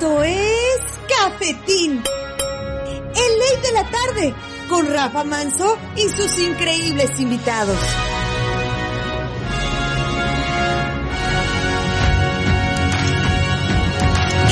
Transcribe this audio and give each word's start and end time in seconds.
Esto 0.00 0.22
es 0.22 0.80
Cafetín. 1.14 2.02
El 2.02 3.38
ley 3.38 3.62
de 3.62 3.72
la 3.74 3.90
tarde 3.90 4.34
con 4.70 4.86
Rafa 4.86 5.24
Manso 5.24 5.76
y 5.94 6.08
sus 6.08 6.38
increíbles 6.38 7.20
invitados. 7.20 7.76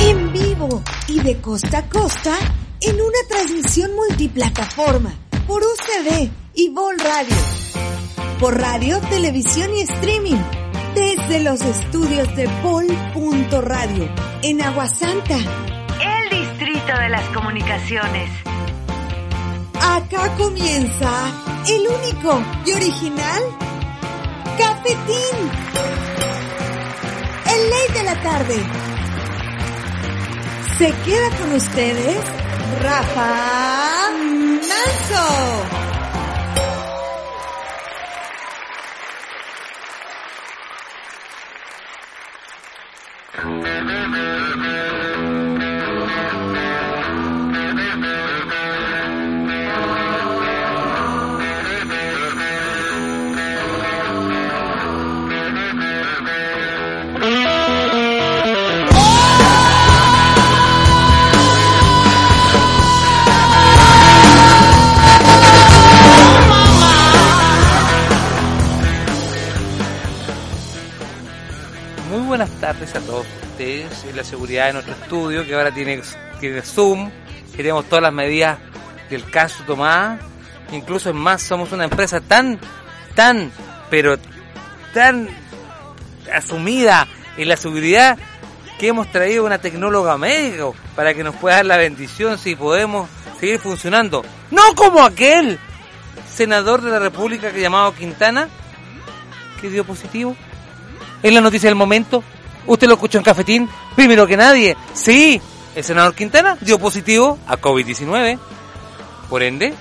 En 0.02 0.32
vivo 0.34 0.82
y 1.06 1.20
de 1.20 1.40
costa 1.40 1.78
a 1.78 1.88
costa 1.88 2.36
en 2.82 2.96
una 2.96 3.18
transmisión 3.26 3.94
multiplataforma 3.94 5.14
por 5.46 5.62
UCB 5.62 6.28
y 6.56 6.68
Vol 6.68 6.98
Radio. 6.98 7.36
Por 8.38 8.60
radio, 8.60 9.00
televisión 9.08 9.74
y 9.74 9.80
streaming. 9.80 10.67
Desde 10.94 11.40
los 11.40 11.60
estudios 11.60 12.34
de 12.36 12.46
Vol.radio 12.62 14.08
en 14.42 14.62
Aguasanta. 14.62 15.36
El 15.36 16.30
distrito 16.30 16.98
de 16.98 17.08
las 17.08 17.24
comunicaciones. 17.28 18.30
Acá 19.80 20.34
comienza 20.36 21.10
el 21.68 21.86
único 21.88 22.42
y 22.66 22.72
original 22.72 23.42
Cafetín. 24.58 25.36
El 27.46 27.70
ley 27.70 27.94
de 27.94 28.02
la 28.04 28.22
tarde. 28.22 28.56
Se 30.78 30.92
queda 31.04 31.36
con 31.38 31.52
ustedes 31.54 32.18
Rafa 32.80 34.10
Manso. 34.68 35.87
Muy 72.10 72.20
buenas 72.20 72.48
tardes 72.58 72.94
a 72.94 73.00
todos 73.00 73.26
ustedes 73.50 74.04
en 74.08 74.16
la 74.16 74.24
seguridad 74.24 74.68
de 74.68 74.72
nuestro 74.72 74.94
estudio 74.94 75.46
que 75.46 75.54
ahora 75.54 75.70
tiene, 75.74 76.00
tiene 76.40 76.62
Zoom, 76.62 77.10
que 77.50 77.58
tenemos 77.58 77.84
todas 77.84 78.02
las 78.02 78.14
medidas 78.14 78.58
del 79.10 79.30
caso 79.30 79.62
tomadas. 79.66 80.18
Incluso 80.72 81.10
es 81.10 81.14
más, 81.14 81.42
somos 81.42 81.70
una 81.72 81.84
empresa 81.84 82.22
tan, 82.22 82.58
tan, 83.14 83.52
pero 83.90 84.16
tan 84.94 85.28
asumida 86.32 87.06
en 87.36 87.48
la 87.48 87.58
seguridad 87.58 88.16
que 88.78 88.88
hemos 88.88 89.10
traído 89.12 89.44
una 89.44 89.58
tecnóloga 89.58 90.16
médica 90.16 90.64
para 90.96 91.12
que 91.12 91.22
nos 91.22 91.36
pueda 91.36 91.56
dar 91.56 91.66
la 91.66 91.76
bendición 91.76 92.38
si 92.38 92.56
podemos 92.56 93.10
seguir 93.38 93.60
funcionando. 93.60 94.24
No 94.50 94.62
como 94.76 95.02
aquel 95.02 95.58
senador 96.26 96.80
de 96.80 96.90
la 96.90 97.00
República 97.00 97.52
que 97.52 97.60
llamado 97.60 97.94
Quintana, 97.94 98.48
que 99.60 99.68
dio 99.68 99.84
positivo. 99.84 100.34
Es 101.22 101.32
la 101.32 101.40
noticia 101.40 101.68
del 101.68 101.74
momento. 101.76 102.22
Usted 102.66 102.86
lo 102.86 102.94
escuchó 102.94 103.18
en 103.18 103.24
Cafetín, 103.24 103.68
primero 103.96 104.26
que 104.26 104.36
nadie. 104.36 104.76
Sí, 104.94 105.40
el 105.74 105.84
senador 105.84 106.14
Quintana 106.14 106.56
dio 106.60 106.78
positivo 106.78 107.38
a 107.46 107.56
COVID-19. 107.56 108.38
Por 109.28 109.42
ende, 109.42 109.74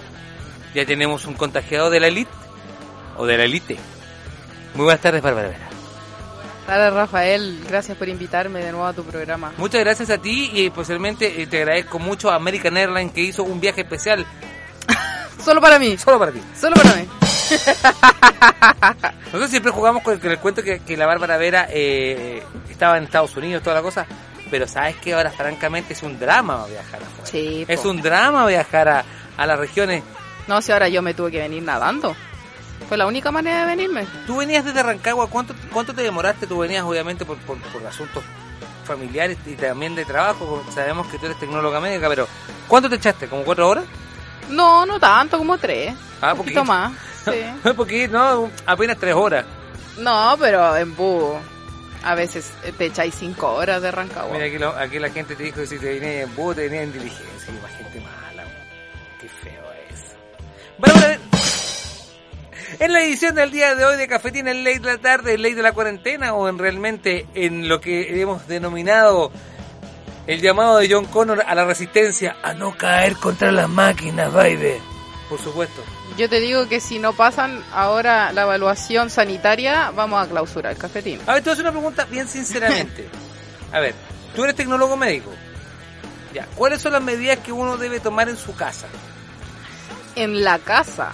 ya 0.73 0.85
tenemos 0.85 1.25
un 1.25 1.33
contagiado 1.33 1.89
de 1.89 1.99
la 1.99 2.07
elite 2.07 2.31
o 3.17 3.25
de 3.25 3.37
la 3.37 3.43
elite. 3.43 3.77
Muy 4.73 4.85
buenas 4.85 5.01
tardes, 5.01 5.21
Bárbara 5.21 5.49
Vera. 5.49 5.67
Hola 6.67 6.89
Rafael, 6.89 7.63
gracias 7.67 7.97
por 7.97 8.09
invitarme 8.09 8.59
de 8.59 8.71
nuevo 8.71 8.85
a 8.85 8.91
tu 8.93 9.03
programa. 9.05 9.53
Muchas 9.57 9.79
gracias 9.81 10.09
a 10.09 10.17
ti 10.17 10.51
y 10.53 10.65
especialmente 10.65 11.41
eh, 11.41 11.47
te 11.47 11.59
agradezco 11.59 11.97
mucho 11.97 12.29
a 12.29 12.35
American 12.35 12.75
Airlines 12.75 13.13
que 13.13 13.21
hizo 13.21 13.43
un 13.43 13.61
viaje 13.61 13.81
especial 13.81 14.25
Solo 15.43 15.61
para 15.61 15.79
mí, 15.79 15.97
solo 15.97 16.19
para 16.19 16.33
ti. 16.33 16.41
solo 16.59 16.75
para 16.75 16.95
mí. 16.95 17.07
Nosotros 19.25 19.49
siempre 19.49 19.71
jugamos 19.71 20.03
con, 20.03 20.19
con 20.19 20.31
el 20.31 20.39
cuento 20.39 20.63
que, 20.63 20.79
que 20.79 20.97
la 20.97 21.05
Bárbara 21.05 21.37
Vera 21.37 21.67
eh, 21.69 22.43
estaba 22.69 22.97
en 22.97 23.05
Estados 23.05 23.35
Unidos, 23.35 23.63
toda 23.63 23.75
la 23.75 23.81
cosa, 23.81 24.05
pero 24.49 24.67
sabes 24.67 24.95
que 24.97 25.13
ahora 25.13 25.31
francamente 25.31 25.93
es 25.93 26.03
un 26.03 26.19
drama 26.19 26.65
viajar 26.67 27.01
afuera. 27.01 27.25
Sí, 27.25 27.65
Es 27.67 27.85
un 27.85 28.01
drama 28.01 28.45
viajar 28.45 28.87
a, 28.89 29.05
a 29.37 29.45
las 29.45 29.59
regiones. 29.59 30.03
No, 30.47 30.61
si 30.61 30.71
ahora 30.71 30.87
yo 30.87 31.01
me 31.01 31.13
tuve 31.13 31.31
que 31.31 31.39
venir 31.39 31.63
nadando. 31.63 32.15
Fue 32.87 32.95
la 32.97 33.05
única 33.05 33.31
manera 33.31 33.61
de 33.61 33.65
venirme. 33.75 34.05
Tú 34.25 34.37
venías 34.37 34.63
desde 34.63 34.81
Rancagua, 34.81 35.27
¿cuánto, 35.29 35.53
cuánto 35.73 35.93
te 35.93 36.03
demoraste? 36.03 36.47
Tú 36.47 36.59
venías 36.59 36.83
obviamente 36.83 37.25
por, 37.25 37.37
por, 37.39 37.57
por 37.57 37.85
asuntos 37.85 38.23
familiares 38.85 39.37
y 39.45 39.55
también 39.55 39.95
de 39.95 40.05
trabajo, 40.05 40.63
sabemos 40.73 41.07
que 41.07 41.19
tú 41.19 41.25
eres 41.25 41.37
tecnóloga 41.37 41.81
médica, 41.81 42.07
pero 42.07 42.25
¿cuánto 42.69 42.89
te 42.89 42.95
echaste? 42.95 43.27
¿Como 43.27 43.43
cuatro 43.43 43.67
horas? 43.67 43.83
No, 44.49 44.85
no 44.85 44.97
tanto, 44.97 45.37
como 45.37 45.57
tres. 45.57 45.93
Ah, 46.21 46.31
un 46.31 46.37
poquito. 46.37 46.63
más. 46.63 46.93
Sí. 47.31 47.69
Porque 47.77 48.07
no, 48.07 48.49
apenas 48.65 48.97
tres 48.97 49.15
horas. 49.15 49.45
No, 49.97 50.35
pero 50.39 50.75
en 50.77 50.95
bus 50.95 51.35
a 52.03 52.13
veces 52.15 52.51
te 52.77 52.85
echáis 52.85 53.15
cinco 53.15 53.51
horas 53.53 53.81
de 53.81 53.91
Rancagua. 53.91 54.31
Mira, 54.33 54.45
aquí, 54.45 54.57
lo- 54.57 54.75
aquí 54.77 54.99
la 54.99 55.09
gente 55.09 55.35
te 55.35 55.43
dijo 55.43 55.61
que 55.61 55.67
si 55.67 55.77
te 55.79 55.99
venía 55.99 56.21
en 56.21 56.35
bus, 56.35 56.55
te 56.55 56.63
venía 56.63 56.83
en 56.83 56.93
diligencia. 56.93 57.25
Y 57.49 57.61
más 57.61 57.71
gente 57.75 57.99
mala. 58.01 58.43
Qué 59.19 59.27
feo 59.29 59.63
es. 59.91 60.15
Bueno, 60.77 60.95
bueno, 60.99 61.17
en 62.79 62.93
la 62.93 63.01
edición 63.01 63.33
del 63.35 63.49
día 63.51 63.73
de 63.75 63.85
hoy 63.85 63.97
de 63.97 64.07
Cafetín 64.07 64.47
en 64.47 64.63
Ley 64.63 64.77
de 64.79 64.85
la 64.85 64.97
Tarde, 64.99 65.33
en 65.33 65.41
Ley 65.41 65.53
de 65.53 65.63
la 65.63 65.71
Cuarentena, 65.71 66.33
o 66.33 66.47
en 66.47 66.57
realmente 66.59 67.25
en 67.33 67.67
lo 67.67 67.81
que 67.81 68.21
hemos 68.21 68.47
denominado 68.47 69.31
el 70.27 70.41
llamado 70.41 70.77
de 70.77 70.89
John 70.91 71.05
Connor 71.05 71.43
a 71.47 71.55
la 71.55 71.65
resistencia 71.65 72.35
a 72.43 72.53
no 72.53 72.77
caer 72.77 73.15
contra 73.15 73.51
las 73.51 73.69
máquinas, 73.69 74.31
baby. 74.31 74.73
Por 75.29 75.39
supuesto. 75.39 75.81
Yo 76.17 76.27
te 76.29 76.39
digo 76.39 76.67
que 76.67 76.79
si 76.79 76.97
no 76.99 77.13
pasan 77.13 77.63
ahora 77.73 78.31
la 78.33 78.41
evaluación 78.43 79.09
sanitaria, 79.11 79.91
vamos 79.91 80.25
a 80.25 80.27
clausurar 80.29 80.71
el 80.73 80.77
cafetín. 80.77 81.19
A 81.27 81.33
ver, 81.35 81.43
te 81.43 81.49
voy 81.49 81.51
a 81.51 81.53
hacer 81.53 81.65
una 81.65 81.71
pregunta 81.71 82.05
bien 82.05 82.27
sinceramente. 82.27 83.07
A 83.71 83.79
ver, 83.79 83.93
tú 84.35 84.43
eres 84.43 84.55
tecnólogo 84.55 84.95
médico. 84.97 85.31
Ya, 86.33 86.45
¿cuáles 86.55 86.81
son 86.81 86.93
las 86.93 87.01
medidas 87.03 87.39
que 87.39 87.51
uno 87.51 87.77
debe 87.77 87.99
tomar 87.99 88.29
en 88.29 88.37
su 88.37 88.55
casa? 88.55 88.87
En 90.15 90.43
la 90.43 90.57
casa. 90.59 91.11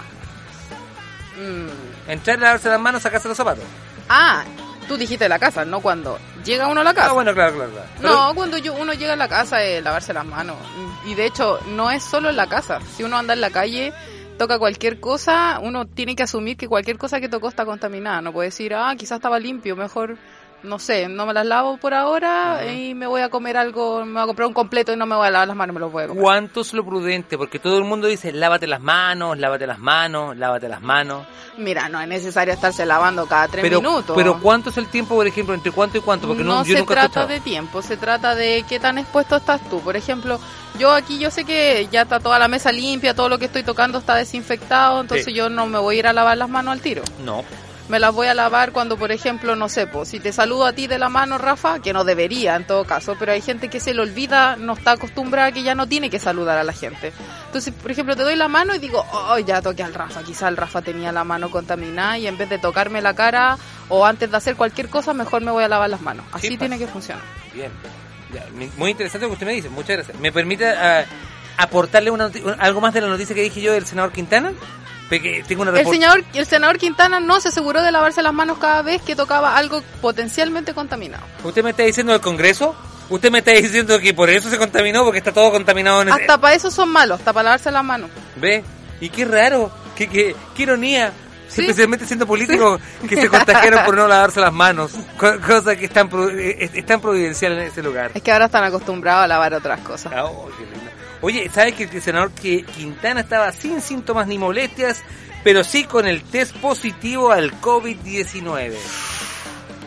Mm. 1.36 2.10
Entrar, 2.10 2.38
lavarse 2.38 2.68
las 2.68 2.80
manos, 2.80 3.02
sacarse 3.02 3.28
los 3.28 3.36
zapatos. 3.36 3.64
Ah, 4.08 4.44
tú 4.88 4.96
dijiste 4.96 5.28
la 5.28 5.38
casa, 5.38 5.64
no 5.64 5.80
cuando 5.80 6.18
llega 6.44 6.68
uno 6.68 6.80
a 6.80 6.84
la 6.84 6.94
casa. 6.94 7.10
Ah, 7.10 7.12
bueno, 7.12 7.34
claro, 7.34 7.54
claro, 7.56 7.70
claro. 7.72 7.88
Pero- 8.00 8.08
No, 8.12 8.34
cuando 8.34 8.56
yo, 8.58 8.74
uno 8.74 8.92
llega 8.92 9.14
a 9.14 9.16
la 9.16 9.28
casa 9.28 9.62
es 9.62 9.82
lavarse 9.82 10.12
las 10.14 10.24
manos. 10.24 10.56
Y 11.04 11.14
de 11.14 11.26
hecho, 11.26 11.58
no 11.68 11.90
es 11.90 12.02
solo 12.02 12.30
en 12.30 12.36
la 12.36 12.48
casa. 12.48 12.78
Si 12.96 13.02
uno 13.02 13.16
anda 13.18 13.34
en 13.34 13.40
la 13.40 13.50
calle, 13.50 13.92
toca 14.36 14.58
cualquier 14.58 15.00
cosa, 15.00 15.58
uno 15.62 15.86
tiene 15.86 16.16
que 16.16 16.22
asumir 16.22 16.56
que 16.56 16.68
cualquier 16.68 16.98
cosa 16.98 17.20
que 17.20 17.28
tocó 17.28 17.48
está 17.48 17.64
contaminada. 17.64 18.20
No 18.22 18.32
puede 18.32 18.48
decir, 18.48 18.74
ah, 18.74 18.94
quizás 18.96 19.16
estaba 19.16 19.38
limpio, 19.38 19.76
mejor 19.76 20.16
no 20.64 20.78
sé, 20.78 21.08
no 21.08 21.26
me 21.26 21.32
las 21.34 21.46
lavo 21.46 21.76
por 21.76 21.94
ahora 21.94 22.66
y 22.72 22.94
me 22.94 23.06
voy 23.06 23.20
a 23.22 23.28
comer 23.28 23.56
algo, 23.56 24.04
me 24.04 24.14
voy 24.14 24.22
a 24.22 24.26
comprar 24.26 24.48
un 24.48 24.54
completo 24.54 24.92
y 24.92 24.96
no 24.96 25.06
me 25.06 25.14
voy 25.14 25.26
a 25.26 25.30
lavar 25.30 25.48
las 25.48 25.56
manos, 25.56 25.74
me 25.74 25.80
lo 25.80 25.90
voy 25.90 26.04
a 26.04 26.08
comer. 26.08 26.22
¿Cuánto 26.22 26.60
es 26.62 26.72
lo 26.74 26.84
prudente? 26.84 27.36
Porque 27.38 27.58
todo 27.58 27.78
el 27.78 27.84
mundo 27.84 28.06
dice, 28.08 28.32
lávate 28.32 28.66
las 28.66 28.80
manos, 28.80 29.38
lávate 29.38 29.66
las 29.66 29.78
manos, 29.78 30.36
lávate 30.36 30.68
las 30.68 30.82
manos. 30.82 31.26
Mira, 31.56 31.88
no 31.88 32.00
es 32.00 32.08
necesario 32.08 32.52
estarse 32.54 32.84
lavando 32.84 33.26
cada 33.26 33.46
tres 33.48 33.62
Pero, 33.62 33.80
minutos. 33.80 34.16
pero 34.16 34.40
¿cuánto 34.40 34.70
es 34.70 34.76
el 34.78 34.88
tiempo, 34.88 35.14
por 35.14 35.26
ejemplo, 35.26 35.54
entre 35.54 35.70
cuánto 35.70 35.98
y 35.98 36.00
cuánto? 36.00 36.26
Porque 36.26 36.42
no, 36.42 36.56
no 36.56 36.64
yo 36.64 36.74
se 36.74 36.80
nunca 36.80 36.94
trata 36.94 37.26
de 37.26 37.40
tiempo, 37.40 37.80
se 37.82 37.96
trata 37.96 38.34
de 38.34 38.64
qué 38.68 38.80
tan 38.80 38.98
expuesto 38.98 39.36
estás 39.36 39.60
tú. 39.70 39.80
Por 39.80 39.96
ejemplo, 39.96 40.40
yo 40.78 40.92
aquí 40.92 41.18
yo 41.18 41.30
sé 41.30 41.44
que 41.44 41.86
ya 41.92 42.02
está 42.02 42.18
toda 42.18 42.38
la 42.38 42.48
mesa 42.48 42.72
limpia, 42.72 43.14
todo 43.14 43.28
lo 43.28 43.38
que 43.38 43.44
estoy 43.44 43.62
tocando 43.62 43.98
está 43.98 44.14
desinfectado, 44.16 45.00
entonces 45.02 45.26
Sí. 45.26 45.32
yo 45.34 45.48
no 45.48 45.66
me 45.66 45.78
voy 45.78 45.96
a 45.96 45.98
ir 46.00 46.06
a 46.08 46.12
lavar 46.12 46.36
las 46.36 46.48
manos 46.48 46.72
al 46.72 46.80
tiro. 46.80 47.02
No. 47.24 47.44
Me 47.88 47.98
las 47.98 48.14
voy 48.14 48.26
a 48.28 48.34
lavar 48.34 48.72
cuando, 48.72 48.96
por 48.96 49.12
ejemplo, 49.12 49.56
no 49.56 49.68
sé, 49.68 49.86
pues, 49.86 50.08
si 50.08 50.18
te 50.18 50.32
saludo 50.32 50.64
a 50.64 50.72
ti 50.72 50.86
de 50.86 50.98
la 50.98 51.10
mano, 51.10 51.36
Rafa, 51.36 51.80
que 51.80 51.92
no 51.92 52.02
debería 52.04 52.56
en 52.56 52.66
todo 52.66 52.84
caso, 52.86 53.14
pero 53.18 53.32
hay 53.32 53.42
gente 53.42 53.68
que 53.68 53.78
se 53.78 53.92
le 53.92 54.00
olvida, 54.00 54.56
no 54.56 54.72
está 54.72 54.92
acostumbrada, 54.92 55.52
que 55.52 55.62
ya 55.62 55.74
no 55.74 55.86
tiene 55.86 56.08
que 56.08 56.18
saludar 56.18 56.56
a 56.56 56.64
la 56.64 56.72
gente. 56.72 57.12
Entonces, 57.46 57.74
por 57.74 57.90
ejemplo, 57.90 58.16
te 58.16 58.22
doy 58.22 58.36
la 58.36 58.48
mano 58.48 58.74
y 58.74 58.78
digo, 58.78 59.04
oh, 59.12 59.38
ya 59.38 59.60
toqué 59.60 59.82
al 59.82 59.92
Rafa, 59.92 60.22
quizá 60.22 60.48
el 60.48 60.56
Rafa 60.56 60.80
tenía 60.80 61.12
la 61.12 61.24
mano 61.24 61.50
contaminada 61.50 62.16
y 62.16 62.26
en 62.26 62.38
vez 62.38 62.48
de 62.48 62.58
tocarme 62.58 63.02
la 63.02 63.14
cara 63.14 63.58
o 63.90 64.06
antes 64.06 64.30
de 64.30 64.36
hacer 64.38 64.56
cualquier 64.56 64.88
cosa, 64.88 65.12
mejor 65.12 65.42
me 65.42 65.50
voy 65.50 65.64
a 65.64 65.68
lavar 65.68 65.90
las 65.90 66.00
manos. 66.00 66.24
Así 66.32 66.48
Sí, 66.48 66.56
tiene 66.56 66.76
pasa. 66.76 66.86
que 66.86 66.92
funcionar. 66.92 67.22
Bien. 67.52 67.70
Muy 68.78 68.92
interesante 68.92 69.26
lo 69.26 69.28
que 69.30 69.34
usted 69.34 69.46
me 69.46 69.52
dice. 69.52 69.68
Muchas 69.68 69.96
gracias. 69.96 70.18
¿Me 70.18 70.32
permite 70.32 70.68
ah, 70.70 71.04
aportarle 71.58 72.10
una 72.10 72.30
algo 72.58 72.80
más 72.80 72.94
de 72.94 73.02
la 73.02 73.08
noticia 73.08 73.34
que 73.34 73.42
dije 73.42 73.60
yo 73.60 73.72
del 73.74 73.84
senador 73.86 74.10
Quintana? 74.10 74.52
Tengo 75.08 75.62
una 75.62 75.78
El 75.78 75.86
senador, 75.86 76.24
el 76.32 76.46
senador 76.46 76.78
Quintana 76.78 77.20
no 77.20 77.40
se 77.40 77.48
aseguró 77.48 77.82
de 77.82 77.92
lavarse 77.92 78.22
las 78.22 78.32
manos 78.32 78.58
cada 78.58 78.82
vez 78.82 79.02
que 79.02 79.14
tocaba 79.14 79.56
algo 79.56 79.82
potencialmente 80.00 80.74
contaminado. 80.74 81.24
¿Usted 81.44 81.62
me 81.62 81.70
está 81.70 81.82
diciendo 81.82 82.12
del 82.12 82.20
Congreso? 82.22 82.74
¿Usted 83.10 83.30
me 83.30 83.38
está 83.38 83.50
diciendo 83.52 83.98
que 83.98 84.14
por 84.14 84.30
eso 84.30 84.48
se 84.48 84.56
contaminó? 84.58 85.04
Porque 85.04 85.18
está 85.18 85.30
todo 85.32 85.50
contaminado 85.50 86.02
en 86.02 86.10
Hasta 86.10 86.38
para 86.40 86.54
eso 86.54 86.70
son 86.70 86.88
malos, 86.88 87.18
hasta 87.20 87.32
para 87.32 87.44
lavarse 87.44 87.70
las 87.70 87.84
manos. 87.84 88.10
¿Ve? 88.36 88.64
Y 89.00 89.10
qué 89.10 89.24
raro, 89.26 89.70
qué, 89.94 90.08
qué, 90.08 90.34
qué 90.56 90.62
ironía. 90.62 91.12
Sí. 91.46 91.60
Especialmente 91.60 92.06
siendo 92.06 92.26
políticos 92.26 92.80
que 93.08 93.14
se 93.20 93.28
contagiaron 93.28 93.84
por 93.84 93.94
no 93.94 94.08
lavarse 94.08 94.40
las 94.40 94.52
manos. 94.52 94.92
Co- 95.18 95.38
cosa 95.46 95.76
que 95.76 95.84
es 95.84 95.90
tan, 95.92 96.08
pro- 96.08 96.30
es, 96.30 96.70
es 96.74 96.86
tan 96.86 97.00
providencial 97.00 97.52
en 97.52 97.58
ese 97.64 97.82
lugar. 97.82 98.10
Es 98.14 98.22
que 98.22 98.32
ahora 98.32 98.46
están 98.46 98.64
acostumbrados 98.64 99.24
a 99.24 99.26
lavar 99.28 99.52
otras 99.54 99.80
cosas. 99.80 100.12
Ah, 100.16 100.24
oh, 100.24 100.48
qué 100.58 100.64
lindo. 100.64 100.90
Oye, 101.24 101.48
¿sabes 101.48 101.72
que 101.72 101.84
el 101.84 102.02
senador 102.02 102.32
que 102.32 102.64
Quintana 102.64 103.20
estaba 103.20 103.50
sin 103.50 103.80
síntomas 103.80 104.26
ni 104.26 104.36
molestias, 104.36 105.02
pero 105.42 105.64
sí 105.64 105.84
con 105.84 106.06
el 106.06 106.22
test 106.22 106.54
positivo 106.56 107.32
al 107.32 107.50
COVID-19? 107.62 108.74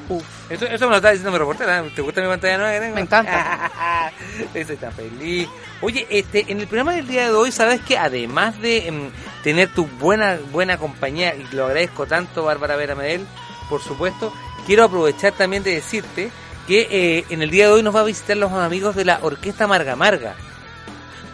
Uf. 0.10 0.24
Eso, 0.50 0.66
eso 0.66 0.86
me 0.86 0.92
lo 0.92 0.96
estaba 0.96 1.12
diciendo 1.12 1.32
mi 1.32 1.38
reportera. 1.38 1.78
¿eh? 1.78 1.92
¿Te 1.96 2.02
gusta 2.02 2.22
mi 2.22 2.28
pantalla 2.28 2.58
nueva 2.58 2.74
que 2.74 2.80
tengo? 2.80 2.96
Me 2.96 3.02
encanta. 3.02 4.12
Eso 4.56 4.74
está 4.74 4.90
feliz. 4.90 5.48
Oye, 5.82 6.08
este, 6.10 6.46
en 6.48 6.60
el 6.60 6.66
programa 6.66 6.94
del 6.94 7.08
día 7.08 7.26
de 7.26 7.36
hoy, 7.36 7.52
¿sabes 7.52 7.82
que 7.82 8.00
Además 8.00 8.60
de 8.60 8.88
em, 8.88 9.12
tener 9.44 9.72
tu 9.72 9.86
buena 9.86 10.40
buena 10.52 10.78
compañía, 10.78 11.36
y 11.36 11.44
lo 11.56 11.68
agradezco 11.68 12.08
tanto, 12.08 12.46
Bárbara 12.46 12.78
Vera 12.78 12.96
Medel, 12.96 13.28
por 13.70 13.84
supuesto, 13.84 14.34
quiero 14.66 14.86
aprovechar 14.86 15.34
también 15.34 15.62
de 15.62 15.76
decirte 15.76 16.32
que 16.66 16.88
eh, 16.90 17.26
en 17.30 17.44
el 17.44 17.52
día 17.52 17.68
de 17.68 17.74
hoy 17.74 17.84
nos 17.84 17.96
va 17.96 18.00
a 18.00 18.06
visitar 18.06 18.38
los 18.38 18.52
amigos 18.54 18.96
de 18.96 19.06
la 19.06 19.20
Orquesta 19.22 19.68
Marga 19.68 19.96
Marga. 19.96 20.36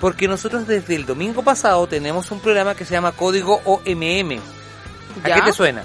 Porque 0.03 0.27
nosotros 0.27 0.67
desde 0.67 0.95
el 0.95 1.05
domingo 1.05 1.43
pasado 1.43 1.87
tenemos 1.87 2.29
un 2.29 2.41
programa 2.41 2.75
que 2.75 2.83
se 2.83 2.91
llama 2.91 3.13
Código 3.13 3.61
OMM. 3.63 4.37
¿A 5.23 5.27
¿Ya? 5.29 5.35
qué 5.35 5.41
te 5.43 5.53
suena? 5.53 5.81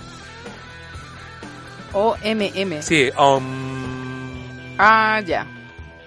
O 1.92 2.16
MM. 2.24 2.82
Sí, 2.82 3.10
um, 3.16 4.74
Ah, 4.76 5.20
ya. 5.24 5.46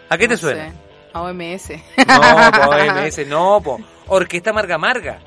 ¿a 0.10 0.18
qué 0.18 0.28
te 0.28 0.34
No 0.34 0.38
suena? 0.42 0.72
sé. 0.72 0.74
A 1.14 1.22
OMS. 1.22 1.70
No, 2.06 2.52
po, 2.52 2.70
OMS, 2.76 3.28
no, 3.28 3.62
po. 3.64 3.80
Orquesta 4.08 4.52
Marga 4.52 4.78
Marga. 4.78 5.20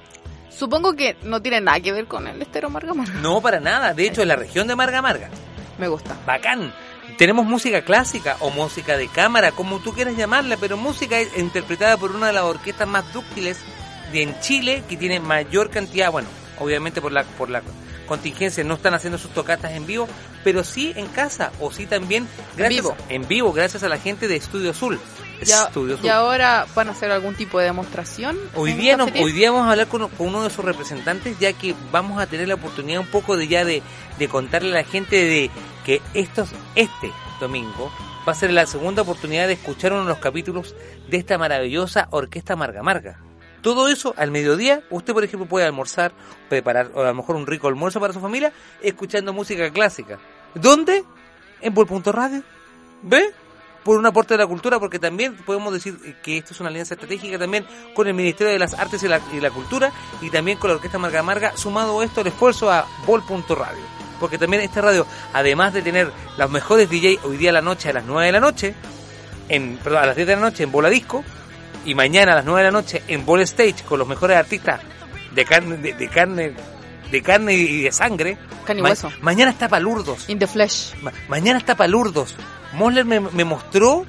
Supongo 0.51 0.95
que 0.95 1.17
no 1.23 1.41
tiene 1.41 1.63
nada 1.63 1.81
que 1.81 1.91
ver 1.91 2.05
con 2.05 2.27
el 2.29 2.43
estero 2.43 2.69
Marga 2.69 2.93
Marga. 2.93 3.15
No, 3.15 3.41
para 3.41 3.61
nada. 3.61 3.95
De 3.95 4.07
hecho, 4.07 4.21
en 4.21 4.29
la 4.29 4.37
región 4.37 4.69
de 4.69 4.77
Marga 4.77 5.01
Marga. 5.01 5.31
Me 5.79 5.89
gusta. 5.89 6.15
Bacán. 6.27 6.71
Tenemos 7.17 7.47
música 7.47 7.83
clásica 7.83 8.37
o 8.41 8.51
música 8.51 8.97
de 8.97 9.09
cámara, 9.09 9.53
como 9.53 9.79
tú 9.81 9.93
quieras 9.93 10.17
llamarla, 10.17 10.57
pero 10.57 10.77
música 10.77 11.17
interpretada 11.37 11.97
por 11.97 12.11
una 12.15 12.29
de 12.29 12.33
las 12.33 12.45
orquestas 12.45 12.89
más 12.89 13.13
dúctiles 13.13 13.59
de 14.13 14.23
en 14.23 14.41
Chile, 14.41 14.83
que 14.89 14.97
tiene 14.97 15.21
mayor 15.21 15.71
cantidad, 15.71 16.11
bueno, 16.11 16.29
obviamente 16.59 17.01
por 17.01 17.13
la 17.13 17.25
por 17.25 17.51
la 17.51 17.63
contingencia 18.07 18.63
no 18.65 18.75
están 18.75 18.93
haciendo 18.95 19.19
sus 19.19 19.31
tocatas 19.33 19.73
en 19.73 19.87
vivo, 19.87 20.07
pero 20.45 20.63
sí 20.63 20.93
en 20.97 21.07
casa 21.07 21.53
o 21.61 21.73
sí 21.73 21.87
también 21.87 22.29
gracias 22.57 22.83
vivo. 22.83 22.97
en 23.09 23.27
vivo 23.27 23.53
gracias 23.53 23.83
a 23.83 23.89
la 23.89 23.99
gente 23.99 24.29
de 24.29 24.37
Estudio 24.37 24.71
Azul. 24.73 25.01
Ya, 25.43 25.65
Estudio 25.65 25.95
Azul. 25.95 26.07
y 26.07 26.09
ahora 26.11 26.67
van 26.75 26.89
a 26.89 26.93
hacer 26.93 27.11
algún 27.11 27.35
tipo 27.35 27.59
de 27.59 27.65
demostración. 27.67 28.39
Hoy 28.55 28.73
en 28.73 28.79
día, 28.79 28.97
no- 28.97 29.05
hoy 29.21 29.33
día 29.33 29.51
vamos 29.51 29.67
a 29.67 29.73
hablar 29.73 29.89
con, 29.89 30.09
con 30.11 30.29
uno 30.29 30.43
de 30.45 30.51
sus 30.51 30.65
representantes, 30.65 31.39
ya 31.39 31.53
que 31.55 31.75
vamos 31.91 32.21
a 32.21 32.27
tener 32.27 32.47
la 32.47 32.55
oportunidad 32.55 33.01
un 33.01 33.07
poco 33.09 33.37
de 33.37 33.49
ya 33.49 33.65
de, 33.65 33.83
de 34.19 34.29
contarle 34.29 34.71
a 34.71 34.83
la 34.83 34.85
gente 34.85 35.17
de 35.17 35.51
que 35.85 36.01
estos, 36.15 36.51
este 36.75 37.13
domingo 37.41 37.93
va 38.27 38.33
a 38.33 38.35
ser 38.35 38.53
la 38.53 38.67
segunda 38.67 39.03
oportunidad 39.03 39.47
de 39.47 39.55
escuchar 39.55 39.93
uno 39.93 40.03
de 40.03 40.09
los 40.09 40.19
capítulos 40.19 40.75
de 41.09 41.17
esta 41.19 41.39
maravillosa 41.39 42.09
orquesta 42.11 42.57
Marga 42.57 42.83
Marga. 42.83 43.21
Todo 43.61 43.89
eso 43.89 44.15
al 44.17 44.31
mediodía, 44.31 44.83
usted 44.91 45.15
por 45.15 45.25
ejemplo 45.25 45.49
puede 45.49 45.67
almorzar, 45.67 46.13
preparar 46.49 46.91
o 46.95 47.01
a 47.01 47.07
lo 47.07 47.15
mejor 47.15 47.37
un 47.37 47.47
rico 47.47 47.69
almuerzo 47.69 48.01
para 48.01 48.13
su 48.13 48.21
familia, 48.21 48.53
escuchando 48.83 49.33
música 49.33 49.71
clásica. 49.71 50.19
¿Dónde? 50.55 51.05
En 51.61 51.73
Vol.radio. 51.73 52.43
¿Ve? 53.03 53.33
Por 53.83 53.99
un 53.99 54.07
aporte 54.07 54.35
de 54.35 54.39
la 54.39 54.47
cultura, 54.47 54.79
porque 54.79 54.99
también 54.99 55.37
podemos 55.37 55.73
decir 55.73 56.17
que 56.23 56.39
esto 56.39 56.53
es 56.53 56.61
una 56.61 56.71
alianza 56.71 56.95
estratégica 56.95 57.39
también 57.39 57.67
con 57.95 58.07
el 58.07 58.15
Ministerio 58.15 58.53
de 58.53 58.59
las 58.59 58.75
Artes 58.75 59.03
y 59.03 59.09
la, 59.09 59.21
y 59.33 59.41
la 59.41 59.51
Cultura 59.51 59.93
y 60.23 60.31
también 60.31 60.59
con 60.59 60.69
la 60.69 60.77
Orquesta 60.77 60.99
Marga 60.99 61.23
Marga, 61.23 61.57
sumado 61.57 62.03
esto 62.03 62.23
el 62.23 62.29
esfuerzo 62.29 62.71
a 62.71 62.87
Vol.radio. 63.07 63.94
Porque 64.21 64.39
también 64.39 64.63
esta 64.63 64.81
radio, 64.81 65.07
además 65.33 65.73
de 65.75 65.83
tener 65.83 66.11
los 66.39 66.51
mejores 66.51 66.89
DJ 66.89 67.19
hoy 67.25 67.37
día 67.37 67.51
a 67.51 67.53
la 67.55 67.63
noche 67.63 67.91
a 67.91 67.93
las 67.93 68.05
9 68.05 68.27
de 68.27 68.33
la 68.33 68.41
noche, 68.41 68.75
en, 69.49 69.77
perdón, 69.79 70.03
a 70.03 70.07
las 70.07 70.17
10 70.17 70.29
de 70.29 70.35
la 70.37 70.43
noche 70.43 70.63
en 70.65 70.73
Bola 70.73 70.89
Disco, 70.89 71.25
y 71.85 71.95
mañana 71.95 72.33
a 72.33 72.37
las 72.37 72.45
9 72.45 72.61
de 72.61 72.65
la 72.65 72.71
noche 72.71 73.03
en 73.09 73.27
Ball 73.27 73.41
Stage 73.43 73.83
con 73.87 73.99
los 73.99 74.09
mejores 74.09 74.37
artistas 74.37 74.81
de 75.33 75.45
carne, 75.45 75.77
de, 75.79 75.93
de 75.95 76.09
carne, 76.09 76.53
de 77.11 77.23
carne 77.23 77.53
y 77.55 77.83
de 77.83 77.93
sangre. 77.93 78.39
Carne 78.65 78.83
Ma- 78.83 78.89
hueso. 78.91 79.13
mañana 79.21 79.51
está 79.51 79.69
Palurdos. 79.69 80.29
In 80.29 80.39
the 80.39 80.47
flesh. 80.47 80.95
Ma- 81.03 81.13
mañana 81.29 81.59
está 81.59 81.75
Palurdos. 81.77 82.35
Mosler 82.73 83.05
me, 83.05 83.21
me 83.21 83.45
mostró 83.45 84.07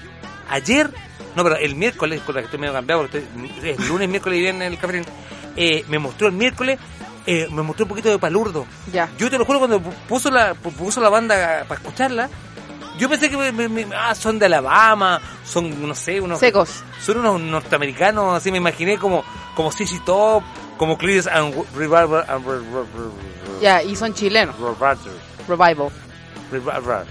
ayer, 0.50 0.90
no, 1.36 1.44
pero 1.44 1.57
el 1.57 1.75
miércoles, 1.75 2.22
con 2.25 2.36
la 2.36 2.42
que 2.42 2.46
estoy 2.46 2.60
medio 2.60 2.74
cambiado, 2.74 3.02
porque 3.02 3.18
estoy, 3.18 3.69
es 3.69 3.80
lunes, 3.90 4.07
miércoles 4.07 4.38
y 4.40 4.42
viernes 4.42 4.68
en 4.68 4.74
el 4.74 4.80
café, 4.80 5.02
eh, 5.57 5.84
me 5.90 6.00
mostró 6.00 6.28
el 6.28 6.34
miércoles, 6.34 6.80
eh, 7.25 7.48
me 7.51 7.62
mostró 7.62 7.86
un 7.86 7.89
poquito 7.89 8.10
de 8.10 8.19
Palurdo. 8.19 8.66
Ya. 8.92 9.10
Yo 9.18 9.30
te 9.30 9.38
lo 9.38 9.45
juro, 9.45 9.60
cuando 9.60 9.80
pu- 9.81 9.94
puso 10.07 10.30
la, 10.31 10.54
pu- 10.54 10.72
puso 10.74 11.01
la 11.01 11.10
banda 11.10 11.66
para 11.68 11.80
escucharla, 11.81 12.30
yo 12.98 13.10
pensé 13.10 13.30
que 13.30 13.38
me- 13.51 13.88
ah, 13.95 14.16
son 14.16 14.39
de 14.39 14.45
Alabama, 14.45 15.22
son, 15.44 15.88
no 15.88 15.95
sé, 15.95 16.22
unos... 16.22 16.39
Secos. 16.39 16.83
Son 17.01 17.18
unos 17.18 17.42
norteamericanos, 17.42 18.36
así 18.38 18.51
me 18.51 18.57
imaginé 18.57 18.98
como, 18.98 19.24
como 19.56 19.72
CC 19.72 20.00
Top, 20.06 20.44
como 20.77 20.98
Clears 20.98 21.27
and 21.27 21.54
Revival 21.75 22.25
Ya, 23.62 23.81
y 23.83 23.95
son 23.95 24.13
chilenos. 24.13 24.56
Re- 24.60 24.95
Revival. 25.48 25.48
Revival. 25.48 25.92
Revival. 26.51 27.06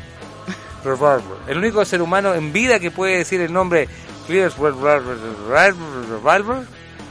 Revival. 0.84 1.22
El 1.46 1.58
único 1.58 1.84
ser 1.84 2.02
humano 2.02 2.34
en 2.34 2.52
vida 2.52 2.78
que 2.78 2.90
puede 2.90 3.18
decir 3.18 3.40
el 3.40 3.52
nombre 3.52 3.88
Clears 4.26 4.56
Revival 4.58 6.68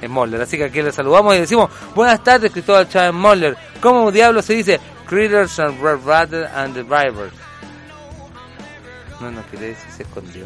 Moller. 0.10 0.42
Así 0.42 0.58
que 0.58 0.66
aquí 0.66 0.82
le 0.82 0.92
saludamos 0.92 1.36
y 1.36 1.40
decimos, 1.40 1.70
buenas 1.96 2.24
tardes 2.24 2.52
Cristóbal 2.52 2.88
Chávez 2.90 3.14
Moller. 3.14 3.58
¿Cómo 3.82 4.12
diablo 4.12 4.42
se 4.42 4.54
dice 4.54 4.80
Critters 5.06 5.60
and 5.60 5.82
Revival 5.82 6.50
and 6.56 6.74
the 6.74 6.84
Driver? 6.84 7.32
No, 9.20 9.32
no 9.32 9.42
quiere 9.44 9.68
decir, 9.68 9.90
se 9.96 10.04
escondió. 10.04 10.46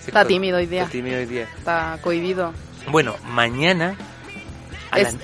Se 0.00 0.10
Está 0.10 0.20
escondió. 0.20 0.26
tímido 0.28 0.56
hoy 0.58 0.66
día. 0.66 0.80
Está 0.82 0.92
tímido 0.92 1.18
hoy 1.18 1.26
día. 1.26 1.48
Está 1.56 1.98
cohibido. 2.02 2.52
Bueno, 2.90 3.16
mañana 3.24 3.96
a 4.90 5.00
Es 5.00 5.14
las- 5.14 5.22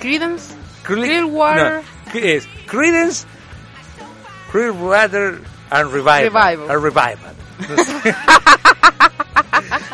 Credence. 0.00 0.54
Cre- 0.84 1.02
Clearwater. 1.04 1.72
no, 1.72 1.80
¿qué 2.12 2.36
es 2.36 2.48
Credence, 2.66 3.26
Clearwater 4.52 5.40
and 5.70 5.92
Revival. 5.92 6.30
Revival. 6.30 6.70
A 6.70 6.74
revival. 6.74 7.34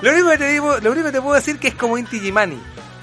Lo, 0.02 0.10
único 0.12 0.30
que 0.30 0.38
te 0.38 0.48
digo, 0.48 0.78
lo 0.80 0.90
único 0.90 1.06
que 1.06 1.12
te 1.12 1.22
puedo 1.22 1.36
decir 1.36 1.58
que 1.58 1.68
es 1.68 1.74
como 1.74 1.96
Inti 1.96 2.18
Gimani. 2.18 2.60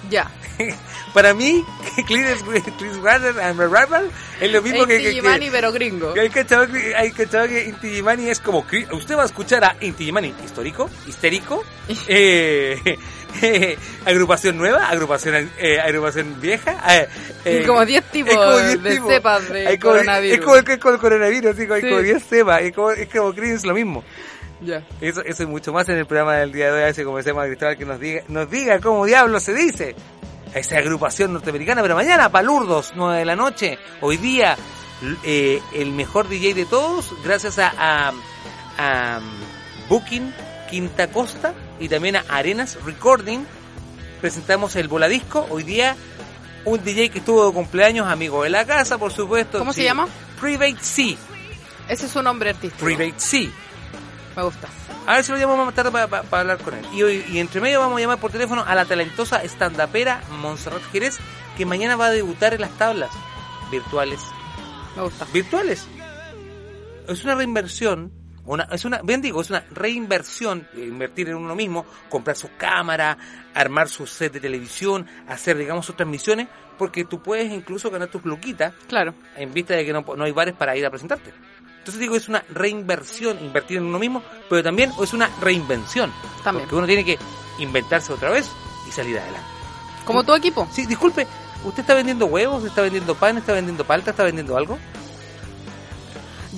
Ya. 0.09 0.29
Para 1.13 1.33
mí, 1.33 1.63
Chris 2.07 2.97
Waters 3.01 3.37
and 3.37 3.59
Revival 3.59 4.09
es 4.39 4.51
lo 4.51 4.61
mismo 4.61 4.85
que, 4.85 4.97
Inti 4.97 5.13
Gimani, 5.15 5.49
pero 5.49 5.71
gringo. 5.71 6.13
hay 6.19 6.29
cachado 6.29 6.67
que, 6.67 6.95
hay 6.95 7.11
cachado 7.11 7.47
que 7.47 7.65
Inti 7.65 7.89
Gimani 7.95 8.29
es 8.29 8.39
como 8.39 8.65
usted 8.91 9.17
va 9.17 9.23
a 9.23 9.25
escuchar 9.25 9.63
a 9.63 9.75
Inti 9.81 10.05
Gimani 10.05 10.33
histórico, 10.45 10.89
histérico, 11.07 11.63
eh, 12.07 12.97
eh, 13.41 13.77
agrupación 14.05 14.57
nueva, 14.57 14.87
agrupación 14.89 15.49
eh, 15.57 15.79
agrupación 15.79 16.39
vieja, 16.39 17.07
Y 17.45 17.63
como 17.65 17.85
10 17.85 18.03
tipos 18.05 18.35
como 18.35 18.57
10 18.57 18.83
de 18.83 18.91
tipos. 18.91 19.11
cepas 19.13 19.49
de 19.49 19.67
Hay 19.67 19.77
como- 19.79 19.93
coronavirus. 19.93 20.37
Es 20.39 20.45
como, 20.45 20.55
es 20.57 20.77
como 20.79 20.93
el 20.95 20.99
coronavirus, 21.01 21.51
así 21.53 21.61
hay 21.71 21.81
Sí. 21.81 21.89
como 21.89 22.01
10 22.01 22.23
cepas, 22.23 22.61
es 22.61 22.73
como, 22.73 22.91
es 22.91 23.07
como 23.09 23.33
Creedence 23.33 23.65
lo 23.67 23.73
mismo. 23.73 24.03
Ya. 24.61 24.85
Eso, 25.01 25.21
eso 25.21 25.43
y 25.43 25.45
mucho 25.45 25.71
más 25.71 25.87
en 25.89 25.97
el 25.97 26.05
programa 26.05 26.35
del 26.35 26.51
día 26.51 26.71
de 26.71 26.83
hoy. 26.83 26.89
Así 26.89 27.03
como 27.03 27.17
decíamos 27.17 27.43
a 27.43 27.47
Cristóbal 27.47 27.77
que 27.77 27.85
nos 27.85 27.99
diga, 27.99 28.23
nos 28.27 28.49
diga 28.49 28.79
cómo 28.79 29.05
diablo 29.05 29.39
se 29.39 29.53
dice. 29.53 29.95
Esa 30.53 30.79
agrupación 30.79 31.33
norteamericana, 31.33 31.81
pero 31.81 31.95
mañana, 31.95 32.29
palurdos, 32.31 32.93
9 32.95 33.19
de 33.19 33.25
la 33.25 33.35
noche. 33.35 33.77
Hoy 34.01 34.17
día, 34.17 34.57
eh, 35.23 35.61
el 35.75 35.91
mejor 35.91 36.27
DJ 36.27 36.55
de 36.55 36.65
todos, 36.65 37.13
gracias 37.23 37.59
a, 37.59 37.71
a, 37.77 38.13
a 38.77 39.19
Booking 39.87 40.33
Quinta 40.69 41.07
Costa 41.07 41.53
y 41.79 41.87
también 41.87 42.15
a 42.15 42.23
Arenas 42.29 42.77
Recording, 42.83 43.45
presentamos 44.21 44.75
el 44.75 44.87
Voladisco. 44.87 45.45
Hoy 45.49 45.63
día, 45.63 45.95
un 46.65 46.83
DJ 46.83 47.09
que 47.09 47.19
estuvo 47.19 47.47
de 47.47 47.53
cumpleaños, 47.53 48.07
amigo 48.07 48.43
de 48.43 48.49
la 48.49 48.65
casa, 48.65 48.97
por 48.97 49.11
supuesto. 49.11 49.59
¿Cómo 49.59 49.73
se 49.73 49.83
llama? 49.83 50.07
Private 50.39 50.77
Sea. 50.81 51.15
Ese 51.87 52.05
es 52.05 52.11
su 52.11 52.21
nombre 52.21 52.51
artístico. 52.51 52.85
Private 52.85 53.15
Sea. 53.17 53.49
Me 54.39 54.45
gusta. 54.45 54.69
A 55.05 55.15
ver 55.15 55.23
si 55.25 55.33
lo 55.33 55.37
llamamos 55.37 55.65
más 55.65 55.75
tarde 55.75 55.91
para 55.91 56.23
hablar 56.39 56.59
con 56.59 56.73
él. 56.73 56.85
Y, 56.93 57.03
hoy, 57.03 57.25
y 57.29 57.39
entre 57.39 57.59
medio 57.59 57.81
vamos 57.81 57.97
a 57.97 57.99
llamar 57.99 58.19
por 58.19 58.31
teléfono 58.31 58.63
a 58.65 58.73
la 58.73 58.85
talentosa 58.85 59.43
estandapera 59.43 60.21
Montserrat 60.41 60.81
Jerez, 60.93 61.17
que 61.57 61.65
mañana 61.65 61.97
va 61.97 62.05
a 62.05 62.11
debutar 62.11 62.53
en 62.53 62.61
las 62.61 62.71
tablas 62.77 63.09
virtuales. 63.69 64.21
Me 64.95 65.01
gusta. 65.03 65.25
Virtuales. 65.33 65.85
Es 67.09 67.21
una 67.25 67.35
reinversión. 67.35 68.13
Una, 68.45 68.63
es 68.71 68.85
una, 68.85 69.01
bien 69.01 69.21
digo, 69.21 69.41
es 69.41 69.49
una 69.49 69.65
reinversión, 69.71 70.65
eh, 70.73 70.85
invertir 70.87 71.27
en 71.27 71.35
uno 71.35 71.53
mismo, 71.53 71.85
comprar 72.07 72.37
su 72.37 72.49
cámara, 72.55 73.17
armar 73.53 73.89
su 73.89 74.07
set 74.07 74.31
de 74.31 74.39
televisión, 74.39 75.05
hacer, 75.27 75.57
digamos, 75.57 75.85
sus 75.85 75.97
transmisiones, 75.97 76.47
porque 76.77 77.03
tú 77.03 77.21
puedes 77.21 77.51
incluso 77.51 77.91
ganar 77.91 78.07
tus 78.07 78.23
luquitas 78.23 78.73
Claro. 78.87 79.13
en 79.35 79.53
vista 79.53 79.75
de 79.75 79.85
que 79.85 79.91
no, 79.91 80.05
no 80.15 80.23
hay 80.23 80.31
bares 80.31 80.55
para 80.55 80.77
ir 80.77 80.85
a 80.85 80.89
presentarte. 80.89 81.31
Entonces 81.79 81.99
digo, 81.99 82.15
es 82.15 82.27
una 82.29 82.43
reinversión, 82.49 83.39
invertir 83.43 83.77
en 83.77 83.85
uno 83.85 83.97
mismo, 83.99 84.21
pero 84.49 84.61
también 84.63 84.91
es 85.01 85.13
una 85.13 85.29
reinvención. 85.41 86.11
También. 86.43 86.65
Porque 86.65 86.75
uno 86.75 86.85
tiene 86.87 87.03
que 87.03 87.17
inventarse 87.57 88.13
otra 88.13 88.29
vez 88.29 88.49
y 88.87 88.91
salir 88.91 89.17
adelante. 89.17 89.47
Como 90.05 90.23
tu 90.23 90.33
equipo. 90.35 90.67
Sí, 90.71 90.85
disculpe, 90.85 91.25
¿usted 91.63 91.81
está 91.81 91.93
vendiendo 91.93 92.25
huevos? 92.27 92.63
¿Está 92.65 92.81
vendiendo 92.81 93.15
pan? 93.15 93.37
¿Está 93.37 93.53
vendiendo 93.53 93.83
palta? 93.85 94.11
¿Está 94.11 94.23
vendiendo 94.23 94.57
algo? 94.57 94.77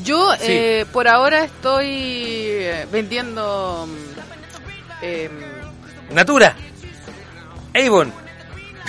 Yo 0.03 0.31
Sí. 0.35 0.43
eh, 0.47 0.85
por 0.91 1.07
ahora 1.07 1.43
estoy 1.43 1.87
eh, 1.89 2.87
vendiendo 2.91 3.87
mm, 3.87 5.03
em, 5.05 5.31
Natura, 6.11 6.55
Avon, 7.75 8.11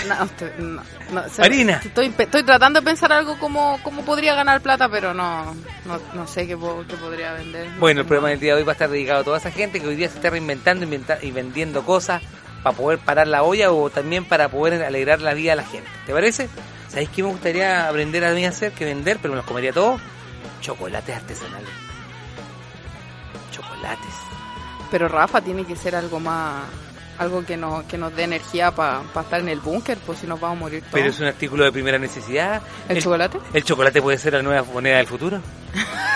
no, 0.07 0.25
estoy- 0.25 0.51
no, 0.59 0.83
no, 1.13 1.23
Harina. 1.39 1.81
Estoy, 1.85 2.11
tratando 2.45 2.81
de 2.81 2.85
pensar 2.85 3.13
algo 3.13 3.39
como, 3.39 3.79
como 3.83 4.03
podría 4.05 4.35
ganar 4.35 4.61
plata, 4.61 4.89
pero 4.89 5.13
no, 5.15 5.55
no, 5.85 6.01
no 6.15 6.27
sé 6.27 6.47
qué, 6.47 6.57
qué 6.89 6.97
podría 6.97 7.33
vender. 7.35 7.69
Bueno, 7.79 8.01
el 8.01 8.07
programa 8.07 8.31
del 8.31 8.41
día 8.41 8.55
de 8.55 8.61
hoy 8.61 8.65
va 8.65 8.73
a 8.73 8.75
estar 8.75 8.89
dedicado 8.91 9.21
a 9.21 9.25
toda 9.25 9.39
esa 9.39 9.51
gente 9.51 9.81
que 9.81 9.87
hoy 9.87 9.97
día 9.97 10.09
se 10.09 10.17
está 10.17 10.31
reinventando 10.31 10.85
inventa- 10.85 11.19
y 11.23 11.31
vendiendo 11.31 11.85
cosas 11.85 12.23
para 12.63 12.77
poder 12.77 12.99
parar 12.99 13.27
la 13.29 13.43
olla 13.43 13.73
o 13.73 13.91
también 13.91 14.25
para 14.25 14.49
poder 14.49 14.83
alegrar 14.85 15.21
la 15.21 15.35
vida 15.35 15.53
a 15.53 15.57
la 15.57 15.65
gente. 15.65 15.89
¿Te 16.07 16.13
parece? 16.13 16.49
¿Sabéis 16.89 17.09
qué 17.11 17.23
me 17.23 17.29
gustaría 17.31 17.89
aprender 17.89 18.25
a 18.25 18.33
mí 18.33 18.45
a 18.45 18.51
hacer? 18.51 18.73
Que 18.73 18.85
vender, 18.85 19.19
pero 19.21 19.33
me 19.33 19.37
los 19.37 19.47
comería 19.47 19.73
todos. 19.73 20.01
Chocolates 20.61 21.17
artesanales. 21.17 21.69
Chocolates. 23.51 24.15
Pero 24.91 25.09
Rafa 25.09 25.41
tiene 25.41 25.65
que 25.65 25.75
ser 25.77 25.97
algo 25.97 26.21
más, 26.21 26.65
algo 27.19 27.45
que 27.45 27.57
nos, 27.57 27.85
que 27.85 27.97
nos 27.99 28.14
dé 28.16 28.25
energía 28.25 28.71
para 28.73 29.02
estar 29.21 29.40
en 29.40 29.49
el 29.49 29.61
búnker, 29.61 29.99
pues 30.04 30.19
si 30.21 30.26
nos 30.26 30.40
vamos 30.40 30.57
a 30.57 30.61
morir 30.61 30.81
todos. 30.81 30.92
Pero 30.92 31.09
es 31.11 31.21
un 31.21 31.26
artículo 31.26 31.64
de 31.64 31.73
primera 31.73 31.99
necesidad. 31.99 32.61
¿El 32.88 33.02
chocolate? 33.02 33.38
El 33.52 33.64
chocolate 33.64 34.02
puede 34.02 34.19
ser 34.19 34.33
la 34.35 34.42
nueva 34.42 34.64
moneda 34.73 34.97
del 34.97 35.07
futuro. 35.07 35.40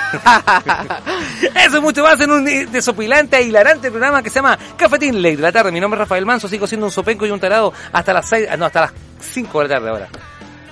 Eso 1.55 1.79
y 1.79 1.81
mucho 1.81 2.03
más 2.03 2.21
en 2.21 2.31
un 2.31 2.45
desopilante 2.71 3.37
e 3.39 3.43
hilarante 3.43 3.91
programa 3.91 4.23
que 4.23 4.31
se 4.31 4.37
llama 4.37 4.59
Cafetín 4.77 5.21
Ley 5.21 5.37
de 5.37 5.43
la 5.43 5.53
tarde. 5.53 5.73
Mi 5.73 5.81
nombre 5.81 5.97
es 5.99 6.01
Rafael 6.01 6.25
Manso, 6.27 6.49
sigo 6.49 6.67
siendo 6.67 6.87
un 6.87 6.93
sopenco 6.93 7.27
y 7.27 7.31
un 7.31 7.41
tarado 7.41 7.73
hasta 7.93 8.13
las 8.13 8.29
seis, 8.29 8.47
ah, 8.51 8.57
no, 8.57 8.67
hasta 8.67 8.83
las 8.83 8.93
5 9.21 9.63
de 9.63 9.69
la 9.69 9.75
tarde 9.75 9.89
ahora. 9.91 10.09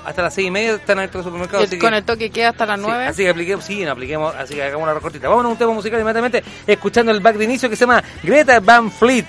Hasta 0.04 0.22
las 0.22 0.34
seis 0.34 0.48
y 0.48 0.50
media 0.50 0.74
están 0.74 0.98
abiertos 0.98 1.20
los 1.20 1.24
supermercados. 1.26 1.72
El- 1.72 1.78
con 1.78 1.90
que- 1.90 1.96
el 1.96 2.04
toque 2.04 2.30
queda 2.30 2.50
hasta 2.50 2.66
las 2.66 2.78
Sí, 2.78 2.84
9. 2.86 3.06
así 3.06 3.22
que 3.22 3.30
apliquemos, 3.30 3.64
sí, 3.64 3.84
no 3.84 3.92
apliquemos, 3.92 4.34
así 4.34 4.54
que 4.54 4.62
hagamos 4.62 4.82
una 4.84 4.94
recortita. 4.94 5.28
Vámonos 5.28 5.50
a 5.50 5.52
un 5.52 5.58
tema 5.58 5.72
musical 5.72 5.98
inmediatamente, 6.00 6.44
escuchando 6.66 7.10
el 7.12 7.20
back 7.20 7.36
de 7.36 7.44
inicio 7.44 7.70
que 7.70 7.76
se 7.76 7.80
llama 7.86 8.02
Greta 8.22 8.60
Van 8.60 8.90
Fleet. 8.90 9.24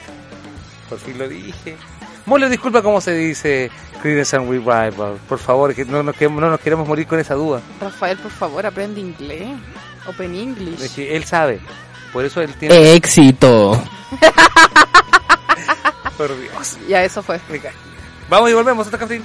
Por 0.89 0.99
fin 0.99 1.17
lo 1.17 1.27
dije. 1.27 1.75
Mole, 2.25 2.49
disculpa 2.49 2.81
cómo 2.81 2.99
se 3.01 3.13
dice 3.13 3.69
Creedence 4.01 4.35
and 4.35 4.49
Revival. 4.49 5.19
Por 5.27 5.37
favor, 5.39 5.73
que 5.75 5.85
no 5.85 6.01
nos, 6.03 6.15
queremos- 6.15 6.41
no 6.41 6.49
nos 6.49 6.59
queremos 6.59 6.87
morir 6.87 7.05
con 7.07 7.19
esa 7.19 7.33
duda. 7.35 7.61
Rafael, 7.81 8.17
por 8.17 8.31
favor, 8.31 8.65
aprende 8.65 8.99
inglés. 9.01 9.47
Open 10.07 10.33
Es 10.35 10.41
English. 10.41 10.95
que 10.95 11.15
él 11.15 11.23
sabe. 11.25 11.59
Por 12.13 12.23
eso 12.25 12.41
él 12.41 12.53
tiene... 12.55 12.93
Éxito. 12.93 13.81
Por 16.17 16.39
Dios. 16.39 16.77
Ya, 16.87 17.03
eso 17.03 17.21
fue. 17.21 17.39
Vamos 18.29 18.49
y 18.49 18.53
volvemos. 18.53 18.85
Hasta 18.87 18.97
Cafetín. 18.97 19.23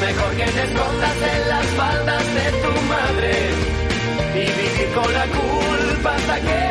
Mejor 0.00 0.36
que 0.36 0.44
te 0.44 0.62
escondas 0.62 1.16
en 1.34 1.48
las 1.48 1.66
faldas 1.66 2.34
de 2.34 2.52
tu 2.62 2.72
madre. 2.88 3.32
Y 4.34 4.38
vivir 4.38 4.88
con 4.94 5.12
la 5.12 5.26
culpa 5.26 6.14
hasta 6.14 6.40
que 6.40 6.69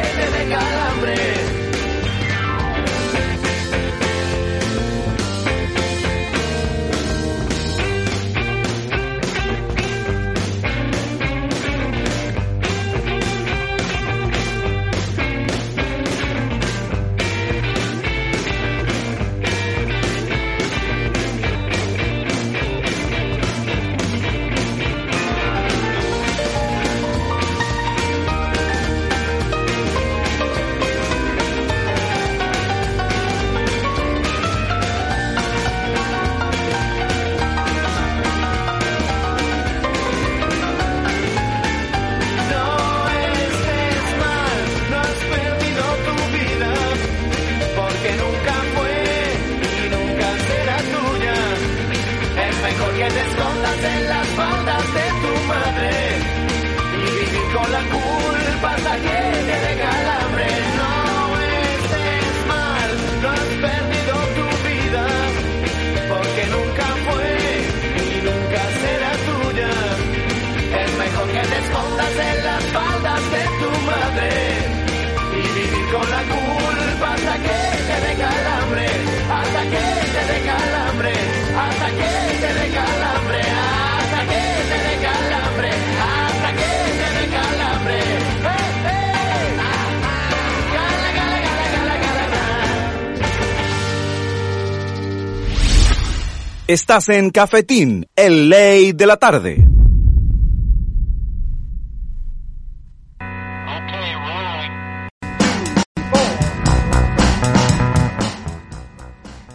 Estás 96.69 97.09
en 97.09 97.31
Cafetín, 97.31 98.05
el 98.15 98.47
ley 98.47 98.91
de 98.91 99.07
la 99.07 99.17
tarde. 99.17 99.67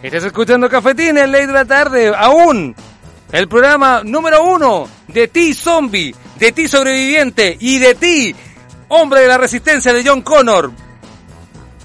Estás 0.02 0.25
escuchando 0.25 0.68
Cafetín, 0.68 1.16
el 1.16 1.30
ley 1.30 1.47
de 1.47 1.52
la 1.52 1.64
tarde. 1.64 2.12
Aún, 2.16 2.75
el 3.30 3.47
programa 3.47 4.02
número 4.04 4.42
uno 4.42 4.88
de 5.06 5.28
ti, 5.28 5.54
zombie, 5.54 6.12
de 6.40 6.50
ti, 6.50 6.66
sobreviviente, 6.66 7.56
y 7.61 7.78
de 7.78 7.94
ti, 7.94 8.35
hombre 8.88 9.21
de 9.21 9.28
la 9.28 9.38
resistencia 9.38 9.92
de 9.92 10.02
John 10.04 10.23
Connor. 10.23 10.73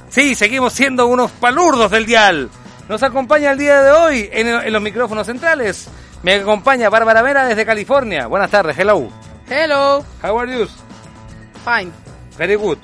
Sí, 0.10 0.34
seguimos 0.34 0.74
siendo 0.74 1.06
unos 1.06 1.30
palurdos 1.30 1.92
del 1.92 2.08
dial. 2.08 2.50
Nos 2.90 3.04
acompaña 3.04 3.52
el 3.52 3.60
día 3.60 3.84
de 3.84 3.92
hoy 3.92 4.30
en, 4.34 4.48
en 4.48 4.74
los 4.74 4.82
micrófonos 4.82 5.28
centrales. 5.28 5.88
Me 6.24 6.34
acompaña 6.36 6.90
Bárbara 6.90 7.22
Vera 7.22 7.46
desde 7.46 7.64
California. 7.64 8.26
Buenas 8.26 8.50
tardes, 8.50 8.76
hello. 8.78 9.08
Hello, 9.48 10.04
How 10.24 10.40
are 10.40 10.52
you? 10.52 10.68
fine. 11.64 11.92
Very 12.36 12.56
good. 12.56 12.80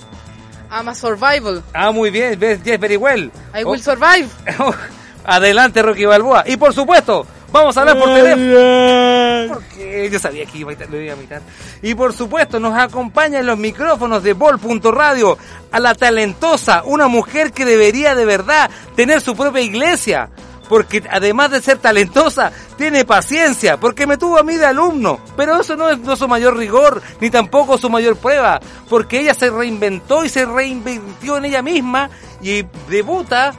I'm 0.71 0.87
a 0.89 0.95
survival. 0.95 1.63
Ah, 1.73 1.91
muy 1.91 2.11
bien, 2.11 2.39
yes, 2.39 2.61
yes, 2.63 2.79
very 2.79 2.97
well. 2.97 3.31
I 3.53 3.63
will 3.63 3.81
survive. 3.81 4.27
Adelante, 5.25 5.81
Rocky 5.81 6.05
Balboa. 6.05 6.43
Y 6.45 6.57
por 6.57 6.73
supuesto, 6.73 7.25
vamos 7.55 7.77
a 7.77 7.81
hablar 7.81 7.97
por 7.97 8.13
teléfono. 8.13 9.53
Porque 9.53 10.09
yo 10.11 10.19
sabía 10.19 10.45
que 10.45 10.57
iba 10.59 10.71
a 10.71 10.85
lo 10.85 11.01
iba 11.01 11.13
a 11.13 11.17
imitar. 11.17 11.41
Y 11.81 11.95
por 11.95 12.13
supuesto, 12.13 12.59
nos 12.59 12.77
acompaña 12.77 13.39
en 13.39 13.45
los 13.45 13.57
micrófonos 13.57 14.23
de 14.23 14.33
Bol.radio 14.33 15.37
a 15.71 15.79
la 15.79 15.95
talentosa, 15.95 16.83
una 16.85 17.07
mujer 17.07 17.51
que 17.51 17.65
debería 17.65 18.15
de 18.15 18.25
verdad 18.25 18.69
tener 18.95 19.21
su 19.21 19.35
propia 19.35 19.61
iglesia. 19.61 20.29
Porque 20.67 21.03
además 21.11 21.51
de 21.51 21.61
ser 21.61 21.77
talentosa, 21.77 22.51
tiene 22.75 23.05
paciencia, 23.05 23.77
porque 23.77 24.07
me 24.07 24.17
tuvo 24.17 24.39
a 24.39 24.43
mí 24.43 24.55
de 24.55 24.65
alumno. 24.65 25.19
Pero 25.37 25.61
eso 25.61 25.75
no 25.75 25.91
es 25.91 25.99
no 25.99 26.15
su 26.15 26.27
mayor 26.27 26.57
rigor, 26.57 27.03
ni 27.21 27.29
tampoco 27.29 27.77
su 27.77 27.87
mayor 27.87 28.17
prueba, 28.17 28.59
porque 28.89 29.19
ella 29.19 29.35
se 29.35 29.51
reinventó 29.51 30.25
y 30.25 30.29
se 30.29 30.43
reinventó 30.43 31.37
en 31.37 31.45
ella 31.45 31.61
misma 31.61 32.09
y 32.41 32.65
debuta 32.89 33.53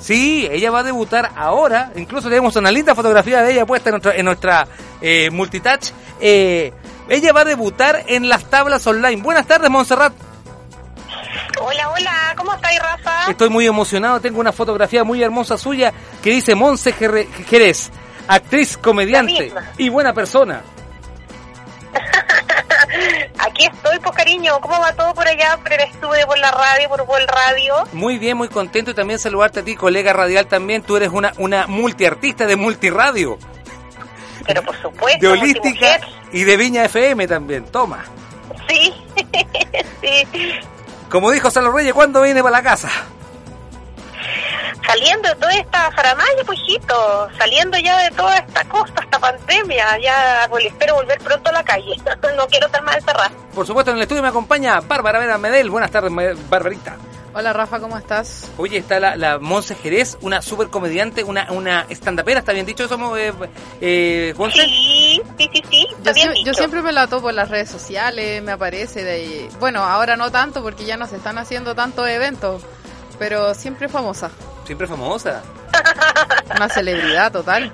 Sí, 0.00 0.48
ella 0.50 0.70
va 0.70 0.80
a 0.80 0.82
debutar 0.82 1.30
ahora. 1.36 1.92
Incluso 1.96 2.28
tenemos 2.28 2.56
una 2.56 2.70
linda 2.70 2.94
fotografía 2.94 3.42
de 3.42 3.52
ella 3.52 3.66
puesta 3.66 3.90
en 3.90 3.94
nuestra, 3.94 4.16
en 4.16 4.24
nuestra 4.24 4.66
eh, 5.00 5.30
multitouch. 5.30 5.90
Eh, 6.20 6.72
ella 7.08 7.32
va 7.32 7.40
a 7.42 7.44
debutar 7.44 8.04
en 8.06 8.28
las 8.28 8.44
tablas 8.44 8.86
online. 8.86 9.20
Buenas 9.22 9.46
tardes, 9.46 9.70
Montserrat. 9.70 10.12
Hola, 11.60 11.90
hola, 11.90 12.34
¿cómo 12.36 12.54
estáis, 12.54 12.80
Rafa? 12.80 13.30
Estoy 13.30 13.50
muy 13.50 13.66
emocionado. 13.66 14.20
Tengo 14.20 14.40
una 14.40 14.52
fotografía 14.52 15.04
muy 15.04 15.22
hermosa 15.22 15.58
suya 15.58 15.92
que 16.22 16.30
dice 16.30 16.54
Monse 16.54 16.92
Jerez, 16.92 17.90
actriz, 18.26 18.76
comediante 18.78 19.52
y 19.76 19.88
buena 19.90 20.14
persona. 20.14 20.62
Aquí 23.46 23.64
estoy, 23.64 23.98
pues 24.00 24.14
cariño, 24.14 24.60
¿cómo 24.60 24.78
va 24.80 24.92
todo 24.92 25.14
por 25.14 25.26
allá, 25.26 25.58
por 25.62 25.72
el 25.72 25.80
estudio, 25.80 26.26
por 26.26 26.38
la 26.38 26.50
radio, 26.50 26.88
por 26.88 27.06
Vol 27.06 27.26
Radio? 27.26 27.74
Muy 27.92 28.18
bien, 28.18 28.36
muy 28.36 28.48
contento 28.48 28.90
y 28.90 28.94
también 28.94 29.18
saludarte 29.18 29.60
a 29.60 29.64
ti, 29.64 29.76
colega 29.76 30.12
radial 30.12 30.46
también. 30.46 30.82
Tú 30.82 30.96
eres 30.96 31.10
una, 31.10 31.32
una 31.38 31.66
multiartista 31.66 32.46
de 32.46 32.56
multiradio, 32.56 33.38
Pero 34.46 34.62
por 34.62 34.80
supuesto, 34.80 35.20
de 35.20 35.28
holística 35.28 36.00
y 36.32 36.44
de 36.44 36.56
Viña 36.56 36.84
FM 36.84 37.26
también. 37.26 37.64
Toma. 37.64 38.04
Sí, 38.68 38.94
sí. 40.00 40.52
Como 41.08 41.30
dijo 41.30 41.50
Salo 41.50 41.72
Reyes, 41.72 41.94
¿cuándo 41.94 42.22
viene 42.22 42.42
para 42.42 42.58
la 42.58 42.62
casa? 42.62 42.90
Saliendo 44.86 45.28
de 45.28 45.34
toda 45.36 45.52
esta 45.52 45.90
faramaya, 45.92 46.44
pujito, 46.44 47.28
saliendo 47.38 47.78
ya 47.78 48.02
de 48.02 48.10
toda 48.10 48.38
esta 48.38 48.64
cosa, 48.64 48.94
esta 49.02 49.18
pandemia, 49.18 49.98
ya 49.98 50.46
pues, 50.48 50.64
espero 50.64 50.96
volver 50.96 51.18
pronto 51.18 51.50
a 51.50 51.52
la 51.52 51.62
calle. 51.62 51.96
no 52.36 52.46
quiero 52.48 52.66
estar 52.66 52.82
más 52.82 52.96
encerrada. 52.96 53.30
Por 53.54 53.66
supuesto, 53.66 53.90
en 53.90 53.98
el 53.98 54.02
estudio 54.02 54.22
me 54.22 54.28
acompaña 54.28 54.80
Bárbara 54.80 55.18
Vera 55.18 55.38
Medel. 55.38 55.70
Buenas 55.70 55.90
tardes, 55.90 56.12
Barbarita. 56.48 56.96
Hola 57.32 57.52
Rafa, 57.52 57.78
¿cómo 57.78 57.96
estás? 57.96 58.50
Oye, 58.56 58.78
está 58.78 58.98
la, 58.98 59.16
la 59.16 59.38
Monse 59.38 59.76
Jerez, 59.76 60.18
una 60.20 60.42
super 60.42 60.68
comediante, 60.68 61.22
una, 61.22 61.52
una 61.52 61.86
stand-upera, 61.88 62.40
¿está 62.40 62.52
bien 62.52 62.66
dicho 62.66 62.84
eso, 62.84 63.16
eh, 63.16 63.32
eh, 63.80 64.34
Monse? 64.36 64.64
Sí, 64.64 65.22
sí, 65.38 65.50
sí, 65.54 65.62
sí, 65.70 65.86
está 65.96 66.10
Yo, 66.10 66.14
bien 66.14 66.44
yo 66.44 66.54
siempre 66.54 66.82
me 66.82 66.90
la 66.90 67.06
topo 67.06 67.30
en 67.30 67.36
las 67.36 67.48
redes 67.48 67.70
sociales, 67.70 68.42
me 68.42 68.50
aparece 68.50 69.04
de 69.04 69.10
ahí. 69.12 69.48
Bueno, 69.60 69.84
ahora 69.84 70.16
no 70.16 70.32
tanto 70.32 70.60
porque 70.60 70.84
ya 70.84 70.96
no 70.96 71.06
se 71.06 71.16
están 71.16 71.38
haciendo 71.38 71.76
tantos 71.76 72.08
eventos, 72.08 72.62
pero 73.20 73.54
siempre 73.54 73.86
famosa. 73.88 74.30
Siempre 74.64 74.86
famosa. 74.88 75.42
Una 76.56 76.68
celebridad 76.68 77.30
total. 77.30 77.70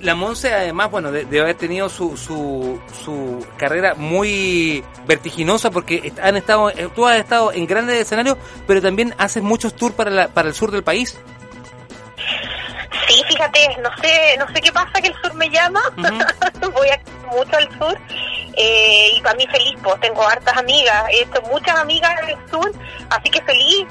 La, 0.00 0.14
Monse, 0.14 0.54
además, 0.54 0.90
bueno, 0.90 1.10
de, 1.12 1.24
de 1.26 1.40
haber 1.40 1.56
tenido 1.56 1.88
su, 1.88 2.16
su, 2.16 2.80
su 3.04 3.44
carrera 3.58 3.94
muy 3.94 4.82
vertiginosa 5.06 5.70
porque 5.70 6.12
han 6.22 6.36
estado, 6.36 6.70
eh, 6.70 6.88
tú 6.94 7.06
has 7.06 7.16
estado 7.18 7.52
en 7.52 7.66
grandes 7.66 7.98
escenarios, 8.00 8.38
pero 8.66 8.80
también 8.80 9.14
haces 9.18 9.42
muchos 9.42 9.74
tours 9.76 9.94
para, 9.94 10.10
la- 10.10 10.28
para 10.28 10.48
el 10.48 10.54
sur 10.54 10.70
del 10.70 10.82
país. 10.84 11.18
Sí, 13.08 13.22
fíjate, 13.28 13.76
no 13.82 13.90
sé, 14.00 14.36
no 14.38 14.46
sé 14.54 14.60
qué 14.62 14.72
pasa 14.72 14.92
que 15.02 15.08
el 15.08 15.14
sur 15.20 15.34
me 15.34 15.50
llama. 15.50 15.82
Voy 15.96 16.88
a, 16.88 17.00
mucho 17.30 17.56
al 17.56 17.68
sur 17.78 17.98
eh, 18.56 19.10
y 19.16 19.20
para 19.20 19.34
mí 19.34 19.46
feliz, 19.48 19.74
pues 19.82 20.00
tengo 20.00 20.22
hartas 20.26 20.56
amigas, 20.56 21.04
he 21.10 21.22
hecho 21.24 21.42
muchas 21.50 21.76
amigas 21.78 22.14
en 22.22 22.30
el 22.30 22.50
sur, 22.50 22.72
así 23.10 23.28
que 23.30 23.42
feliz. 23.42 23.86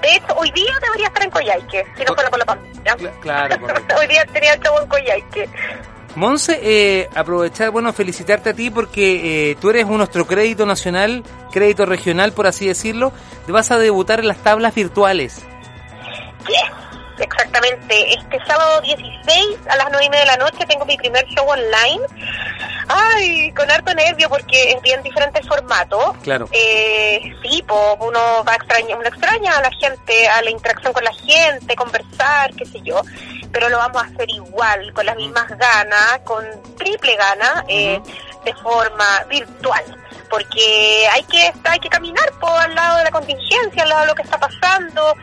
De 0.00 0.16
hecho, 0.16 0.34
hoy 0.36 0.50
día 0.52 0.72
debería 0.82 1.06
estar 1.08 1.22
en 1.24 1.30
Coyhaique, 1.30 1.84
si 1.96 2.04
no 2.04 2.14
fuera 2.14 2.30
por 2.30 2.38
la 2.38 2.44
pandemia. 2.46 2.96
Cla- 2.96 3.20
claro, 3.20 3.60
correcto. 3.60 3.94
hoy 4.00 4.06
día 4.06 4.24
tenía 4.32 4.54
el 4.54 4.60
show 4.60 4.74
en 4.80 4.88
Coyhaique. 4.88 5.48
Monse, 6.16 6.60
eh, 6.62 7.08
aprovechar, 7.14 7.70
bueno, 7.70 7.92
felicitarte 7.92 8.50
a 8.50 8.54
ti 8.54 8.70
porque 8.70 9.50
eh, 9.50 9.56
tú 9.60 9.70
eres 9.70 9.86
nuestro 9.86 10.26
crédito 10.26 10.64
nacional, 10.64 11.24
crédito 11.50 11.86
regional, 11.86 12.32
por 12.32 12.46
así 12.46 12.66
decirlo. 12.68 13.12
Te 13.46 13.52
vas 13.52 13.70
a 13.72 13.78
debutar 13.78 14.20
en 14.20 14.28
las 14.28 14.38
tablas 14.38 14.74
virtuales. 14.74 15.42
Yes, 16.46 16.70
exactamente. 17.18 18.14
Este 18.14 18.38
sábado 18.46 18.80
16 18.82 19.58
a 19.68 19.76
las 19.76 19.86
9 19.90 20.04
y 20.06 20.10
media 20.10 20.20
de 20.24 20.26
la 20.26 20.36
noche 20.36 20.64
tengo 20.68 20.84
mi 20.84 20.96
primer 20.96 21.24
show 21.26 21.46
online. 21.48 22.00
Ay, 22.88 23.52
con 23.52 23.70
harto 23.70 23.94
nervio 23.94 24.28
porque 24.28 24.72
es 24.72 24.82
bien 24.82 25.02
diferente 25.02 25.40
el 25.40 25.48
formato. 25.48 26.14
Claro. 26.22 26.48
Eh, 26.52 27.20
sí, 27.42 27.64
pues 27.66 27.80
uno 28.00 28.44
va 28.46 28.52
a 28.52 28.56
extrañar, 28.56 28.98
uno 28.98 29.08
extraña 29.08 29.56
a 29.56 29.62
la 29.62 29.70
gente, 29.72 30.28
a 30.28 30.42
la 30.42 30.50
interacción 30.50 30.92
con 30.92 31.04
la 31.04 31.12
gente, 31.12 31.76
conversar, 31.76 32.54
qué 32.54 32.64
sé 32.66 32.80
yo. 32.82 33.02
Pero 33.52 33.68
lo 33.68 33.78
vamos 33.78 34.02
a 34.02 34.06
hacer 34.06 34.28
igual, 34.30 34.92
con 34.92 35.06
las 35.06 35.16
mismas 35.16 35.48
ganas, 35.48 36.20
con 36.24 36.44
triple 36.76 37.16
gana, 37.16 37.64
eh, 37.68 38.00
de 38.44 38.54
forma 38.54 39.24
virtual. 39.28 39.84
Porque 40.28 41.06
hay 41.12 41.22
que 41.24 41.52
hay 41.64 41.78
que 41.78 41.88
caminar 41.88 42.30
por 42.40 42.50
al 42.50 42.74
lado 42.74 42.98
de 42.98 43.04
la 43.04 43.10
contingencia, 43.10 43.82
al 43.82 43.88
lado 43.88 44.00
de 44.02 44.06
lo 44.08 44.14
que 44.14 44.22
está 44.22 44.38
pasando. 44.38 45.14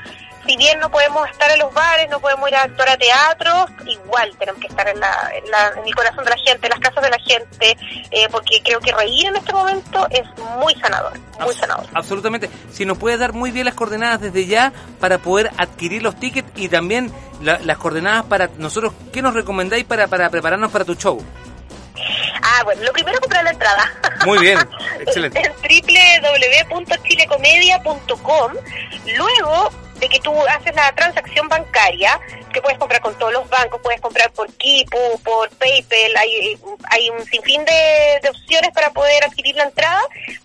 Si 0.48 0.58
bien 0.58 0.80
no 0.80 0.90
podemos 0.90 1.30
estar 1.30 1.50
en 1.52 1.60
los 1.60 1.74
bares, 1.74 2.10
no 2.10 2.20
podemos 2.20 2.50
ir 2.50 2.56
a 2.56 2.64
actuar 2.64 2.90
a 2.90 2.98
teatro, 2.98 3.66
igual 3.86 4.32
tenemos 4.40 4.60
que 4.60 4.68
estar 4.68 4.88
en, 4.90 5.00
la, 5.00 5.32
en, 5.36 5.50
la- 5.52 5.74
en 5.78 5.86
el 5.86 5.96
corazón 5.96 6.24
de 6.24 6.32
la 6.32 6.38
gente, 6.38 6.68
en 6.68 6.72
las 6.72 6.80
casas 6.80 7.04
de 7.04 7.10
la 7.10 7.20
gente, 7.20 7.78
eh, 8.12 8.28
porque 8.32 8.62
creo 8.64 8.80
que 8.80 8.92
reír 8.92 9.28
en 9.28 9.36
este 9.36 9.54
momento 9.54 10.08
es 10.10 10.24
muy 10.58 10.74
sanador, 10.76 11.14
muy 11.40 11.54
Abs- 11.54 11.60
sanador. 11.60 11.86
Absolutamente. 11.94 12.50
Si 12.72 12.86
nos 12.86 12.98
puedes 12.98 13.20
dar 13.20 13.34
muy 13.34 13.52
bien 13.52 13.66
las 13.66 13.76
coordenadas 13.76 14.20
desde 14.22 14.46
ya 14.48 14.74
para 15.00 15.20
poder 15.20 15.52
adquirir 15.58 16.02
los 16.02 16.16
tickets 16.20 16.50
y 16.56 16.68
también 16.70 17.12
la- 17.42 17.60
las 17.60 17.78
coordenadas 17.78 18.26
para 18.26 18.50
nosotros, 18.58 18.94
¿qué 19.14 19.22
nos 19.22 19.34
recomendáis 19.36 19.86
para, 19.86 20.08
para 20.08 20.30
prepararnos 20.30 20.72
para 20.72 20.86
tu 20.86 20.96
show? 20.96 21.24
Ah, 22.44 22.64
bueno, 22.64 22.82
lo 22.84 22.92
primero 22.94 23.20
comprar 23.20 23.44
la 23.44 23.52
entrada. 23.52 23.92
Muy 24.26 24.40
bien, 24.40 24.58
excelente. 25.00 25.40
en 25.40 25.54
www.chilecomedia.com. 26.72 28.54
Luego 29.18 29.70
de 30.02 30.10
que 30.10 30.20
tú 30.20 30.34
haces 30.48 30.76
la 30.76 30.92
transacción 30.94 31.48
bancaria, 31.48 32.20
que 32.52 32.60
puedes 32.62 32.78
comprar 32.80 33.00
con 33.02 33.18
todos 33.18 33.32
los 33.32 33.48
bancos, 33.50 33.80
puedes 33.84 34.02
comprar 34.02 34.32
por 34.32 34.52
Kipu, 34.54 34.98
por 35.24 35.50
PayPal, 35.52 36.18
hay, 36.18 36.58
hay 36.90 37.10
un 37.12 37.24
sinfín 37.26 37.64
de, 37.64 38.20
de 38.24 38.30
opciones 38.30 38.72
para 38.74 38.90
poder 38.90 39.24
adquirir 39.24 39.56
la 39.56 39.64
entrada, 39.66 40.02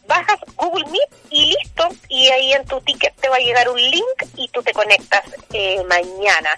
bajas 0.07 0.39
Google 0.57 0.85
Meet 0.91 1.09
y 1.31 1.47
listo, 1.57 1.89
y 2.09 2.29
ahí 2.29 2.53
en 2.53 2.65
tu 2.67 2.81
ticket 2.83 3.15
te 3.17 3.29
va 3.31 3.37
a 3.37 3.41
llegar 3.41 3.69
un 3.71 3.81
link 3.81 4.23
y 4.37 4.47
tú 4.49 4.63
te 4.63 4.73
conectas 4.73 5.23
eh, 5.53 5.83
mañana, 5.89 6.51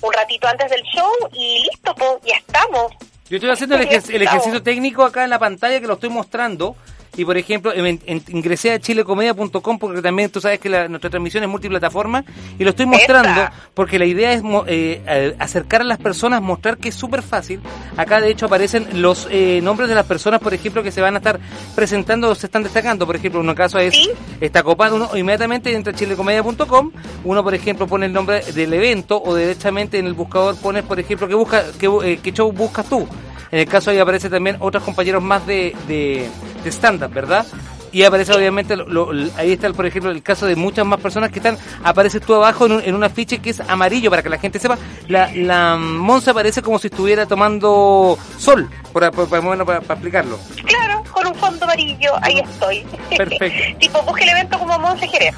un 0.00 0.12
ratito 0.12 0.48
antes 0.48 0.68
del 0.68 0.82
show 0.82 1.10
y 1.32 1.60
listo, 1.60 1.94
pues 1.94 2.10
ya 2.24 2.34
estamos. 2.36 2.92
Yo 3.30 3.36
estoy 3.36 3.50
haciendo 3.50 3.76
el, 3.76 3.88
ejer- 3.88 4.14
el 4.14 4.22
ejercicio 4.22 4.62
técnico 4.62 5.04
acá 5.04 5.24
en 5.24 5.30
la 5.30 5.38
pantalla 5.38 5.80
que 5.80 5.86
lo 5.86 5.94
estoy 5.94 6.10
mostrando. 6.10 6.76
Y 7.16 7.24
por 7.24 7.36
ejemplo 7.36 7.72
en- 7.74 8.00
en- 8.06 8.22
ingresé 8.28 8.72
a 8.72 8.78
chilecomedia.com 8.78 9.78
porque 9.78 10.00
también 10.00 10.30
tú 10.30 10.40
sabes 10.40 10.58
que 10.58 10.68
la- 10.68 10.88
nuestra 10.88 11.10
transmisión 11.10 11.42
es 11.44 11.48
multiplataforma 11.50 12.24
y 12.58 12.64
lo 12.64 12.70
estoy 12.70 12.86
mostrando 12.86 13.48
porque 13.74 13.98
la 13.98 14.06
idea 14.06 14.32
es 14.32 14.42
eh, 14.66 15.34
acercar 15.38 15.82
a 15.82 15.84
las 15.84 15.98
personas, 15.98 16.40
mostrar 16.42 16.78
que 16.78 16.88
es 16.88 16.94
súper 16.94 17.22
fácil. 17.22 17.60
Acá 17.96 18.20
de 18.20 18.30
hecho 18.30 18.46
aparecen 18.46 18.86
los 19.02 19.28
eh, 19.30 19.60
nombres 19.62 19.88
de 19.88 19.94
las 19.94 20.06
personas, 20.06 20.40
por 20.40 20.54
ejemplo, 20.54 20.82
que 20.82 20.90
se 20.92 21.00
van 21.00 21.14
a 21.14 21.18
estar 21.18 21.38
presentando 21.74 22.30
o 22.30 22.34
se 22.34 22.46
están 22.46 22.62
destacando. 22.62 23.06
Por 23.06 23.16
ejemplo, 23.16 23.40
un 23.40 23.54
caso 23.54 23.78
es 23.78 23.94
Sí. 23.94 24.10
está 24.40 24.62
copado, 24.62 24.96
uno 24.96 25.10
inmediatamente 25.16 25.74
entra 25.74 25.92
a 25.92 25.96
chilecomedia.com, 25.96 26.90
uno 27.24 27.42
por 27.44 27.54
ejemplo 27.54 27.86
pone 27.86 28.06
el 28.06 28.12
nombre 28.12 28.40
del 28.52 28.72
evento 28.72 29.20
o 29.22 29.34
derechamente 29.34 29.98
en 29.98 30.06
el 30.06 30.14
buscador 30.14 30.56
pones, 30.56 30.82
por 30.84 30.98
ejemplo, 30.98 31.28
que 31.28 31.34
busca 31.34 31.62
bu- 31.80 32.02
eh, 32.04 32.18
show 32.32 32.50
buscas 32.52 32.86
tú. 32.88 33.06
En 33.50 33.58
el 33.58 33.66
caso 33.66 33.90
ahí 33.90 33.98
aparece 33.98 34.30
también 34.30 34.56
otros 34.60 34.82
compañeros 34.82 35.22
más 35.22 35.46
de, 35.46 35.76
de, 35.86 36.26
de 36.64 36.68
¿verdad? 37.10 37.46
Y 37.94 38.04
aparece 38.04 38.32
obviamente, 38.32 38.74
lo- 38.74 39.12
lo- 39.12 39.30
ahí 39.36 39.52
está 39.52 39.70
por 39.74 39.84
ejemplo 39.84 40.10
el 40.10 40.22
caso 40.22 40.46
de 40.46 40.56
muchas 40.56 40.86
más 40.86 40.98
personas 40.98 41.30
que 41.30 41.40
están, 41.40 41.58
apareces 41.84 42.22
tú 42.22 42.34
abajo 42.34 42.64
en 42.64 42.72
un, 42.72 42.80
en 42.82 42.94
un 42.94 43.04
afiche 43.04 43.38
que 43.40 43.50
es 43.50 43.60
amarillo 43.60 44.08
para 44.08 44.22
que 44.22 44.30
la 44.30 44.38
gente 44.38 44.58
sepa, 44.58 44.78
la, 45.08 45.30
la 45.34 45.76
Monza 45.76 46.30
aparece 46.30 46.62
como 46.62 46.78
si 46.78 46.86
estuviera 46.86 47.26
tomando 47.26 48.18
sol, 48.38 48.70
por, 48.94 49.10
por, 49.10 49.28
por- 49.28 49.42
bueno, 49.42 49.66
para, 49.66 49.80
para 49.82 49.94
explicarlo. 49.94 50.38
Claro, 50.64 51.02
con 51.12 51.26
un 51.26 51.34
fondo 51.34 51.64
amarillo, 51.66 52.12
ahí 52.22 52.38
estoy. 52.38 52.82
Perfecto. 53.14 53.62
tipo, 53.78 54.02
busque 54.04 54.24
el 54.24 54.30
evento 54.30 54.58
como 54.58 54.78
Monse 54.78 55.06
Jerez. 55.08 55.34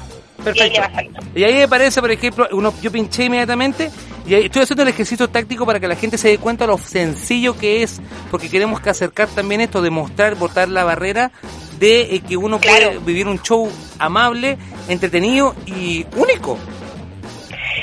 Y 0.53 0.59
ahí 0.59 0.69
le 0.69 0.79
Perfecto. 0.81 1.21
Y 1.35 1.43
ahí 1.43 1.61
aparece, 1.61 2.01
por 2.01 2.11
ejemplo, 2.11 2.47
uno, 2.51 2.73
yo 2.81 2.91
pinché 2.91 3.25
inmediatamente 3.25 3.89
y 4.25 4.33
ahí 4.33 4.45
estoy 4.45 4.63
haciendo 4.63 4.83
el 4.83 4.89
ejercicio 4.89 5.27
táctico 5.29 5.65
para 5.65 5.79
que 5.79 5.87
la 5.87 5.95
gente 5.95 6.17
se 6.17 6.29
dé 6.29 6.37
cuenta 6.37 6.65
lo 6.67 6.77
sencillo 6.77 7.57
que 7.57 7.83
es, 7.83 8.01
porque 8.31 8.49
queremos 8.49 8.79
que 8.81 8.89
acercar 8.89 9.27
también 9.29 9.61
esto, 9.61 9.81
demostrar, 9.81 10.35
botar 10.35 10.67
la 10.69 10.83
barrera 10.83 11.31
de 11.79 12.15
eh, 12.15 12.21
que 12.21 12.37
uno 12.37 12.59
Claro. 12.59 12.87
puede 12.87 12.99
vivir 12.99 13.27
un 13.27 13.41
show 13.41 13.69
amable, 13.99 14.57
entretenido 14.87 15.55
y 15.65 16.05
único. 16.15 16.57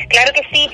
Claro 0.08 0.32
que 0.32 0.42
sí. 0.52 0.68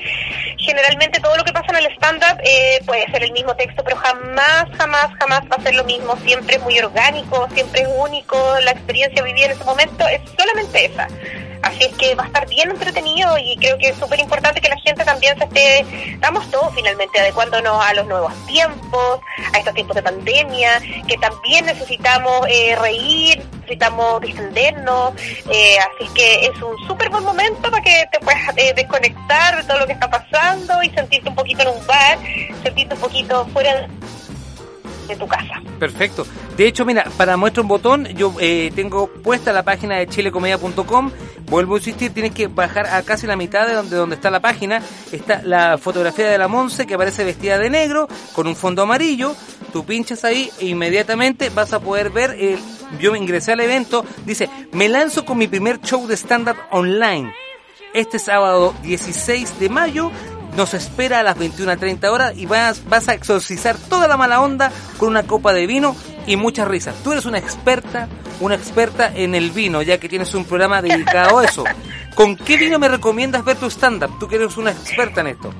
Generalmente 0.57 1.19
todo 1.21 1.35
lo 1.37 1.43
que 1.43 1.53
pasa 1.53 1.67
en 1.69 1.85
el 1.85 1.91
stand-up 1.95 2.39
eh, 2.43 2.79
puede 2.85 3.05
ser 3.11 3.23
el 3.23 3.31
mismo 3.31 3.55
texto, 3.55 3.83
pero 3.83 3.95
jamás, 3.97 4.65
jamás, 4.77 5.07
jamás 5.17 5.41
va 5.51 5.55
a 5.57 5.63
ser 5.63 5.75
lo 5.75 5.83
mismo. 5.85 6.15
Siempre 6.25 6.57
es 6.57 6.61
muy 6.61 6.77
orgánico, 6.79 7.47
siempre 7.53 7.81
es 7.81 7.87
único. 7.97 8.37
La 8.63 8.71
experiencia 8.71 9.23
vivida 9.23 9.45
en 9.45 9.51
ese 9.51 9.63
momento 9.63 10.07
es 10.07 10.21
solamente 10.37 10.85
esa. 10.85 11.07
Así 11.61 11.83
es 11.83 11.93
que 11.95 12.15
va 12.15 12.23
a 12.23 12.27
estar 12.27 12.47
bien 12.47 12.69
entretenido 12.69 13.37
y 13.37 13.57
creo 13.57 13.77
que 13.77 13.89
es 13.89 13.97
súper 13.97 14.19
importante 14.19 14.61
que 14.61 14.69
la 14.69 14.77
gente 14.77 15.03
también 15.03 15.37
se 15.37 15.43
esté, 15.43 15.79
estamos 16.13 16.49
todos 16.51 16.73
finalmente 16.73 17.19
adecuándonos 17.19 17.83
a 17.83 17.93
los 17.93 18.07
nuevos 18.07 18.33
tiempos, 18.45 19.19
a 19.53 19.57
estos 19.57 19.73
tiempos 19.73 19.95
de 19.95 20.03
pandemia, 20.03 20.81
que 21.07 21.17
también 21.17 21.65
necesitamos 21.65 22.47
eh, 22.47 22.75
reír, 22.79 23.43
necesitamos 23.61 24.21
distendernos, 24.21 25.13
eh, 25.51 25.77
así 25.79 26.05
es 26.05 26.09
que 26.11 26.45
es 26.45 26.61
un 26.61 26.77
súper 26.87 27.09
buen 27.09 27.23
momento 27.23 27.69
para 27.69 27.83
que 27.83 28.05
te 28.11 28.19
puedas 28.19 28.57
eh, 28.57 28.73
desconectar 28.75 29.57
de 29.57 29.63
todo 29.63 29.79
lo 29.79 29.85
que 29.85 29.93
está 29.93 30.09
pasando 30.09 30.81
y 30.81 30.89
sentirte 30.91 31.29
un 31.29 31.35
poquito 31.35 31.63
en 31.63 31.69
un 31.69 31.87
bar, 31.87 32.17
sentirte 32.63 32.95
un 32.95 33.01
poquito 33.01 33.45
fuera 33.47 33.75
de 33.75 33.87
tu 35.15 35.27
casa. 35.27 35.61
Perfecto. 35.79 36.25
De 36.57 36.67
hecho, 36.67 36.85
mira, 36.85 37.05
para 37.17 37.37
muestra 37.37 37.61
un 37.61 37.67
botón, 37.67 38.05
yo 38.07 38.33
eh, 38.39 38.71
tengo 38.75 39.07
puesta 39.07 39.53
la 39.53 39.63
página 39.63 39.97
de 39.97 40.07
chilecomedia.com. 40.07 41.11
Vuelvo 41.45 41.75
a 41.75 41.77
insistir, 41.77 42.13
tienes 42.13 42.33
que 42.33 42.47
bajar 42.47 42.85
a 42.87 43.01
casi 43.01 43.25
la 43.25 43.35
mitad 43.35 43.67
de 43.67 43.73
donde, 43.73 43.95
donde 43.95 44.15
está 44.15 44.29
la 44.29 44.39
página. 44.39 44.81
Está 45.11 45.41
la 45.43 45.77
fotografía 45.77 46.29
de 46.29 46.37
la 46.37 46.47
Monse 46.47 46.85
que 46.85 46.93
aparece 46.93 47.23
vestida 47.23 47.57
de 47.57 47.69
negro 47.69 48.07
con 48.33 48.47
un 48.47 48.55
fondo 48.55 48.83
amarillo. 48.83 49.35
Tú 49.73 49.85
pinchas 49.85 50.25
ahí 50.25 50.49
e 50.59 50.67
inmediatamente 50.67 51.49
vas 51.49 51.73
a 51.73 51.79
poder 51.79 52.09
ver. 52.11 52.35
El, 52.39 52.59
yo 52.99 53.15
ingresé 53.15 53.51
al 53.53 53.59
evento. 53.59 54.05
Dice, 54.25 54.49
me 54.71 54.89
lanzo 54.89 55.25
con 55.25 55.37
mi 55.37 55.47
primer 55.47 55.79
show 55.81 56.07
de 56.07 56.15
stand-up 56.15 56.57
online. 56.71 57.33
Este 57.93 58.19
sábado 58.19 58.75
16 58.83 59.59
de 59.59 59.69
mayo 59.69 60.11
nos 60.59 60.73
espera 60.73 61.21
a 61.21 61.23
las 61.23 61.37
21.30 61.37 62.09
horas 62.09 62.33
y 62.35 62.45
vas, 62.45 62.83
vas 62.89 63.07
a 63.07 63.13
exorcizar 63.13 63.77
toda 63.77 64.09
la 64.09 64.17
mala 64.17 64.41
onda 64.41 64.73
con 64.97 65.07
una 65.07 65.23
copa 65.23 65.53
de 65.53 65.65
vino 65.65 65.95
y 66.27 66.35
muchas 66.35 66.67
risas. 66.67 66.95
Tú 67.01 67.13
eres 67.13 67.25
una 67.25 67.37
experta, 67.37 68.09
una 68.41 68.55
experta 68.55 69.09
en 69.15 69.35
el 69.35 69.51
vino, 69.51 69.81
ya 69.81 69.99
que 69.99 70.09
tienes 70.09 70.33
un 70.33 70.43
programa 70.43 70.81
dedicado 70.81 71.39
a 71.39 71.45
eso. 71.45 71.63
¿Con 72.13 72.35
qué 72.35 72.57
vino 72.57 72.77
me 72.77 72.89
recomiendas 72.89 73.45
ver 73.45 73.55
tu 73.55 73.67
stand-up? 73.67 74.19
Tú 74.19 74.27
que 74.27 74.35
eres 74.35 74.57
una 74.57 74.71
experta 74.71 75.21
en 75.21 75.27
esto. 75.27 75.53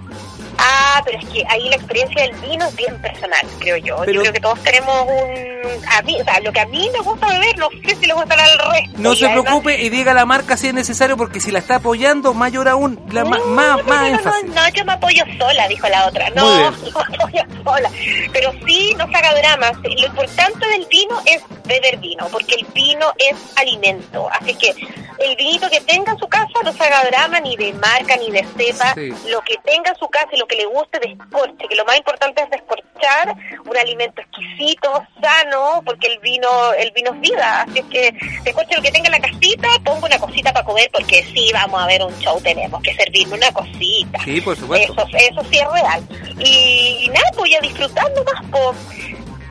Pero 1.06 1.20
es 1.20 1.26
que 1.30 1.44
ahí 1.50 1.70
la 1.70 1.76
experiencia 1.76 2.24
del 2.24 2.34
vino 2.42 2.66
es 2.66 2.76
bien 2.76 3.02
personal, 3.02 3.42
creo 3.60 3.78
yo. 3.78 3.98
Pero- 4.06 4.14
yo 4.14 4.22
creo 4.22 4.34
que 4.34 4.40
todos 4.40 4.60
tenemos 4.64 5.06
un... 5.08 5.60
A 5.92 6.02
mí, 6.04 6.20
o 6.20 6.24
sea, 6.24 6.40
lo 6.40 6.52
que 6.52 6.60
a 6.62 6.66
mí 6.66 6.90
me 6.94 7.00
gusta 7.00 7.28
beber, 7.28 7.58
no 7.58 7.70
sé 7.86 7.96
si 7.96 8.06
le 8.06 8.14
gustará 8.14 8.44
al 8.44 8.58
resto. 8.72 8.98
No 8.98 9.14
se 9.16 9.26
además- 9.26 9.44
preocupe 9.46 9.82
y 9.82 9.90
diga 9.90 10.14
la 10.14 10.26
marca 10.26 10.58
si 10.58 10.68
es 10.68 10.74
necesario, 10.74 11.18
porque 11.18 11.40
si 11.40 11.52
la 11.52 11.60
está 11.60 11.76
apoyando, 11.76 12.34
mayor 12.34 12.68
aún, 12.70 13.00
la 13.12 13.24
ma- 13.26 13.38
No, 13.38 13.46
más, 13.48 13.78
no, 13.78 13.84
más 13.84 14.02
no, 14.02 14.08
no, 14.10 14.16
énfasis. 14.18 14.46
No, 14.46 14.54
no, 14.64 14.70
yo 14.70 14.86
me 14.86 14.94
apoyo 14.94 15.24
sola, 15.38 15.68
dijo 15.68 15.88
la 15.90 16.08
otra. 16.08 16.26
Muy 16.28 16.36
No, 16.36 16.58
bien. 16.58 16.74
no 16.94 17.04
me 17.10 17.16
apoyo 17.18 17.64
sola. 17.64 17.90
Pero 18.34 18.52
sí, 18.66 18.94
no 18.98 19.08
se 19.08 19.16
haga 19.16 19.34
dramas. 19.36 19.72
Lo 19.84 20.08
importante 20.08 20.68
del 20.68 20.86
vino 20.90 21.22
es 21.26 21.44
beber 21.66 21.98
vino, 21.98 22.28
porque 22.32 22.56
el 22.56 22.66
vino 22.74 23.12
es 23.18 23.36
alimento. 23.58 24.30
Así 24.40 24.56
que 24.56 24.70
el 24.70 25.36
vinito 25.36 25.70
que 25.70 25.82
tenga 25.82 26.14
en 26.14 26.18
su 26.18 26.28
casa 26.28 26.48
no 26.64 26.72
se 26.74 26.84
haga 26.84 27.04
drama 27.10 27.40
ni 27.42 27.56
de 27.58 27.74
marca 27.74 28.16
ni 28.18 28.32
de 28.32 28.44
cepa. 28.58 28.94
Sí. 28.96 29.10
Lo 29.30 29.42
que 29.42 29.56
tenga 29.66 29.92
en 29.92 29.98
su 29.98 30.08
casa 30.08 30.28
y 30.32 30.38
lo 30.38 30.48
que 30.48 30.56
le 30.56 30.66
guste, 30.80 31.00
descorche. 31.00 31.68
Que 31.68 31.76
lo 31.76 31.86
más 31.86 31.98
importante 31.98 32.42
es 32.44 32.50
descorchar 32.50 33.36
un 33.66 33.78
alimento 33.78 34.22
exquisito, 34.22 35.04
sano, 35.22 35.82
porque 35.86 36.08
el 36.08 36.20
vino 36.20 36.74
el 36.74 36.92
vino 36.92 37.12
es 37.14 37.20
vida. 37.22 37.62
Así 37.64 37.80
es 37.80 37.86
que 37.86 38.12
descorche 38.44 38.76
lo 38.76 38.82
que 38.82 38.92
tenga 38.92 39.08
en 39.08 39.22
la 39.22 39.30
casita, 39.30 39.68
ponga 39.84 40.08
una 40.08 40.20
cosita 40.20 40.52
para 40.54 40.66
comer, 40.66 40.90
porque 40.94 41.24
sí, 41.24 41.52
vamos 41.54 41.82
a 41.82 41.86
ver 41.88 42.04
un 42.04 42.18
show, 42.20 42.40
tenemos 42.42 42.82
que 42.82 42.94
servirle 42.96 43.36
una 43.36 43.52
cosita. 43.52 44.20
Sí, 44.24 44.42
por 44.42 44.56
supuesto. 44.58 44.94
Eso, 44.94 45.08
eso 45.18 45.44
sí 45.50 45.60
es 45.60 45.72
real. 45.72 46.04
Y, 46.40 47.06
y 47.06 47.10
nada, 47.10 47.32
pues 47.36 47.52
a 47.58 47.62
disfrutar 47.62 48.06
nomás, 48.16 48.44
pues, 48.52 48.78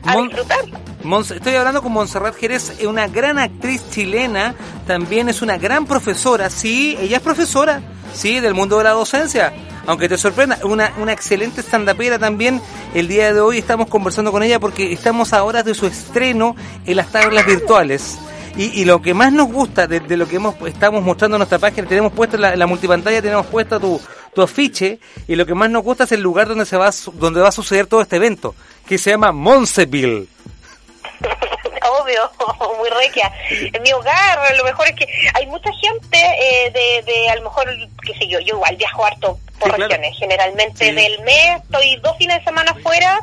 a 0.05 0.13
Mon- 0.13 0.27
disfrutar. 0.27 0.59
Monse- 1.03 1.35
estoy 1.37 1.55
hablando 1.55 1.81
con 1.81 1.93
Montserrat 1.93 2.35
Jerez, 2.35 2.73
una 2.85 3.07
gran 3.07 3.39
actriz 3.39 3.81
chilena, 3.89 4.53
también 4.85 5.29
es 5.29 5.41
una 5.41 5.57
gran 5.57 5.85
profesora, 5.85 6.49
sí, 6.49 6.97
ella 6.99 7.17
es 7.17 7.23
profesora, 7.23 7.81
sí, 8.13 8.39
del 8.39 8.53
mundo 8.53 8.77
de 8.77 8.83
la 8.83 8.91
docencia. 8.91 9.53
Aunque 9.87 10.09
te 10.09 10.17
sorprenda, 10.17 10.59
una, 10.63 10.93
una 10.99 11.13
excelente 11.13 11.61
stand-upera 11.61 12.19
también. 12.19 12.61
El 12.93 13.07
día 13.07 13.33
de 13.33 13.39
hoy 13.39 13.57
estamos 13.57 13.87
conversando 13.87 14.31
con 14.31 14.43
ella 14.43 14.59
porque 14.59 14.93
estamos 14.93 15.33
a 15.33 15.43
horas 15.43 15.65
de 15.65 15.73
su 15.73 15.87
estreno 15.87 16.55
en 16.85 16.95
las 16.95 17.07
tablas 17.11 17.43
virtuales. 17.45 18.19
Y, 18.55 18.83
lo 18.83 19.01
que 19.01 19.13
más 19.13 19.31
nos 19.31 19.47
gusta 19.47 19.87
de, 19.87 20.01
lo 20.17 20.27
que 20.27 20.35
hemos 20.35 20.53
estamos 20.67 21.01
mostrando 21.01 21.37
en 21.37 21.39
nuestra 21.39 21.59
página, 21.59 21.87
tenemos 21.87 22.11
puesta 22.11 22.37
la, 22.37 22.55
la 22.57 22.67
multipantalla, 22.67 23.21
tenemos 23.21 23.45
puesta 23.45 23.79
tu, 23.79 23.99
tu 24.35 24.41
afiche, 24.41 24.99
y 25.27 25.35
lo 25.35 25.45
que 25.45 25.55
más 25.55 25.69
nos 25.69 25.81
gusta 25.81 26.03
es 26.03 26.11
el 26.11 26.21
lugar 26.21 26.49
donde 26.49 26.65
se 26.65 26.75
va 26.75 26.91
donde 27.13 27.39
va 27.39 27.47
a 27.47 27.53
suceder 27.53 27.87
todo 27.87 28.01
este 28.01 28.17
evento, 28.17 28.53
que 28.85 28.97
se 28.97 29.11
llama 29.11 29.31
Monseville. 29.31 30.27
Obvio, 32.01 32.31
muy 32.77 32.89
requia. 32.89 33.31
En 33.73 33.81
mi 33.81 33.91
hogar, 33.93 34.39
lo 34.57 34.63
mejor 34.63 34.87
es 34.87 34.95
que 34.95 35.07
hay 35.33 35.45
mucha 35.47 35.69
gente 35.73 36.17
eh, 36.17 36.71
de, 36.71 37.01
de, 37.11 37.29
a 37.29 37.35
lo 37.35 37.43
mejor, 37.43 37.67
qué 38.05 38.13
sé 38.15 38.27
yo, 38.27 38.39
yo 38.39 38.55
igual 38.55 38.75
viajo 38.75 39.05
harto 39.05 39.37
por 39.59 39.69
Sí, 39.71 39.75
claro. 39.75 39.87
regiones. 39.87 40.17
Generalmente 40.17 40.85
Sí. 40.85 40.91
del 40.91 41.19
mes 41.23 41.61
estoy 41.63 41.95
dos 41.97 42.17
fines 42.17 42.37
de 42.39 42.43
semana 42.43 42.73
fuera, 42.83 43.19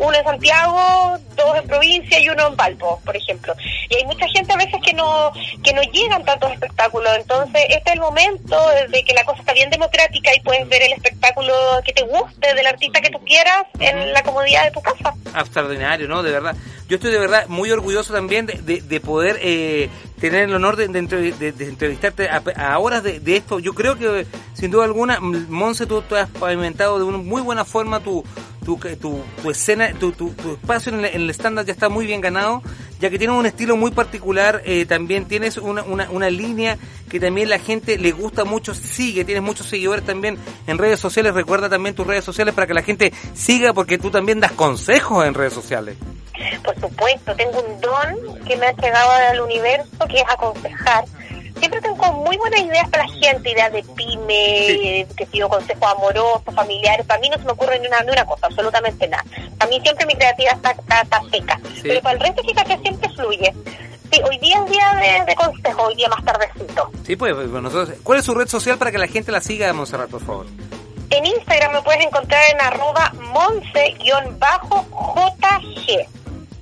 uno 0.00 0.16
en 0.16 0.24
Santiago, 0.24 1.18
dos 1.36 1.56
en 1.56 1.66
provincia 1.68 2.18
y 2.18 2.28
uno 2.28 2.48
en 2.48 2.56
Valpo, 2.56 3.00
por 3.04 3.16
ejemplo. 3.16 3.54
Y 3.88 3.94
hay 3.96 4.04
mucha 4.06 4.26
gente 4.28 4.52
a 4.52 4.56
veces 4.56 4.80
que 4.84 4.92
no 4.94 5.30
que 5.62 5.72
no 5.72 5.82
llegan 5.82 6.24
tantos 6.24 6.50
espectáculos. 6.52 7.10
Entonces, 7.16 7.62
este 7.68 7.90
es 7.90 7.94
el 7.94 8.00
momento 8.00 8.56
de 8.90 9.04
que 9.04 9.14
la 9.14 9.24
cosa 9.24 9.40
está 9.40 9.52
bien 9.52 9.70
democrática 9.70 10.30
y 10.34 10.40
puedes 10.40 10.68
ver 10.68 10.82
el 10.82 10.92
espectáculo 10.94 11.54
que 11.84 11.92
te 11.92 12.02
guste 12.02 12.54
del 12.54 12.66
artista 12.66 13.00
que 13.00 13.10
tú 13.10 13.18
quieras 13.24 13.64
en 13.78 14.12
la 14.12 14.22
comodidad 14.22 14.64
de 14.64 14.70
tu 14.72 14.80
casa. 14.80 15.14
extraordinario, 15.38 16.08
¿no? 16.08 16.22
De 16.22 16.30
verdad. 16.32 16.56
Yo 16.88 16.96
estoy 16.96 17.12
de 17.12 17.18
verdad 17.20 17.46
muy 17.46 17.70
orgulloso 17.70 18.12
también 18.12 18.46
de, 18.46 18.54
de- 18.54 18.80
de 18.80 19.00
poder 19.00 19.38
eh, 19.42 19.88
tener 20.20 20.44
el 20.48 20.54
honor 20.54 20.74
de, 20.74 20.88
de 20.88 21.52
de- 21.52 21.64
entrevistarte 21.66 22.28
a, 22.28 22.42
a 22.56 22.78
horas 22.80 23.02
de, 23.04 23.20
esto. 23.36 23.60
Yo 23.60 23.74
creo 23.74 23.96
que, 23.96 24.26
sin 24.54 24.72
duda 24.72 24.86
alguna, 24.86 25.20
Monse, 25.20 25.86
tú, 25.86 26.02
tú 26.02 26.16
has 26.16 26.28
pavimentado 26.30 26.98
de 26.98 27.04
una 27.04 27.18
muy 27.18 27.42
buena 27.42 27.64
forma 27.64 28.00
tu, 28.00 28.24
tu, 28.76 28.96
tu, 28.96 29.22
tu 29.42 29.50
escena, 29.50 29.92
tu, 29.98 30.12
tu, 30.12 30.32
espacio 30.52 30.92
en 30.92 31.04
el, 31.04 31.30
en 31.30 31.66
ya 31.66 31.72
está 31.72 31.88
muy 31.88 32.06
bien 32.06 32.20
ganado, 32.20 32.62
ya 33.00 33.10
que 33.10 33.18
tienes 33.18 33.36
un 33.36 33.46
estilo 33.46 33.76
muy 33.76 33.90
particular, 33.90 34.62
eh, 34.64 34.86
también 34.86 35.26
tienes 35.26 35.56
una, 35.56 35.82
una, 35.82 36.10
una 36.10 36.30
línea 36.30 36.78
que 37.08 37.18
también 37.18 37.48
la 37.48 37.58
gente 37.58 37.98
le 37.98 38.12
gusta 38.12 38.44
mucho, 38.44 38.74
sigue, 38.74 39.24
tienes 39.24 39.42
muchos 39.42 39.66
seguidores 39.66 40.04
también 40.04 40.38
en 40.66 40.78
redes 40.78 41.00
sociales, 41.00 41.34
recuerda 41.34 41.68
también 41.68 41.94
tus 41.94 42.06
redes 42.06 42.24
sociales 42.24 42.54
para 42.54 42.66
que 42.66 42.74
la 42.74 42.82
gente 42.82 43.12
siga, 43.34 43.72
porque 43.72 43.98
tú 43.98 44.10
también 44.10 44.38
das 44.38 44.52
consejos 44.52 45.26
en 45.26 45.34
redes 45.34 45.52
sociales. 45.52 45.96
Por 46.64 46.74
supuesto, 46.80 47.34
tengo 47.36 47.60
un 47.60 47.80
don 47.80 48.44
que 48.44 48.56
me 48.56 48.66
ha 48.66 48.72
llegado 48.72 49.30
del 49.30 49.40
universo, 49.40 50.06
que 50.08 50.18
es 50.18 50.24
aconsejar. 50.28 51.04
Siempre 51.60 51.80
tengo 51.82 52.12
muy 52.14 52.36
buenas 52.38 52.60
ideas 52.62 52.88
para 52.88 53.06
la 53.06 53.12
gente, 53.12 53.50
ideas 53.50 53.70
de 53.70 53.82
pyme, 53.94 55.06
que 55.14 55.26
pido 55.30 55.48
consejos 55.48 55.92
amorosos, 55.92 56.42
familiares. 56.54 57.06
Para 57.06 57.20
mí 57.20 57.28
no 57.28 57.36
se 57.36 57.44
me 57.44 57.52
ocurre 57.52 57.78
ni 57.78 57.86
una, 57.86 58.00
ni 58.00 58.10
una 58.10 58.24
cosa, 58.24 58.46
absolutamente 58.46 59.06
nada. 59.06 59.24
Para 59.58 59.70
mí 59.70 59.78
siempre 59.82 60.06
mi 60.06 60.14
creatividad 60.14 60.56
está, 60.56 60.70
está, 60.70 61.02
está 61.02 61.20
seca. 61.30 61.60
Pero 61.82 62.00
para 62.00 62.14
el 62.14 62.20
resto, 62.20 62.42
fíjate, 62.42 62.78
siempre 62.78 63.10
fluye. 63.10 63.54
Sí, 64.10 64.20
hoy 64.28 64.38
día 64.38 64.58
es 64.64 64.70
día 64.70 64.94
de, 64.94 65.24
de 65.26 65.34
consejo, 65.36 65.82
hoy 65.82 65.94
día 65.94 66.08
más 66.08 66.24
tardecito. 66.24 66.90
Sí, 67.06 67.14
pues, 67.14 67.34
pues, 67.34 67.48
nosotros, 67.48 67.98
¿cuál 68.02 68.18
es 68.18 68.24
su 68.24 68.34
red 68.34 68.48
social 68.48 68.78
para 68.78 68.90
que 68.90 68.98
la 68.98 69.06
gente 69.06 69.30
la 69.30 69.40
siga, 69.40 69.72
Monserrat, 69.72 70.10
por 70.10 70.24
favor? 70.24 70.46
En 71.10 71.26
Instagram 71.26 71.74
me 71.74 71.82
puedes 71.82 72.06
encontrar 72.06 72.42
en 72.52 72.60
arroba 72.60 73.12
monse-jg. 73.20 74.40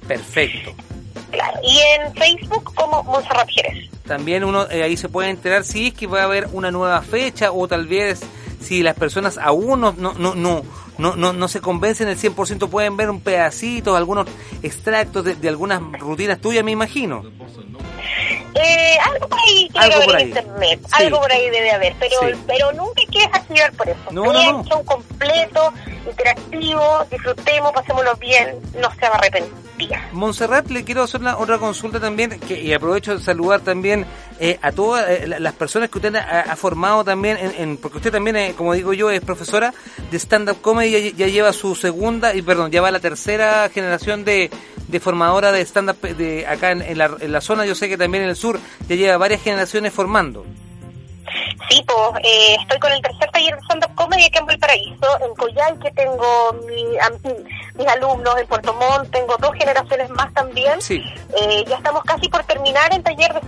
Perfecto. 0.08 0.87
Claro. 1.30 1.58
Y 1.62 1.78
en 1.78 2.14
Facebook 2.14 2.74
como 2.74 3.02
Monserrat 3.04 3.48
Jerez. 3.48 3.90
También 4.06 4.44
uno 4.44 4.68
eh, 4.70 4.82
ahí 4.82 4.96
se 4.96 5.08
puede 5.08 5.30
enterar 5.30 5.64
si 5.64 5.88
es 5.88 5.94
que 5.94 6.06
va 6.06 6.22
a 6.22 6.24
haber 6.24 6.48
una 6.52 6.70
nueva 6.70 7.02
fecha 7.02 7.52
o 7.52 7.68
tal 7.68 7.86
vez 7.86 8.20
si 8.60 8.82
las 8.82 8.94
personas 8.94 9.38
aún 9.38 9.80
no, 9.80 9.94
no, 9.96 10.14
no, 10.14 10.34
no, 10.34 10.62
no, 10.98 11.16
no, 11.16 11.32
no 11.32 11.48
se 11.48 11.60
convencen 11.60 12.08
el 12.08 12.18
100%, 12.18 12.68
pueden 12.68 12.96
ver 12.96 13.08
un 13.10 13.20
pedacito, 13.20 13.96
algunos 13.96 14.26
extractos 14.62 15.24
de, 15.24 15.34
de 15.36 15.48
algunas 15.48 15.80
rutinas 15.80 16.40
tuyas, 16.40 16.64
me 16.64 16.72
imagino. 16.72 17.22
Eh, 18.60 18.96
algo 19.12 19.28
por 19.28 19.38
ahí 19.38 19.70
Algo 19.76 19.94
por 19.94 20.02
haber 20.04 20.16
ahí. 20.16 20.22
en 20.22 20.28
internet, 20.28 20.80
Sí. 20.86 21.02
algo 21.04 21.20
por 21.20 21.32
ahí 21.32 21.50
debe 21.50 21.70
haber, 21.70 21.94
pero 22.00 22.16
Sí. 22.20 22.34
pero 22.46 22.72
nunca 22.72 22.92
hay 23.00 23.06
que 23.06 23.70
por 23.76 23.88
eso. 23.88 23.98
No, 24.10 24.24
no, 24.32 24.52
no. 24.52 24.64
show 24.64 24.84
completo, 24.84 25.72
interactivo, 26.08 27.04
disfrutemos, 27.10 27.72
pasémoslo 27.72 28.14
bien, 28.16 28.56
no 28.80 28.90
se 28.94 29.00
va 29.08 29.14
a 29.14 29.18
arrepentir. 29.18 29.54
Montserrat, 30.10 30.68
le 30.70 30.82
quiero 30.84 31.04
hacer 31.04 31.20
una, 31.20 31.38
otra 31.38 31.58
consulta 31.58 32.00
también, 32.00 32.40
que, 32.40 32.60
y 32.60 32.72
aprovecho 32.74 33.16
de 33.16 33.22
saludar 33.22 33.60
también 33.60 34.06
eh, 34.40 34.58
a 34.60 34.72
todas 34.72 35.08
eh, 35.08 35.26
la- 35.28 35.38
las 35.38 35.52
personas 35.54 35.88
que 35.88 35.98
usted 35.98 36.14
ha, 36.16 36.40
ha 36.40 36.56
formado 36.56 37.04
también, 37.04 37.36
en, 37.36 37.54
en- 37.56 37.76
porque 37.76 37.98
usted 37.98 38.10
también, 38.10 38.36
eh, 38.36 38.54
como 38.56 38.72
digo 38.74 38.92
yo, 38.92 39.10
es 39.10 39.20
profesora 39.20 39.72
de 40.10 40.16
stand-up 40.18 40.60
comedy, 40.60 41.12
ya, 41.12 41.16
ya 41.26 41.32
lleva 41.32 41.52
su 41.52 41.74
segunda, 41.76 42.34
y 42.34 42.42
perdón, 42.42 42.70
ya 42.72 42.80
va 42.82 42.90
la 42.90 42.98
tercera 43.00 43.68
generación 43.72 44.24
de, 44.24 44.50
de 44.88 45.00
formadora 45.00 45.52
de 45.52 45.60
stand-up 45.64 46.00
de 46.00 46.46
acá 46.46 46.72
en, 46.72 46.82
en 46.82 46.98
la, 46.98 47.10
en 47.20 47.30
la 47.32 47.40
zona, 47.40 47.64
yo 47.66 47.74
sé 47.76 47.88
que 47.88 47.96
también 47.98 48.24
en 48.24 48.30
el 48.30 48.36
sur 48.36 48.47
ya 48.88 48.96
lleva 48.96 49.16
varias 49.16 49.42
generaciones 49.42 49.92
formando. 49.92 50.44
Sí, 51.68 51.84
pues 51.86 52.24
eh, 52.24 52.56
estoy 52.60 52.78
con 52.78 52.92
el 52.92 53.02
tercer 53.02 53.30
taller 53.30 53.54
de 53.54 53.60
stand-up 53.62 53.94
comedy 53.94 54.24
aquí 54.24 54.38
en 54.38 54.46
Valparaíso, 54.46 55.20
en 55.20 55.34
Coyhaique 55.34 55.90
tengo 55.90 56.54
mi, 56.66 56.84
mis 57.74 57.86
alumnos, 57.86 58.34
en 58.38 58.46
Puerto 58.46 58.72
Montt 58.72 59.10
tengo 59.10 59.36
dos 59.36 59.52
generaciones 59.54 60.08
más 60.10 60.32
también. 60.32 60.80
Sí. 60.80 61.02
Eh, 61.36 61.64
ya 61.68 61.76
estamos 61.76 62.02
casi 62.04 62.28
por 62.28 62.44
terminar 62.44 62.92
el 62.94 63.02
taller 63.02 63.34
de, 63.34 63.40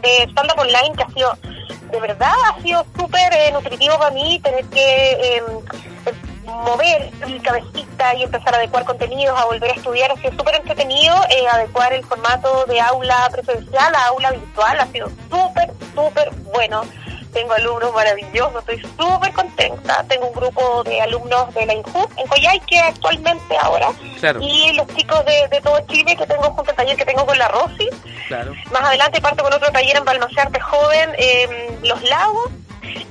de 0.00 0.24
stand-up 0.30 0.58
online 0.58 0.92
que 0.96 1.02
ha 1.02 1.10
sido, 1.10 1.36
de 1.90 2.00
verdad, 2.00 2.32
ha 2.46 2.62
sido 2.62 2.86
súper 2.96 3.32
eh, 3.34 3.52
nutritivo 3.52 3.98
para 3.98 4.12
mí 4.12 4.40
tener 4.42 4.64
que 4.66 5.10
eh, 5.12 5.42
mover 6.48 7.10
mi 7.26 7.40
cabecita 7.40 8.14
y 8.14 8.22
empezar 8.22 8.54
a 8.54 8.58
adecuar 8.58 8.84
contenidos, 8.84 9.38
a 9.38 9.44
volver 9.44 9.70
a 9.70 9.74
estudiar. 9.74 10.10
Ha 10.10 10.16
sido 10.16 10.32
súper 10.32 10.56
entretenido 10.56 11.14
eh, 11.30 11.46
adecuar 11.48 11.92
el 11.92 12.04
formato 12.04 12.64
de 12.66 12.80
aula 12.80 13.28
presencial 13.30 13.94
a 13.94 14.06
aula 14.06 14.32
virtual. 14.32 14.80
Ha 14.80 14.86
sido 14.86 15.08
súper, 15.30 15.70
súper 15.94 16.30
bueno. 16.52 16.82
Tengo 17.32 17.52
alumnos 17.52 17.92
maravillosos, 17.92 18.66
estoy 18.66 18.90
súper 18.96 19.32
contenta. 19.32 20.02
Tengo 20.08 20.28
un 20.28 20.32
grupo 20.34 20.82
de 20.84 21.00
alumnos 21.02 21.52
de 21.54 21.66
la 21.66 21.74
INJU 21.74 22.08
en 22.16 22.26
Coyhaique 22.26 22.80
actualmente 22.80 23.56
ahora. 23.60 23.90
Claro. 24.18 24.40
Y 24.42 24.72
los 24.72 24.86
chicos 24.96 25.24
de, 25.26 25.46
de 25.48 25.60
todo 25.60 25.78
Chile 25.88 26.16
que 26.16 26.26
tengo 26.26 26.44
junto 26.44 26.70
al 26.70 26.76
taller 26.76 26.96
que 26.96 27.04
tengo 27.04 27.26
con 27.26 27.38
la 27.38 27.48
Rosy. 27.48 27.88
Claro. 28.28 28.54
Más 28.72 28.82
adelante 28.82 29.20
parto 29.20 29.44
con 29.44 29.52
otro 29.52 29.70
taller 29.70 29.98
en 29.98 30.04
Balmacerte 30.04 30.58
Joven, 30.58 31.10
en 31.18 31.86
Los 31.86 32.02
Lagos. 32.02 32.50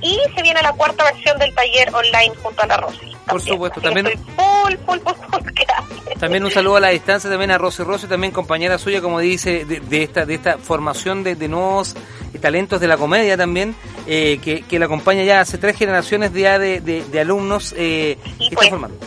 Y 0.00 0.20
se 0.34 0.42
viene 0.42 0.60
la 0.62 0.72
cuarta 0.72 1.04
versión 1.04 1.38
del 1.38 1.54
taller 1.54 1.94
online 1.94 2.34
junto 2.42 2.62
a 2.62 2.66
la 2.66 2.76
Rosy. 2.78 3.17
Por 3.28 3.40
supuesto, 3.40 3.80
también- 3.80 4.06
full, 4.06 4.74
full, 4.86 4.98
full. 5.00 5.42
También 6.18 6.44
un 6.44 6.50
saludo 6.50 6.76
a 6.76 6.80
la 6.80 6.88
distancia 6.88 7.30
también 7.30 7.52
a 7.52 7.58
Rosy 7.58 7.84
Rosy, 7.84 8.08
también 8.08 8.32
compañera 8.32 8.76
suya, 8.76 9.00
como 9.00 9.20
dice, 9.20 9.64
de, 9.64 9.78
de 9.78 10.02
esta 10.02 10.26
de 10.26 10.34
esta 10.34 10.58
formación 10.58 11.22
de, 11.22 11.36
de 11.36 11.46
nuevos 11.46 11.94
talentos 12.40 12.80
de 12.80 12.88
la 12.88 12.96
comedia 12.96 13.36
también, 13.36 13.76
eh, 14.08 14.40
que, 14.42 14.62
que 14.62 14.78
la 14.80 14.86
acompaña 14.86 15.22
ya 15.22 15.40
hace 15.40 15.58
tres 15.58 15.76
generaciones 15.76 16.32
ya 16.32 16.58
de, 16.58 16.80
de, 16.80 17.04
de 17.04 17.20
alumnos 17.20 17.72
eh, 17.76 18.18
Y 18.40 18.48
que 18.48 18.56
pues. 18.56 18.66
están 18.66 18.80
formando. 18.80 19.06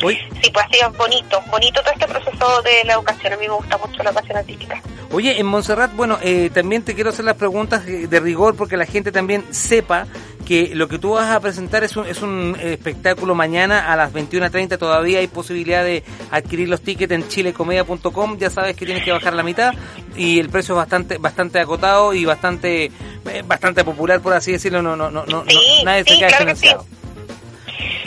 Sí, 0.00 0.50
pues 0.52 0.66
ha 0.66 0.68
sido 0.68 0.90
bonito, 0.98 1.40
bonito 1.50 1.80
todo 1.80 1.92
este 1.92 2.06
proceso 2.08 2.62
de 2.62 2.84
la 2.84 2.94
educación. 2.94 3.32
A 3.34 3.36
mí 3.36 3.46
me 3.46 3.54
gusta 3.54 3.78
mucho 3.78 4.02
la 4.02 4.10
educación 4.10 4.36
artística. 4.38 4.82
Oye, 5.12 5.38
en 5.38 5.46
Montserrat, 5.46 5.94
bueno, 5.94 6.18
eh, 6.22 6.50
también 6.52 6.82
te 6.82 6.94
quiero 6.94 7.10
hacer 7.10 7.24
las 7.24 7.36
preguntas 7.36 7.86
eh, 7.86 8.08
de 8.08 8.20
rigor 8.20 8.56
porque 8.56 8.76
la 8.76 8.86
gente 8.86 9.12
también 9.12 9.44
sepa 9.50 10.06
que 10.42 10.74
lo 10.74 10.88
que 10.88 10.98
tú 10.98 11.10
vas 11.10 11.30
a 11.30 11.40
presentar 11.40 11.84
es 11.84 11.96
un, 11.96 12.06
es 12.06 12.22
un 12.22 12.56
eh, 12.60 12.74
espectáculo 12.74 13.34
mañana 13.34 13.92
a 13.92 13.96
las 13.96 14.12
21.30. 14.12 14.78
Todavía 14.78 15.20
hay 15.20 15.26
posibilidad 15.26 15.84
de 15.84 16.02
adquirir 16.30 16.68
los 16.68 16.80
tickets 16.82 17.12
en 17.12 17.28
chilecomedia.com. 17.28 18.38
Ya 18.38 18.50
sabes 18.50 18.76
que 18.76 18.84
tienes 18.84 19.04
que 19.04 19.12
bajar 19.12 19.34
la 19.34 19.42
mitad 19.42 19.72
y 20.16 20.38
el 20.38 20.48
precio 20.48 20.74
es 20.74 20.76
bastante 20.76 21.18
bastante 21.18 21.60
acotado 21.60 22.12
y 22.14 22.24
bastante 22.24 22.86
eh, 22.86 23.42
bastante 23.46 23.84
popular, 23.84 24.20
por 24.20 24.34
así 24.34 24.52
decirlo. 24.52 24.82
No, 24.82 24.96
no, 24.96 25.10
no, 25.10 25.24
no, 25.26 25.44
Sí, 25.48 25.84
nadie 25.84 26.04
sí, 26.04 26.14
se 26.14 26.18
queda 26.18 26.28
claro 26.28 26.46
que 26.46 26.56
financiado. 26.56 27.01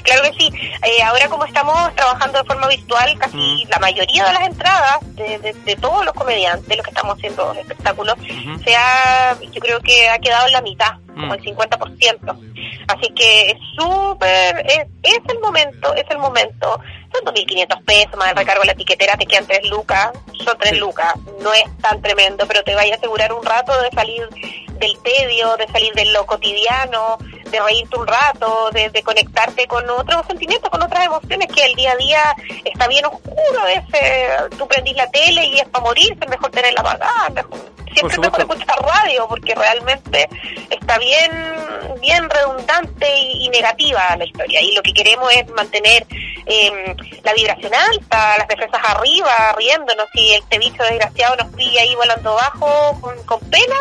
Claro 0.04 0.24
que 0.24 0.34
sí. 0.34 0.50
Eh, 0.84 1.02
ahora 1.04 1.28
como 1.30 1.46
estamos 1.46 1.94
trabajando 1.96 2.40
de 2.40 2.46
forma 2.46 2.68
virtual, 2.68 3.18
casi 3.18 3.38
Mm. 3.66 3.70
la 3.70 3.80
mayoría 3.80 4.26
de 4.26 4.34
las 4.34 4.44
entradas 4.48 4.98
de, 5.16 5.38
de- 5.40 5.54
de 5.54 5.76
todos 5.78 6.06
los 6.06 6.14
comediantes, 6.14 6.76
los 6.78 6.84
que 6.86 6.92
estamos 6.92 7.18
haciendo 7.18 7.52
el 7.52 7.58
espectáculo, 7.60 8.14
Ujú. 8.14 8.60
se 8.64 8.76
ha, 8.76 9.36
yo 9.42 9.60
creo 9.62 9.80
que 9.82 10.10
ha 10.10 10.20
quedado 10.20 10.46
en 10.48 10.54
la 10.54 10.62
mitad, 10.62 10.92
como 11.08 11.28
Mm. 11.28 11.34
el 11.34 11.44
50%. 11.44 12.36
Así 12.88 13.10
que 13.16 13.52
es 13.52 13.58
súper, 13.76 14.64
es, 14.70 14.86
es 15.04 15.20
el 15.30 15.40
momento, 15.40 15.94
es 15.96 16.06
el 16.10 16.18
momento. 16.20 16.80
Son 17.14 17.24
2.500 17.26 17.82
pesos 17.84 18.16
más 18.18 18.30
el 18.30 18.36
recargo 18.38 18.62
de 18.62 18.68
la 18.68 18.76
tiquetera, 18.76 19.16
te 19.18 19.26
quedan 19.26 19.48
3 19.48 19.68
lucas, 19.70 20.12
son 20.44 20.56
3 20.60 20.74
Sí. 20.74 20.78
lucas. 20.80 21.14
No 21.42 21.52
es 21.54 21.64
tan 21.82 22.02
tremendo, 22.02 22.46
pero 22.48 22.64
te 22.64 22.76
vaya 22.76 22.94
a 22.94 22.98
asegurar 22.98 23.34
un 23.34 23.44
rato 23.44 23.80
de 23.82 23.90
salir 23.92 24.28
del 24.80 24.98
tedio, 25.04 25.56
de 25.58 25.68
salir 25.68 25.94
de 25.94 26.06
lo 26.06 26.26
cotidiano, 26.26 27.18
de 27.52 27.60
reírte 27.60 27.98
un 27.98 28.08
rato, 28.08 28.70
de, 28.72 28.90
de 28.90 29.04
conectarte 29.04 29.68
con 29.68 29.90
otros 29.90 30.26
sentimientos, 30.28 30.70
con 30.70 30.82
otras 30.82 31.06
emociones 31.06 31.48
que 31.54 31.66
el 31.66 31.76
día 31.76 31.92
a 31.92 31.96
día 31.96 32.36
está 32.64 32.88
bien 32.88 33.06
oscuro 33.06 33.60
a 33.62 33.66
veces. 33.66 34.58
Tú 34.58 34.68
prendís 34.68 34.96
la 34.96 35.10
tele 35.12 35.46
y 35.46 35.60
es 35.60 35.68
para 35.70 35.84
morirse, 35.84 36.18
es 36.22 36.30
mejor 36.30 36.52
tenerla 36.52 36.82
apagada, 36.82 37.30
mejor, 37.30 37.60
siempre 37.94 38.16
es 38.16 38.20
mejor 38.20 38.40
escuchar 38.42 38.80
radio 38.82 39.28
porque 39.28 39.56
realmente 39.56 40.28
está 40.70 40.98
bien 40.98 41.32
bien 42.02 42.30
redundante 42.30 43.08
y, 43.18 43.46
y 43.46 43.50
negativa 43.50 44.16
la 44.18 44.26
historia 44.26 44.62
y 44.62 44.74
lo 44.74 44.82
que 44.82 44.94
queremos 44.94 45.32
es 45.34 45.48
mantener 45.50 46.06
eh, 46.46 46.96
la 47.24 47.34
vibración 47.34 47.74
alta, 47.74 48.38
las 48.38 48.48
defensas 48.48 48.82
arriba, 48.84 49.56
riéndonos 49.58 50.08
si 50.14 50.34
este 50.34 50.60
bicho 50.60 50.84
desgraciado 50.84 51.36
nos 51.38 51.48
pilla 51.56 51.82
ahí 51.82 51.96
volando 51.96 52.36
bajo 52.36 53.00
con, 53.02 53.24
con 53.24 53.40
pena, 53.50 53.76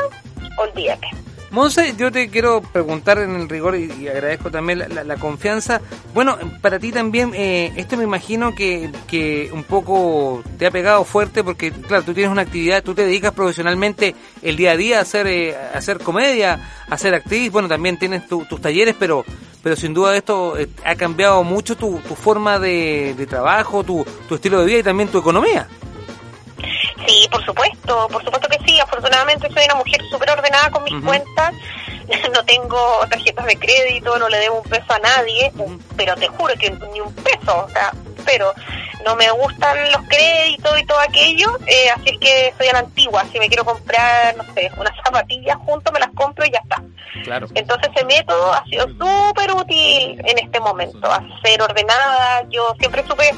olvídate. 0.59 1.24
Monse, 1.55 1.95
yo 1.97 2.11
te 2.11 2.31
quiero 2.31 2.61
preguntar 2.63 3.19
en 3.19 3.37
el 3.37 3.49
rigor 3.49 3.77
y, 3.77 4.09
agradezco 4.09 4.51
también 4.51 4.83
la 5.07 5.17
confianza. 5.19 5.81
Bueno, 6.13 6.37
para 6.61 6.81
ti 6.81 6.91
también, 6.91 7.31
eh, 7.33 7.73
esto 7.77 7.97
me 7.97 8.03
imagino 8.03 8.57
que, 8.57 8.91
que 9.07 9.51
un 9.53 9.63
poco 9.63 10.43
te 10.59 10.67
ha 10.67 10.73
pegado 10.73 11.05
fuerte 11.05 11.45
porque, 11.45 11.71
claro, 11.71 12.03
tú 12.03 12.13
tienes 12.13 12.33
una 12.33 12.43
actividad, 12.43 12.83
tú 12.83 12.93
te 12.93 13.07
dedicas 13.07 13.33
profesionalmente 13.35 14.17
el 14.43 14.57
día 14.57 14.73
a 14.73 14.77
día 14.77 14.99
a 14.99 15.03
hacer, 15.03 15.29
eh, 15.29 15.55
a 15.57 15.79
hacer 15.79 16.01
comedia, 16.01 16.59
a 16.91 16.99
ser 16.99 17.15
actriz, 17.15 17.53
bueno, 17.53 17.69
también 17.69 18.01
tienes 18.01 18.27
tu- 18.27 18.45
tus 18.47 18.61
talleres, 18.61 18.97
pero 18.99 19.25
pero 19.63 19.77
sin 19.77 19.95
duda 19.95 20.15
esto 20.17 20.59
eh, 20.59 20.69
ha 20.85 20.95
cambiado 20.97 21.43
mucho 21.45 21.77
tu, 21.77 21.99
tu 22.01 22.17
forma 22.17 22.59
de, 22.59 23.15
de 23.17 23.27
trabajo, 23.27 23.85
tu, 23.85 24.05
tu 24.29 24.35
estilo 24.35 24.59
de 24.59 24.67
vida 24.67 24.79
y 24.81 24.83
también 24.83 25.09
tu 25.09 25.19
economía. 25.19 25.69
Sí, 27.07 27.29
por 27.31 27.45
supuesto, 27.45 28.09
por 28.09 28.25
supuesto 28.25 28.49
que 28.49 28.59
sí. 28.67 28.81
Afortunadamente 28.81 29.49
soy 29.53 29.65
una 29.65 29.75
mujer 29.77 30.03
súper 30.11 30.31
ordenada 30.31 30.71
con 30.71 30.85
mis 30.85 31.03
cuentas. 31.05 31.55
No 32.35 32.45
tengo 32.45 33.01
tarjetas 33.09 33.47
de 33.47 33.57
crédito, 33.57 34.19
no 34.19 34.29
le 34.29 34.39
debo 34.39 34.61
un 34.61 34.69
peso 34.69 34.93
a 34.93 34.99
nadie, 34.99 35.51
pero 35.97 36.15
te 36.17 36.29
juro 36.29 36.53
que 36.55 36.71
ni 36.93 37.01
un 37.01 37.15
peso, 37.15 37.65
o 37.65 37.69
sea, 37.71 37.93
pero 38.25 38.53
no 39.05 39.17
me 39.17 39.31
gustan 39.31 39.91
los 39.93 40.03
créditos 40.09 40.79
y 40.81 40.87
todo 40.87 40.99
aquello, 41.01 41.59
eh, 41.67 41.91
así 41.91 42.11
es 42.11 42.19
que 42.19 42.55
soy 42.57 42.69
a 42.69 42.73
la 42.75 42.79
antigua. 42.81 43.25
Si 43.31 43.39
me 43.39 43.49
quiero 43.49 43.65
comprar, 43.65 44.37
no 44.37 44.45
sé, 44.55 44.71
unas 44.77 44.97
zapatillas 45.05 45.57
junto, 45.59 45.93
me 45.93 46.01
las 46.01 46.11
compro 46.15 46.45
y 46.47 46.51
ya 46.51 46.59
está. 46.59 46.83
Claro. 47.23 47.47
Entonces 47.55 47.91
ese 47.95 48.05
método 48.05 48.53
ha 48.53 48.65
sido 48.65 48.87
súper 48.89 49.53
útil 49.53 50.21
en 50.25 50.39
este 50.39 50.61
momento, 50.61 51.11
a 51.11 51.23
ser 51.43 51.63
ordenada. 51.63 52.45
Yo 52.49 52.75
siempre 52.79 53.05
supe, 53.07 53.31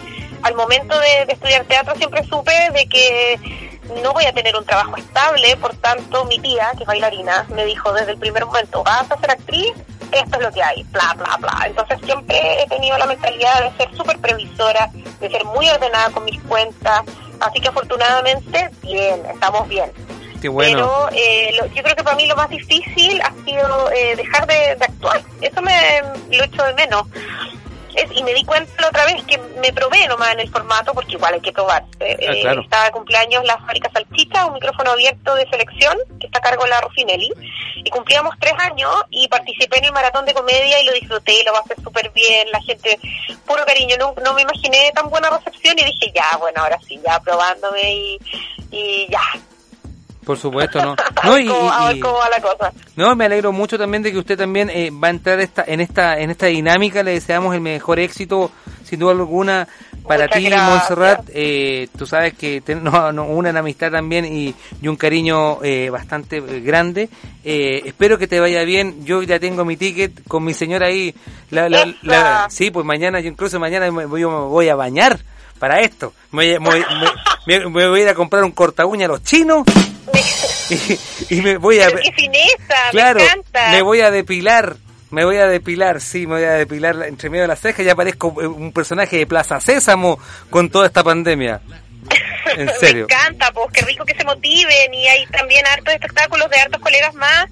al 0.42 0.54
momento 0.54 0.98
de, 0.98 1.26
de 1.26 1.32
estudiar 1.32 1.64
teatro, 1.64 1.94
siempre 1.96 2.24
supe 2.24 2.52
de 2.72 2.86
que 2.86 3.66
no 4.02 4.12
voy 4.12 4.24
a 4.24 4.32
tener 4.32 4.56
un 4.56 4.64
trabajo 4.64 4.96
estable, 4.96 5.56
por 5.56 5.74
tanto 5.76 6.24
mi 6.24 6.38
tía, 6.38 6.72
que 6.76 6.82
es 6.82 6.86
bailarina, 6.86 7.46
me 7.50 7.64
dijo 7.64 7.92
desde 7.92 8.12
el 8.12 8.18
primer 8.18 8.44
momento, 8.46 8.82
vas 8.82 9.10
a 9.10 9.18
ser 9.18 9.30
actriz, 9.30 9.72
esto 10.12 10.36
es 10.36 10.42
lo 10.42 10.50
que 10.52 10.62
hay, 10.62 10.82
bla, 10.84 11.14
bla, 11.16 11.36
bla. 11.38 11.64
Entonces 11.66 11.98
siempre 12.04 12.62
he 12.62 12.66
tenido 12.68 12.96
la 12.98 13.06
mentalidad 13.06 13.62
de 13.70 13.76
ser 13.76 13.96
súper 13.96 14.18
previsora, 14.18 14.90
de 15.20 15.30
ser 15.30 15.44
muy 15.46 15.68
ordenada 15.68 16.10
con 16.10 16.24
mis 16.24 16.40
cuentas, 16.42 17.02
así 17.40 17.60
que 17.60 17.68
afortunadamente, 17.68 18.70
bien, 18.82 19.22
estamos 19.26 19.68
bien. 19.68 19.90
Qué 20.40 20.48
bueno. 20.48 21.08
Pero 21.10 21.18
eh, 21.18 21.50
lo- 21.58 21.66
yo 21.66 21.82
creo 21.82 21.96
que 21.96 22.04
para 22.04 22.14
mí 22.16 22.26
lo 22.26 22.36
más 22.36 22.48
difícil 22.50 23.20
ha 23.22 23.32
sido 23.44 23.90
eh, 23.90 24.14
dejar 24.16 24.46
de, 24.46 24.76
de 24.76 24.84
actuar. 24.84 25.22
Eso 25.40 25.62
me 25.62 26.02
lo 26.36 26.44
echo 26.44 26.62
de 26.62 26.74
menos. 26.74 27.02
Es- 27.96 28.10
y 28.14 28.22
me 28.22 28.34
di 28.34 28.44
cuenta 28.44 28.70
la 28.82 28.88
otra 28.88 29.04
vez 29.06 29.24
que 29.24 29.38
me 29.38 29.72
probé 29.72 30.06
nomás 30.06 30.32
en 30.34 30.40
el 30.40 30.50
formato, 30.50 30.92
porque 30.94 31.12
igual 31.14 31.34
hay 31.34 31.40
que 31.40 31.52
probarse. 31.52 31.88
Eh, 32.00 32.40
claro. 32.42 32.60
Estaba 32.60 32.84
de 32.84 32.90
cumpleaños 32.92 33.44
la 33.44 33.56
fábrica 33.58 33.90
Salchicha, 33.92 34.46
un 34.46 34.52
micrófono 34.54 34.90
abierto 34.92 35.34
de 35.34 35.48
selección, 35.48 35.96
que 36.20 36.26
está 36.26 36.38
a 36.38 36.42
cargo 36.42 36.64
de 36.64 36.70
la 36.70 36.80
Ruffinelli. 36.82 37.32
Y 37.76 37.90
cumplíamos 37.90 38.34
tres 38.38 38.52
años 38.58 38.92
y 39.10 39.26
participé 39.28 39.78
en 39.78 39.86
el 39.86 39.92
maratón 39.92 40.24
de 40.26 40.34
comedia 40.34 40.80
y 40.80 40.84
lo 40.84 40.92
disfruté, 40.92 41.42
lo 41.44 41.52
pasé 41.52 41.74
súper 41.82 42.10
bien. 42.10 42.50
La 42.52 42.60
gente, 42.62 42.98
puro 43.46 43.64
cariño, 43.64 43.96
no, 43.98 44.14
no 44.22 44.34
me 44.34 44.42
imaginé 44.42 44.92
tan 44.94 45.08
buena 45.08 45.30
recepción 45.30 45.78
y 45.78 45.84
dije, 45.84 46.12
ya, 46.14 46.36
bueno, 46.38 46.62
ahora 46.62 46.78
sí, 46.86 47.00
ya 47.04 47.18
probándome 47.20 47.92
y, 47.94 48.18
y 48.72 49.06
ya. 49.10 49.22
Por 50.26 50.36
supuesto, 50.36 50.82
¿no? 50.84 50.96
No, 51.24 51.38
y, 51.38 51.46
cómo, 51.46 51.72
a 51.72 51.84
y- 51.90 51.94
ver 51.94 52.02
cómo 52.02 52.18
va 52.18 52.28
la 52.28 52.40
cosa. 52.42 52.72
no, 52.96 53.14
me 53.16 53.24
alegro 53.26 53.52
mucho 53.52 53.78
también 53.78 54.02
de 54.02 54.10
que 54.12 54.18
usted 54.18 54.36
también 54.36 54.68
eh, 54.70 54.90
va 54.90 55.06
a 55.08 55.10
entrar 55.12 55.38
esta, 55.40 55.64
en 55.66 55.80
esta 55.80 56.18
en 56.18 56.30
esta 56.30 56.46
dinámica. 56.46 57.02
Le 57.04 57.12
deseamos 57.12 57.54
el 57.54 57.60
mejor 57.60 58.00
éxito, 58.00 58.50
sin 58.84 58.98
duda 58.98 59.12
alguna, 59.12 59.68
para 60.06 60.24
Muchas 60.24 60.42
ti. 60.42 60.50
Montserrat. 60.50 61.30
Eh, 61.32 61.88
tú 61.96 62.06
sabes 62.06 62.34
que 62.34 62.60
tenemos 62.60 62.92
una 63.28 63.50
amistad 63.56 63.90
también 63.92 64.24
y, 64.24 64.52
y 64.82 64.88
un 64.88 64.96
cariño 64.96 65.62
eh, 65.62 65.90
bastante 65.90 66.40
grande. 66.40 67.08
Eh, 67.44 67.82
espero 67.86 68.18
que 68.18 68.26
te 68.26 68.40
vaya 68.40 68.64
bien. 68.64 69.04
Yo 69.04 69.22
ya 69.22 69.38
tengo 69.38 69.64
mi 69.64 69.76
ticket 69.76 70.26
con 70.26 70.44
mi 70.44 70.54
señora 70.54 70.88
ahí. 70.88 71.14
La, 71.50 71.68
la- 71.68 71.86
la- 72.02 72.18
Esa. 72.46 72.50
sí, 72.50 72.72
pues 72.72 72.84
mañana, 72.84 73.20
yo 73.20 73.28
incluso 73.28 73.60
mañana 73.60 73.90
me 73.92 74.06
voy, 74.06 74.20
me 74.22 74.26
voy 74.26 74.68
a 74.68 74.74
bañar 74.74 75.20
para 75.60 75.80
esto. 75.80 76.12
Me- 76.32 76.58
me 76.58 77.88
voy 77.88 78.00
a 78.00 78.02
ir 78.02 78.08
a 78.08 78.14
comprar 78.14 78.42
un 78.44 78.50
corta 78.52 78.84
uña 78.86 79.06
a 79.06 79.08
los 79.08 79.22
chinos 79.22 79.62
y, 81.28 81.36
y 81.36 81.42
me 81.42 81.56
voy 81.58 81.80
a... 81.80 81.86
Pero 81.86 82.00
qué 82.02 82.12
fineza, 82.12 82.74
Claro, 82.90 83.20
me 83.20 83.24
encanta. 83.26 83.70
me 83.72 83.82
voy 83.82 84.00
a 84.00 84.10
depilar. 84.10 84.76
Me 85.10 85.24
voy 85.24 85.36
a 85.36 85.46
depilar, 85.46 86.00
sí, 86.00 86.26
me 86.26 86.34
voy 86.34 86.44
a 86.44 86.52
depilar 86.54 86.96
la- 86.96 87.06
entre 87.06 87.30
medio 87.30 87.42
de 87.42 87.48
las 87.48 87.60
cejas. 87.60 87.86
Ya 87.86 87.94
parezco 87.94 88.34
eh, 88.42 88.46
un 88.46 88.72
personaje 88.72 89.16
de 89.18 89.26
Plaza 89.26 89.60
Sésamo 89.60 90.18
con 90.50 90.68
toda 90.68 90.86
esta 90.86 91.04
pandemia. 91.04 91.60
En 92.56 92.68
serio. 92.74 93.06
Me 93.08 93.14
encanta, 93.14 93.50
pues 93.52 93.68
qué 93.72 93.82
rico 93.82 94.04
que 94.04 94.14
se 94.14 94.24
motiven 94.24 94.94
y 94.94 95.08
hay 95.08 95.26
también 95.26 95.66
hartos 95.66 95.94
espectáculos 95.94 96.48
de 96.50 96.58
hartos 96.58 96.80
colegas 96.80 97.14
más 97.14 97.46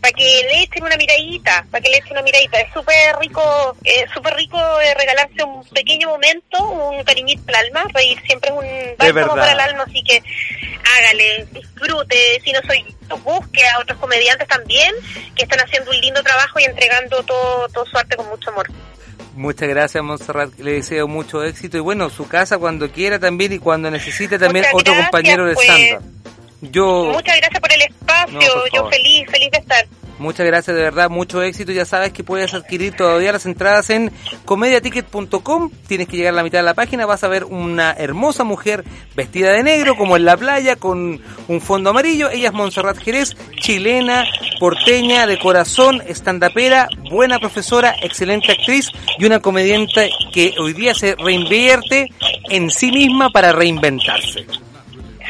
para 0.00 0.12
que 0.12 0.24
le 0.24 0.62
echen 0.62 0.84
una 0.84 0.96
miradita, 0.96 1.66
para 1.70 1.82
que 1.82 1.90
le 1.90 1.96
echen 1.98 2.12
una 2.12 2.22
miradita. 2.22 2.60
Es 2.60 2.72
súper 2.72 3.16
rico, 3.18 3.76
es 3.82 4.10
súper 4.12 4.34
rico 4.34 4.58
eh, 4.80 4.94
regalarse 4.94 5.42
un 5.42 5.64
pequeño 5.68 6.08
momento, 6.08 6.62
un 6.62 7.02
cariñito 7.04 7.42
al 7.48 7.66
alma, 7.66 7.84
reír 7.92 8.20
siempre 8.26 8.50
es 8.50 8.56
un 8.56 8.96
bálsamo 8.96 9.34
para 9.34 9.52
el 9.52 9.60
alma, 9.60 9.84
así 9.84 10.02
que 10.02 10.22
hágale, 10.98 11.46
disfrute, 11.52 12.40
si 12.44 12.52
no 12.52 12.60
soy 12.62 12.84
busque 13.22 13.64
a 13.66 13.78
otros 13.78 13.98
comediantes 13.98 14.48
también 14.48 14.92
que 15.34 15.44
están 15.44 15.60
haciendo 15.60 15.90
un 15.90 16.00
lindo 16.00 16.22
trabajo 16.22 16.58
y 16.58 16.64
entregando 16.64 17.22
todo, 17.22 17.68
todo 17.68 17.86
su 17.86 17.96
arte 17.96 18.16
con 18.16 18.28
mucho 18.28 18.50
amor. 18.50 18.66
Muchas 19.36 19.68
gracias, 19.68 20.02
Montserrat. 20.02 20.58
Le 20.58 20.72
deseo 20.72 21.06
mucho 21.06 21.44
éxito. 21.44 21.76
Y 21.76 21.80
bueno, 21.80 22.08
su 22.08 22.26
casa 22.26 22.56
cuando 22.58 22.90
quiera 22.90 23.18
también 23.18 23.52
y 23.52 23.58
cuando 23.58 23.90
necesite 23.90 24.38
también 24.38 24.64
Muchas 24.64 24.74
otro 24.74 24.94
gracias, 24.94 25.10
compañero 25.10 25.46
de 25.46 25.54
pues. 25.54 25.68
stand 25.68 26.02
Yo, 26.62 27.12
Muchas 27.12 27.36
gracias 27.36 27.60
por 27.60 27.72
el 27.72 27.82
espacio, 27.82 28.40
No, 28.40 28.40
por 28.40 28.72
yo 28.72 28.88
feliz, 28.88 29.30
feliz 29.30 29.50
de 29.52 29.58
estar. 29.58 29.86
Muchas 30.18 30.46
gracias 30.46 30.76
de 30.76 30.82
verdad, 30.82 31.10
mucho 31.10 31.42
éxito. 31.42 31.72
Ya 31.72 31.84
sabes 31.84 32.12
que 32.12 32.24
puedes 32.24 32.54
adquirir 32.54 32.94
todavía 32.96 33.32
las 33.32 33.46
entradas 33.46 33.90
en 33.90 34.12
comediaticket.com. 34.44 35.70
Tienes 35.86 36.08
que 36.08 36.16
llegar 36.16 36.34
a 36.34 36.36
la 36.36 36.42
mitad 36.42 36.58
de 36.58 36.64
la 36.64 36.74
página, 36.74 37.06
vas 37.06 37.24
a 37.24 37.28
ver 37.28 37.44
una 37.44 37.92
hermosa 37.92 38.44
mujer 38.44 38.84
vestida 39.14 39.52
de 39.52 39.62
negro, 39.62 39.96
como 39.96 40.16
en 40.16 40.24
la 40.24 40.36
playa, 40.36 40.76
con 40.76 41.20
un 41.48 41.60
fondo 41.60 41.90
amarillo. 41.90 42.30
Ella 42.30 42.48
es 42.48 42.54
Montserrat 42.54 42.98
Jerez, 42.98 43.36
chilena, 43.60 44.24
porteña, 44.58 45.26
de 45.26 45.38
corazón, 45.38 46.02
estandapera, 46.06 46.88
buena 47.10 47.38
profesora, 47.38 47.94
excelente 48.02 48.52
actriz 48.52 48.90
y 49.18 49.24
una 49.24 49.40
comediante 49.40 50.10
que 50.32 50.54
hoy 50.58 50.72
día 50.72 50.94
se 50.94 51.14
reinvierte 51.16 52.10
en 52.50 52.70
sí 52.70 52.90
misma 52.90 53.30
para 53.30 53.52
reinventarse. 53.52 54.46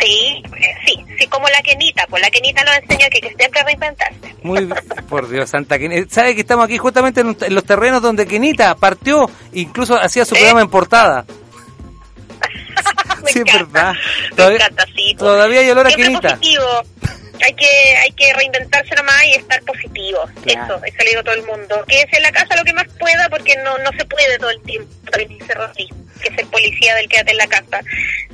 Sí, 0.00 0.42
eh, 0.44 0.74
sí, 0.86 1.04
sí, 1.18 1.26
como 1.28 1.48
la 1.48 1.60
Kenita, 1.62 2.06
pues 2.08 2.20
la 2.22 2.30
Kenita 2.30 2.62
nos 2.64 2.76
enseñó 2.76 3.06
que, 3.10 3.20
que 3.20 3.34
siempre 3.34 3.62
reinventarse. 3.64 4.34
Muy 4.42 4.68
por 5.08 5.28
Dios, 5.28 5.48
Santa 5.50 5.78
Kenita. 5.78 6.14
¿Sabe 6.14 6.34
que 6.34 6.42
estamos 6.42 6.64
aquí 6.66 6.76
justamente 6.78 7.20
en, 7.22 7.36
en 7.40 7.54
los 7.54 7.64
terrenos 7.64 8.02
donde 8.02 8.26
Kenita 8.26 8.74
partió? 8.74 9.30
Incluso 9.52 9.96
hacía 9.96 10.24
su 10.24 10.34
¿Eh? 10.34 10.38
programa 10.38 10.60
en 10.62 10.68
portada. 10.70 11.24
Me 13.24 13.32
Sí, 13.32 13.38
es 13.40 13.46
encanta, 13.54 13.64
verdad. 13.72 13.92
Me 14.30 14.36
Todavía- 14.36 14.56
encanta, 14.58 14.84
sí. 14.86 14.92
pues. 14.94 15.16
todavía 15.18 15.60
hay 15.60 15.70
olor 15.70 15.86
a 15.86 15.90
Kenita. 15.90 16.20
positivo. 16.36 16.64
Hay 17.44 17.52
que, 17.52 17.96
hay 18.02 18.10
que 18.12 18.32
reinventarse 18.32 18.94
nomás 18.94 19.24
y 19.26 19.32
estar 19.34 19.60
positivo. 19.64 20.20
Claro. 20.42 20.76
Eso, 20.76 20.84
eso 20.86 20.96
le 21.04 21.08
digo 21.10 21.20
a 21.20 21.24
todo 21.24 21.34
el 21.34 21.42
mundo. 21.44 21.84
Quédese 21.86 22.16
en 22.16 22.22
la 22.22 22.32
casa 22.32 22.56
lo 22.56 22.64
que 22.64 22.72
más 22.72 22.86
pueda 22.98 23.28
porque 23.28 23.54
no, 23.62 23.76
no 23.78 23.90
se 23.98 24.04
puede 24.06 24.38
todo 24.38 24.50
el 24.50 24.60
tiempo. 24.62 24.90
También 25.10 25.38
dice 25.38 25.52
Rosy, 25.54 25.88
que 26.20 26.28
es 26.28 26.38
el 26.38 26.46
policía 26.46 26.94
del 26.96 27.08
quédate 27.08 27.32
en 27.32 27.36
la 27.38 27.46
casa. 27.46 27.80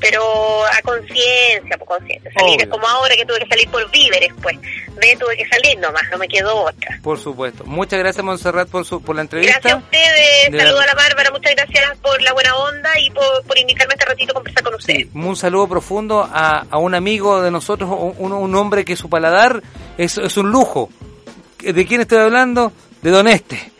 Pero 0.00 0.64
a 0.66 0.82
conciencia, 0.82 1.76
por 1.78 1.86
conciencia. 1.88 2.30
Salir 2.32 2.54
Obvio. 2.56 2.64
es 2.64 2.68
como 2.70 2.86
ahora 2.88 3.14
que 3.16 3.24
tuve 3.24 3.38
que 3.40 3.46
salir 3.48 3.68
por 3.70 3.90
víveres, 3.90 4.32
pues. 4.42 4.58
Ve, 4.96 5.16
tuve 5.18 5.36
que 5.36 5.46
salir 5.48 5.78
nomás, 5.78 6.02
no 6.10 6.18
me 6.18 6.28
quedó 6.28 6.64
otra. 6.64 6.98
Por 7.02 7.18
supuesto. 7.18 7.64
Muchas 7.64 7.98
gracias, 7.98 8.24
Montserrat, 8.24 8.68
por, 8.68 8.84
su, 8.84 9.02
por 9.02 9.16
la 9.16 9.22
entrevista. 9.22 9.58
Gracias 9.60 9.72
a 9.74 9.76
ustedes, 9.78 10.50
De 10.50 10.58
saludo 10.58 10.80
a 10.80 10.86
la 10.86 10.94
Bárbara, 10.94 11.30
muchas 11.30 11.54
gracias 11.54 11.98
por 11.98 12.20
la 12.22 12.32
buena 12.32 12.54
onda 12.56 12.90
y 12.98 13.10
por, 13.10 13.44
por 13.44 13.58
invitarme 13.58 13.94
este 13.94 14.06
ratito 14.06 14.32
a 14.32 14.34
conversar 14.34 14.62
con 14.62 14.74
ustedes. 14.74 15.02
Sí, 15.04 15.10
un 15.14 15.36
saludo 15.36 15.68
profundo 15.68 16.28
a, 16.30 16.66
a 16.70 16.78
un 16.78 16.94
amigo 16.94 17.40
de 17.42 17.50
nosotros, 17.50 17.90
un, 18.18 18.32
un 18.32 18.54
hombre 18.54 18.84
que 18.84 18.96
su 18.96 19.08
paladar 19.08 19.62
es, 19.98 20.18
es 20.18 20.36
un 20.36 20.50
lujo. 20.50 20.90
¿De 21.58 21.86
quién 21.86 22.00
estoy 22.00 22.18
hablando? 22.18 22.72
De 23.02 23.10
Don 23.10 23.28
Este. 23.28 23.70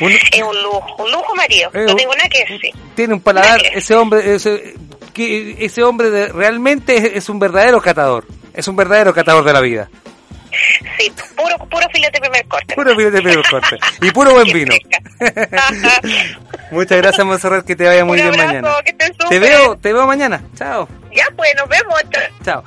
Un- 0.00 0.12
Es 0.12 0.42
un 0.42 0.62
lujo, 0.62 0.96
un 1.04 1.10
lujo 1.12 1.34
marido, 1.34 1.70
no 1.74 1.80
un- 1.92 1.96
tengo 1.96 2.14
nada 2.14 2.28
que 2.28 2.38
decir. 2.40 2.72
tiene 2.94 3.14
un 3.14 3.20
paladar, 3.20 3.60
ese 3.72 3.94
hombre, 3.94 4.34
ese, 4.34 4.74
que 5.12 5.56
ese 5.64 5.82
hombre 5.82 6.10
de- 6.10 6.28
realmente 6.28 6.96
es, 6.96 7.04
es 7.16 7.28
un 7.28 7.38
verdadero 7.38 7.80
catador, 7.82 8.24
es 8.54 8.66
un 8.68 8.76
verdadero 8.76 9.12
catador 9.12 9.44
de 9.44 9.52
la 9.52 9.60
vida. 9.60 9.88
Sí, 10.98 11.12
puro, 11.36 11.56
puro 11.68 11.86
filete 11.92 12.18
de 12.18 12.20
primer 12.20 12.44
corte. 12.46 12.74
Puro 12.74 12.90
filete 12.96 13.16
de 13.18 13.22
primer 13.22 13.48
corte. 13.48 13.78
Y 14.02 14.10
puro 14.10 14.32
buen 14.32 14.46
vino. 14.52 14.74
Muchas 16.70 16.98
gracias, 16.98 17.26
Monserrat, 17.26 17.64
que 17.66 17.76
te 17.76 17.84
vaya 17.86 18.04
muy 18.04 18.18
Un 18.20 18.30
bien 18.30 18.40
abrazo, 18.40 18.62
mañana. 18.62 18.82
que 18.84 18.92
Te 18.94 19.06
súper. 19.06 19.40
veo, 19.40 19.76
te 19.76 19.92
veo 19.92 20.06
mañana. 20.06 20.42
Chao. 20.56 20.88
Ya, 21.14 21.26
pues, 21.36 21.50
nos 21.56 21.68
vemos. 21.68 21.94
Chao. 22.44 22.62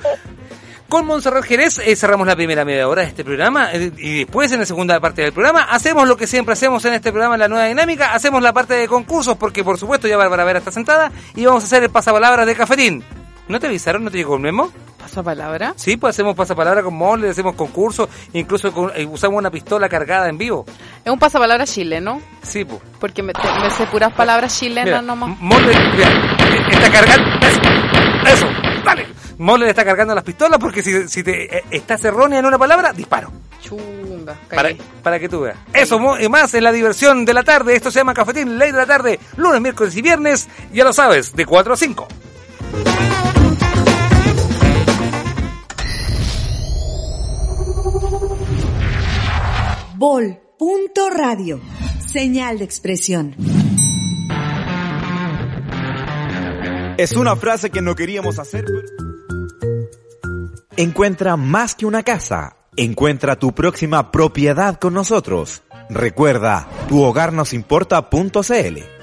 Con 0.88 1.06
Montserrat 1.06 1.44
Jerez 1.44 1.78
eh, 1.78 1.96
cerramos 1.96 2.26
la 2.26 2.36
primera 2.36 2.64
media 2.64 2.86
hora 2.88 3.02
de 3.02 3.08
este 3.08 3.24
programa 3.24 3.72
eh, 3.72 3.90
y 3.98 4.18
después 4.18 4.52
en 4.52 4.60
la 4.60 4.66
segunda 4.66 5.00
parte 5.00 5.22
del 5.22 5.32
programa 5.32 5.62
hacemos 5.64 6.06
lo 6.06 6.16
que 6.16 6.26
siempre 6.26 6.52
hacemos 6.52 6.84
en 6.84 6.92
este 6.94 7.10
programa, 7.10 7.34
en 7.34 7.40
la 7.40 7.48
nueva 7.48 7.64
dinámica, 7.66 8.12
hacemos 8.14 8.42
la 8.42 8.52
parte 8.52 8.74
de 8.74 8.86
concursos 8.86 9.36
porque 9.36 9.64
por 9.64 9.78
supuesto 9.78 10.06
ya 10.06 10.16
Bárbara 10.16 10.44
Vera 10.44 10.58
está 10.60 10.70
sentada 10.70 11.10
y 11.34 11.44
vamos 11.46 11.64
a 11.64 11.66
hacer 11.66 11.82
el 11.82 11.90
pasapalabra 11.90 12.44
de 12.46 12.54
Cafetín. 12.54 13.02
¿No 13.48 13.58
te 13.60 13.66
avisaron? 13.66 14.04
¿No 14.04 14.10
te 14.10 14.18
llegó 14.18 14.36
el 14.36 14.40
memo? 14.42 14.70
¿Pasa 14.98 15.22
palabra? 15.22 15.74
Sí, 15.76 15.96
pues 15.98 16.14
hacemos 16.14 16.34
pasapalabra 16.36 16.82
con 16.82 16.94
mole, 16.94 17.28
hacemos 17.28 17.54
concursos, 17.56 18.08
incluso 18.32 18.72
con- 18.72 18.90
eh, 18.94 19.04
usamos 19.04 19.38
una 19.38 19.50
pistola 19.50 19.86
cargada 19.88 20.28
en 20.28 20.38
vivo. 20.38 20.64
Es 21.04 21.12
un 21.12 21.18
pasapalabra 21.18 21.66
chileno, 21.66 22.22
Sí, 22.42 22.64
pues. 22.64 22.80
porque 23.00 23.22
me, 23.22 23.32
te- 23.34 23.42
me 23.62 23.70
sé 23.70 23.86
puras 23.86 24.12
palabras 24.14 24.58
chilenas 24.58 24.86
Mira, 24.86 25.02
nomás. 25.02 25.38
Mole, 25.40 25.74
mira, 25.94 26.08
está 26.70 26.90
cargando. 26.90 27.46
Eso, 27.46 27.60
eso, 28.32 28.46
dale. 28.84 29.06
Mole 29.38 29.64
le 29.64 29.70
está 29.70 29.84
cargando 29.84 30.14
las 30.14 30.24
pistolas 30.24 30.58
porque 30.60 30.82
si, 30.82 31.08
si 31.08 31.22
te 31.22 31.58
eh, 31.58 31.64
estás 31.70 32.04
errónea 32.04 32.38
en 32.38 32.46
una 32.46 32.58
palabra, 32.58 32.92
disparo. 32.92 33.30
Chunga, 33.60 34.34
Para, 34.54 34.70
para 35.02 35.18
que 35.18 35.28
tú 35.28 35.40
veas. 35.40 35.56
Eso 35.72 35.98
y 36.20 36.28
más 36.28 36.52
en 36.54 36.64
la 36.64 36.72
diversión 36.72 37.24
de 37.24 37.34
la 37.34 37.42
tarde. 37.42 37.74
Esto 37.74 37.90
se 37.90 38.00
llama 38.00 38.14
Cafetín, 38.14 38.58
Ley 38.58 38.72
de 38.72 38.78
la 38.78 38.86
Tarde. 38.86 39.18
Lunes, 39.36 39.60
miércoles 39.60 39.96
y 39.96 40.02
viernes. 40.02 40.48
Ya 40.72 40.84
lo 40.84 40.92
sabes, 40.92 41.34
de 41.34 41.46
4 41.46 41.72
a 41.72 41.76
5. 41.76 42.08
Bol. 49.96 50.38
Punto 50.58 51.10
radio. 51.10 51.60
Señal 52.12 52.58
de 52.58 52.64
expresión. 52.64 53.34
Es 56.96 57.12
una 57.12 57.34
frase 57.36 57.70
que 57.70 57.80
no 57.82 57.94
queríamos 57.94 58.38
hacer. 58.38 58.64
pero- 58.64 59.13
Encuentra 60.76 61.36
más 61.36 61.76
que 61.76 61.86
una 61.86 62.02
casa. 62.02 62.56
Encuentra 62.76 63.36
tu 63.36 63.54
próxima 63.54 64.10
propiedad 64.10 64.76
con 64.80 64.92
nosotros. 64.92 65.62
Recuerda, 65.88 66.66
tuhogarnosimporta.cl. 66.88 68.93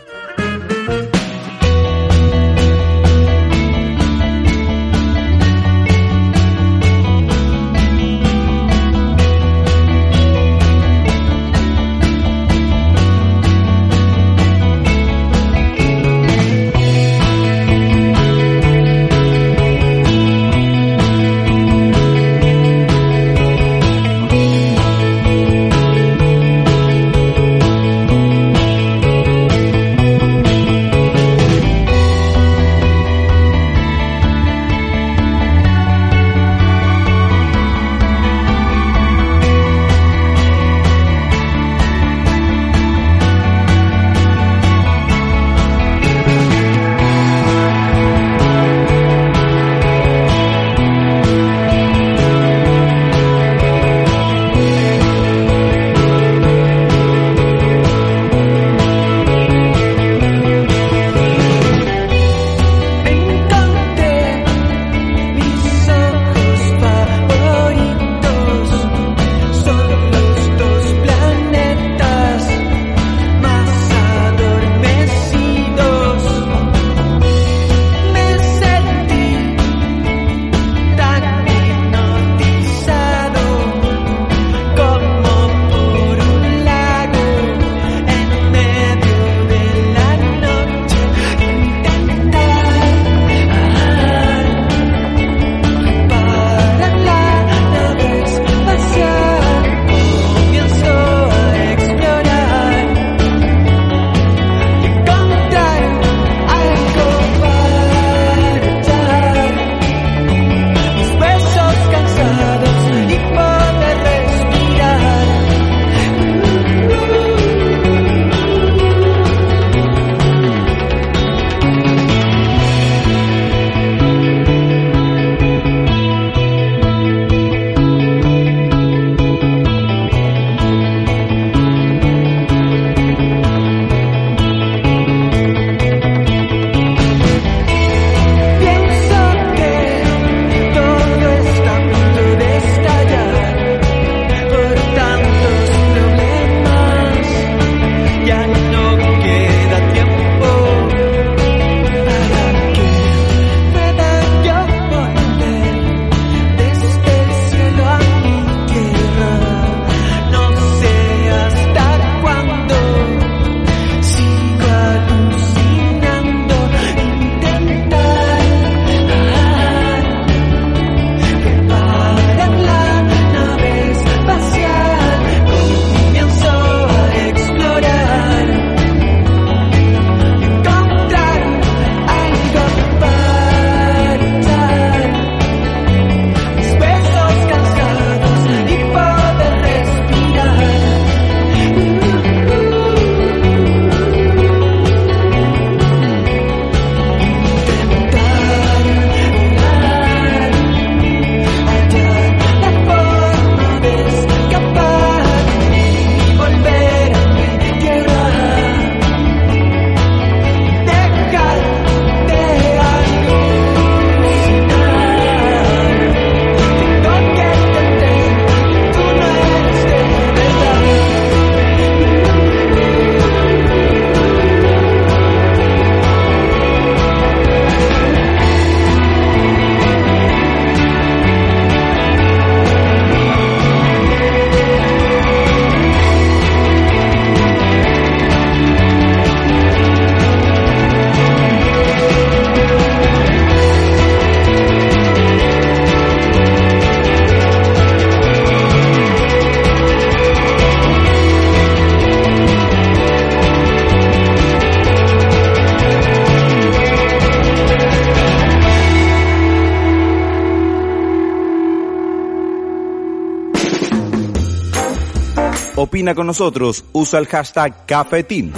Con 266.02 266.26
nosotros, 266.26 266.84
usa 266.94 267.20
el 267.20 267.28
hashtag 267.28 267.86
Cafetín. 267.86 268.52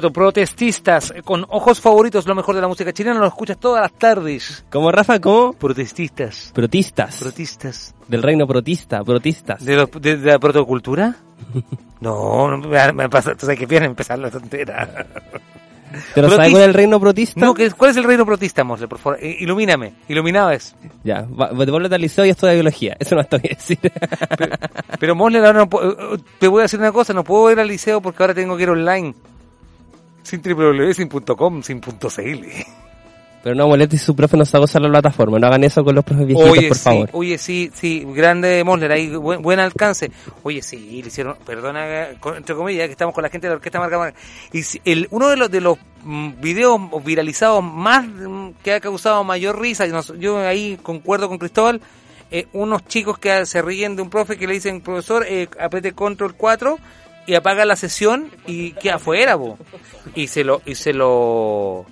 Protestistas 0.00 1.12
con 1.24 1.44
ojos 1.48 1.80
favoritos, 1.80 2.26
lo 2.26 2.34
mejor 2.34 2.54
de 2.54 2.60
la 2.60 2.68
música 2.68 2.92
chilena, 2.92 3.18
lo 3.18 3.26
escuchas 3.26 3.58
todas 3.58 3.82
las 3.82 3.92
tardes. 3.92 4.64
¿Cómo, 4.70 4.90
Rafa? 4.90 5.20
¿Cómo? 5.20 5.52
Protestistas. 5.52 6.50
Protistas. 6.54 7.18
Protistas. 7.20 7.94
Del 8.08 8.22
reino 8.22 8.46
protista, 8.46 9.02
protistas. 9.04 9.64
¿De, 9.64 9.76
los- 9.76 9.90
de- 9.92 10.16
de 10.16 10.32
la 10.32 10.38
protocultura? 10.38 11.16
No, 12.00 12.48
no 12.50 12.58
me, 12.68 12.92
me 12.92 13.08
pasa, 13.08 13.32
tú 13.34 13.40
sabes 13.46 13.58
que 13.58 13.66
viene 13.66 13.86
a 13.86 13.88
empezar 13.88 14.18
la 14.18 14.30
tontera. 14.30 15.06
¿Pero 16.12 16.28
sabes 16.28 16.50
cuál 16.50 16.62
es 16.62 16.68
el 16.68 16.74
reino 16.74 16.98
protista? 16.98 17.40
No, 17.40 17.54
¿qué- 17.54 17.70
¿cuál 17.70 17.92
es 17.92 17.96
el 17.96 18.04
reino 18.04 18.26
protista, 18.26 18.64
Mosle? 18.64 18.88
Por 18.88 18.98
favor, 18.98 19.18
Eh, 19.22 19.36
ilumíname. 19.40 19.94
Iluminado 20.08 20.50
es. 20.50 20.74
Ya, 21.04 21.22
va- 21.22 21.50
devuélvete 21.50 21.94
al 21.94 22.00
liceo 22.00 22.24
y 22.24 22.30
estudia 22.30 22.52
biología. 22.54 22.96
Eso 22.98 23.14
no 23.14 23.20
está 23.20 23.38
bien 23.38 23.54
decir. 23.54 23.78
Pero 24.98 25.14
Mosle, 25.14 25.38
ahora 25.38 25.52
no 25.52 25.80
eh, 25.80 26.18
te 26.38 26.48
voy 26.48 26.60
a 26.60 26.62
decir 26.62 26.80
una 26.80 26.90
cosa, 26.92 27.12
no 27.12 27.22
puedo 27.24 27.50
ir 27.52 27.60
al 27.60 27.68
liceo 27.68 28.00
porque 28.00 28.22
ahora 28.22 28.34
tengo 28.34 28.56
que 28.56 28.64
ir 28.64 28.70
online. 28.70 29.14
Sin 30.24 30.42
www, 30.42 30.92
sin 30.92 31.08
punto 31.08 31.36
.com, 31.36 31.62
sin 31.62 31.80
punto 31.80 32.08
.cl. 32.10 32.44
Pero 33.42 33.54
no 33.54 33.68
molestes 33.68 34.00
si 34.00 34.06
su 34.06 34.16
profe 34.16 34.38
no 34.38 34.46
sabe 34.46 34.64
usar 34.64 34.80
la 34.80 34.88
plataforma. 34.88 35.38
No 35.38 35.46
hagan 35.48 35.64
eso 35.64 35.84
con 35.84 35.94
los 35.94 36.02
profes 36.02 36.26
viejitos, 36.26 36.50
Oye, 36.50 36.68
por 36.68 36.76
sí, 36.78 36.82
favor. 36.82 37.10
oye, 37.12 37.36
sí, 37.36 37.70
sí, 37.74 38.02
grande 38.14 38.64
Mosler, 38.64 38.90
ahí 38.90 39.14
buen, 39.14 39.42
buen 39.42 39.60
alcance. 39.60 40.10
Oye, 40.42 40.62
sí, 40.62 41.02
le 41.02 41.08
hicieron, 41.08 41.36
perdona, 41.44 42.08
entre 42.38 42.54
comillas, 42.54 42.86
que 42.86 42.92
estamos 42.92 43.14
con 43.14 43.20
la 43.22 43.28
gente 43.28 43.46
de 43.46 43.50
la 43.50 43.56
Orquesta 43.56 43.78
Marca 43.78 43.98
Marca. 43.98 44.18
Y 44.50 44.62
si- 44.62 44.80
el, 44.86 45.08
uno 45.10 45.28
de 45.28 45.36
los 45.36 45.50
de 45.50 45.60
los 45.60 45.76
mm, 46.04 46.40
videos 46.40 46.80
viralizados 47.04 47.62
más 47.62 48.06
mm, 48.06 48.52
que 48.62 48.72
ha 48.72 48.80
causado 48.80 49.22
mayor 49.24 49.60
risa, 49.60 49.84
yo 50.18 50.38
ahí 50.38 50.78
concuerdo 50.82 51.28
con 51.28 51.36
Cristóbal, 51.36 51.82
eh, 52.30 52.46
unos 52.54 52.86
chicos 52.86 53.18
que 53.18 53.44
se 53.44 53.60
ríen 53.60 53.94
de 53.94 54.00
un 54.00 54.08
profe 54.08 54.38
que 54.38 54.46
le 54.46 54.54
dicen, 54.54 54.80
profesor, 54.80 55.26
eh, 55.28 55.48
apriete 55.60 55.92
control 55.92 56.34
4 56.34 56.78
y 57.26 57.34
apaga 57.34 57.64
la 57.64 57.76
sesión 57.76 58.30
y 58.46 58.72
queda 58.72 58.96
afuera. 58.96 59.38
Y 60.14 60.26
se 60.28 60.44
lo, 60.44 60.60
y 60.66 60.74
se 60.74 60.92
lo, 60.92 61.86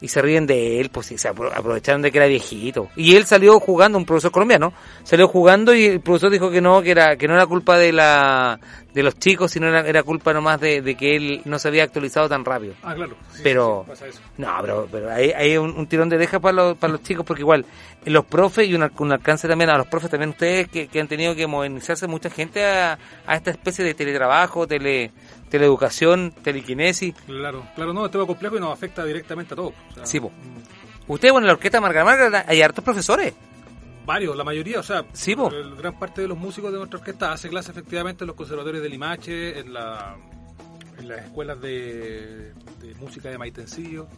y 0.00 0.08
se 0.08 0.22
ríen 0.22 0.46
de 0.46 0.80
él, 0.80 0.90
pues 0.90 1.10
y 1.12 1.18
se 1.18 1.28
apro- 1.30 1.52
aprovecharon 1.54 2.02
de 2.02 2.10
que 2.12 2.18
era 2.18 2.26
viejito. 2.26 2.88
Y 2.96 3.16
él 3.16 3.24
salió 3.26 3.58
jugando, 3.60 3.98
un 3.98 4.04
profesor 4.06 4.30
colombiano, 4.30 4.72
salió 5.04 5.28
jugando 5.28 5.74
y 5.74 5.84
el 5.86 6.00
profesor 6.00 6.30
dijo 6.30 6.50
que 6.50 6.60
no, 6.60 6.82
que 6.82 6.90
era, 6.92 7.16
que 7.16 7.28
no 7.28 7.34
era 7.34 7.46
culpa 7.46 7.76
de 7.78 7.92
la, 7.92 8.58
de 8.94 9.02
los 9.02 9.18
chicos, 9.18 9.52
sino 9.52 9.68
era, 9.68 9.80
era 9.86 10.02
culpa 10.02 10.32
nomás 10.32 10.60
de, 10.60 10.80
de 10.82 10.94
que 10.96 11.14
él 11.14 11.42
no 11.44 11.58
se 11.58 11.68
había 11.68 11.84
actualizado 11.84 12.28
tan 12.28 12.44
rápido. 12.44 12.74
Ah, 12.82 12.94
claro. 12.94 13.16
Sí, 13.34 13.40
Pero, 13.42 13.84
sí, 13.84 13.84
sí, 13.84 13.90
pasa 13.90 14.06
eso. 14.08 14.20
no, 14.38 14.56
pero, 14.62 14.88
pero 14.90 15.10
hay, 15.12 15.30
hay 15.30 15.56
un, 15.58 15.76
un 15.76 15.86
tirón 15.86 16.08
de 16.08 16.16
deja 16.18 16.40
para 16.40 16.52
los, 16.54 16.76
para 16.78 16.94
los 16.94 17.02
chicos, 17.02 17.24
porque 17.26 17.42
igual, 17.42 17.64
los 18.06 18.24
profes 18.24 18.66
y 18.68 18.74
un, 18.74 18.90
un 18.98 19.12
alcance 19.12 19.46
también 19.46 19.70
a 19.70 19.76
los 19.78 19.86
profes, 19.86 20.10
también 20.10 20.30
ustedes 20.30 20.68
que, 20.68 20.88
que 20.88 21.00
han 21.00 21.06
tenido 21.08 21.34
que 21.34 21.46
modernizarse 21.46 22.06
mucha 22.06 22.30
gente 22.30 22.64
a, 22.64 22.98
a 23.26 23.34
esta 23.36 23.50
especie 23.50 23.84
de 23.84 23.94
teletrabajo, 23.94 24.66
tele, 24.66 25.12
teleeducación, 25.50 26.32
telequinesis. 26.42 27.14
Claro, 27.26 27.64
claro, 27.74 27.92
no, 27.92 28.06
es 28.06 28.10
tema 28.10 28.26
complejo 28.26 28.56
y 28.56 28.60
nos 28.60 28.72
afecta 28.72 29.04
directamente 29.04 29.54
a 29.54 29.56
todos. 29.56 29.74
O 29.90 29.94
sea, 29.94 30.06
Sí, 30.06 30.18
po. 30.20 30.32
Ustedes, 31.08 31.32
bueno, 31.32 31.46
en 31.46 31.48
la 31.48 31.52
orquesta 31.54 31.80
Marga 31.80 32.04
Marga 32.04 32.44
hay 32.46 32.60
hartos 32.62 32.84
profesores. 32.84 33.32
Varios, 34.08 34.34
la 34.34 34.42
mayoría, 34.42 34.80
o 34.80 34.82
sea, 34.82 35.04
Sí, 35.12 35.32
el- 35.32 35.76
gran 35.76 35.98
parte 35.98 36.22
de 36.22 36.28
los 36.28 36.38
músicos 36.38 36.72
de 36.72 36.78
nuestra 36.78 36.98
orquesta 36.98 37.30
hace 37.30 37.50
clases 37.50 37.70
efectivamente 37.72 38.24
en 38.24 38.28
los 38.28 38.36
conservatorios 38.36 38.82
de 38.82 38.88
Limache, 38.88 39.58
en, 39.58 39.74
la, 39.74 40.16
en 40.98 41.08
las 41.08 41.26
escuelas 41.26 41.60
de, 41.60 42.54
de 42.80 42.94
música 42.98 43.28
de 43.28 43.36
Maitencillo. 43.36 44.08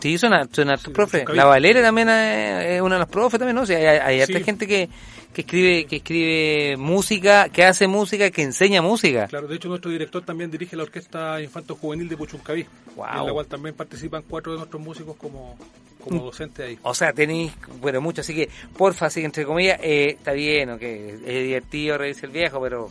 Sí, 0.00 0.16
son, 0.18 0.32
har- 0.32 0.48
son 0.52 0.70
hartos 0.70 0.86
Sí, 0.86 0.92
profes. 0.92 1.24
La. 1.30 1.44
Valeria 1.44 1.82
también 1.82 2.08
es, 2.08 2.80
una 2.80 2.94
de 2.96 3.00
los 3.00 3.08
profes 3.08 3.38
también, 3.38 3.56
¿no? 3.56 3.62
O 3.62 3.66
sea, 3.66 3.78
hay, 3.78 3.98
hay 3.98 4.20
harta 4.20 4.38
Sí. 4.38 4.44
gente 4.44 4.66
que, 4.66 4.88
que 5.32 5.40
escribe 5.42 5.84
que 5.86 5.96
escribe 5.96 6.76
música, 6.76 7.48
que 7.48 7.64
hace 7.64 7.86
música, 7.88 8.30
que 8.30 8.42
enseña 8.42 8.80
música. 8.82 9.26
Claro, 9.26 9.46
de 9.48 9.56
hecho 9.56 9.68
nuestro 9.68 9.90
director 9.90 10.24
también 10.24 10.50
dirige 10.50 10.76
la 10.76 10.84
Orquesta 10.84 11.40
Infanto 11.42 11.74
Juvenil 11.74 12.08
de 12.08 12.16
Puchuncaví, 12.16 12.66
Wow. 12.96 13.06
en 13.20 13.26
la 13.26 13.32
cual 13.32 13.46
también 13.46 13.74
participan 13.74 14.22
cuatro 14.28 14.52
de 14.52 14.58
nuestros 14.58 14.80
músicos 14.82 15.16
como, 15.16 15.58
como 16.02 16.22
docentes 16.24 16.64
ahí. 16.66 16.78
O 16.82 16.94
sea, 16.94 17.12
tenéis, 17.12 17.52
bueno, 17.80 18.00
mucho, 18.00 18.20
así 18.22 18.34
que, 18.34 18.48
porfa, 18.76 19.06
así 19.06 19.20
que 19.20 19.26
entre 19.26 19.44
comillas, 19.44 19.78
eh, 19.82 20.14
está 20.18 20.32
bien, 20.32 20.70
ok, 20.70 20.82
es 20.82 21.24
divertido 21.44 21.98
reírse 21.98 22.26
el 22.26 22.32
viejo, 22.32 22.60
pero 22.60 22.88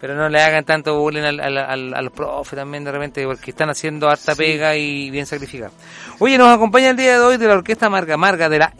pero 0.00 0.14
no 0.14 0.28
le 0.28 0.42
hagan 0.42 0.64
tanto 0.64 0.98
bullying 0.98 1.22
al, 1.22 1.40
al- 1.40 1.58
al- 1.58 1.94
a 1.94 2.02
los 2.02 2.12
profes 2.12 2.56
también 2.56 2.84
de 2.84 2.92
repente, 2.92 3.24
porque 3.24 3.50
están 3.50 3.70
haciendo 3.70 4.08
harta 4.08 4.34
pega 4.34 4.76
y 4.76 5.10
bien 5.10 5.26
sacrificada. 5.26 5.70
Oye, 6.18 6.36
nos 6.38 6.54
acompaña 6.54 6.90
el 6.90 6.96
día 6.96 7.14
de 7.14 7.20
hoy 7.24 7.36
de 7.36 7.46
la 7.46 7.54
Orquesta 7.54 7.88
Marga 7.88 8.16
Marga, 8.16 8.48
de 8.48 8.58
la 8.58 8.72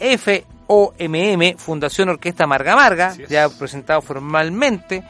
FOMM, 0.69 1.57
Fundación 1.59 2.09
Orquesta 2.11 2.47
Marga 2.47 2.75
Marga, 2.77 3.15
ya 3.29 3.49
presentado 3.49 4.03
formalmente. 4.03 5.03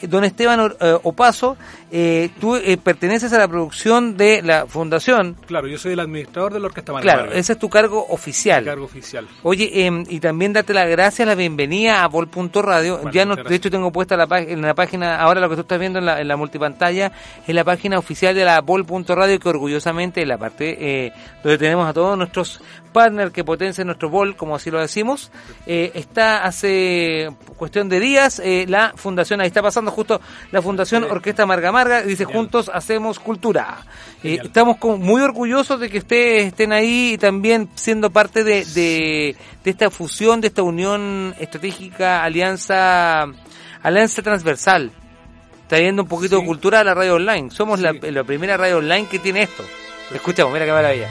Eh, 0.00 0.06
Don 0.06 0.22
Esteban 0.24 0.74
eh, 0.80 0.96
Opaso, 1.02 1.56
eh, 1.90 2.30
tú 2.40 2.56
eh, 2.56 2.76
perteneces 2.76 3.32
a 3.32 3.38
la 3.38 3.48
producción 3.48 4.16
de 4.16 4.42
la 4.42 4.66
fundación. 4.66 5.36
Claro, 5.46 5.68
yo 5.68 5.78
soy 5.78 5.92
el 5.92 6.00
administrador 6.00 6.52
de 6.52 6.60
la 6.60 6.66
Orquesta 6.66 6.92
Marga 6.92 7.12
Claro, 7.12 7.32
ese 7.32 7.54
es 7.54 7.58
tu 7.58 7.68
cargo 7.68 8.06
oficial. 8.08 8.62
mi 8.64 8.70
cargo 8.70 8.84
oficial. 8.84 9.26
Oye, 9.42 9.86
em, 9.86 10.04
y 10.08 10.20
también 10.20 10.52
darte 10.52 10.74
las 10.74 10.88
gracias, 10.88 11.26
la 11.26 11.34
bienvenida 11.34 12.02
a 12.02 12.08
Vol.radio. 12.08 12.96
Bueno, 12.96 13.10
ya 13.10 13.24
no, 13.24 13.36
de 13.36 13.54
hecho 13.54 13.70
tengo 13.70 13.90
puesta 13.90 14.16
la, 14.16 14.26
en 14.38 14.60
la 14.62 14.74
página, 14.74 15.16
ahora 15.16 15.40
lo 15.40 15.48
que 15.48 15.56
tú 15.56 15.62
estás 15.62 15.78
viendo 15.78 15.98
en 15.98 16.06
la, 16.06 16.20
en 16.20 16.28
la 16.28 16.36
multipantalla, 16.36 17.12
es 17.46 17.54
la 17.54 17.64
página 17.64 17.98
oficial 17.98 18.34
de 18.34 18.44
la 18.44 18.60
Vol.radio 18.60 19.38
que 19.38 19.48
orgullosamente 19.48 20.22
es 20.22 20.28
la 20.28 20.38
parte 20.38 20.76
eh, 20.80 21.12
donde 21.42 21.58
tenemos 21.58 21.88
a 21.88 21.92
todos 21.92 22.16
nuestros 22.16 22.60
partners 22.92 23.32
que 23.32 23.44
potencian 23.44 23.86
nuestro 23.86 24.10
Vol, 24.10 24.36
como 24.36 24.56
así 24.56 24.70
lo 24.70 24.80
decimos. 24.80 25.30
Eh, 25.66 25.92
está 25.94 26.44
hace 26.44 27.30
cuestión 27.56 27.88
de 27.88 28.00
días 28.00 28.40
eh, 28.44 28.66
la 28.68 28.92
fundación, 28.96 29.40
ahí 29.40 29.46
está 29.46 29.62
pasando 29.62 29.90
justo 29.90 30.20
la 30.50 30.62
fundación 30.62 31.04
Orquesta 31.04 31.46
Marga 31.46 31.72
Marga, 31.78 32.02
dice 32.02 32.24
juntos 32.24 32.68
hacemos 32.74 33.20
cultura. 33.20 33.78
Eh, 34.24 34.38
estamos 34.42 34.78
con- 34.78 35.00
muy 35.00 35.22
orgullosos 35.22 35.78
de 35.78 35.88
que 35.88 35.98
ustedes 35.98 36.46
estén 36.46 36.72
ahí 36.72 37.12
y 37.14 37.18
también 37.18 37.68
siendo 37.76 38.10
parte 38.10 38.42
de, 38.42 38.64
de, 38.64 39.36
de 39.62 39.70
esta 39.70 39.90
fusión, 39.90 40.40
de 40.40 40.48
esta 40.48 40.64
unión 40.64 41.36
estratégica, 41.38 42.24
alianza, 42.24 43.26
alianza 43.80 44.22
transversal, 44.22 44.90
trayendo 45.68 46.02
un 46.02 46.08
poquito 46.08 46.34
Sí. 46.36 46.42
de 46.42 46.46
cultura 46.48 46.80
a 46.80 46.84
la 46.84 46.94
radio 46.94 47.14
online. 47.14 47.50
Somos 47.52 47.78
la, 47.78 47.92
la 47.92 48.24
primera 48.24 48.56
radio 48.56 48.78
online 48.78 49.06
que 49.08 49.20
tiene 49.20 49.42
esto. 49.42 49.62
Escuchamos, 50.12 50.52
mira 50.52 50.64
qué 50.66 50.72
maravilla. 50.72 51.08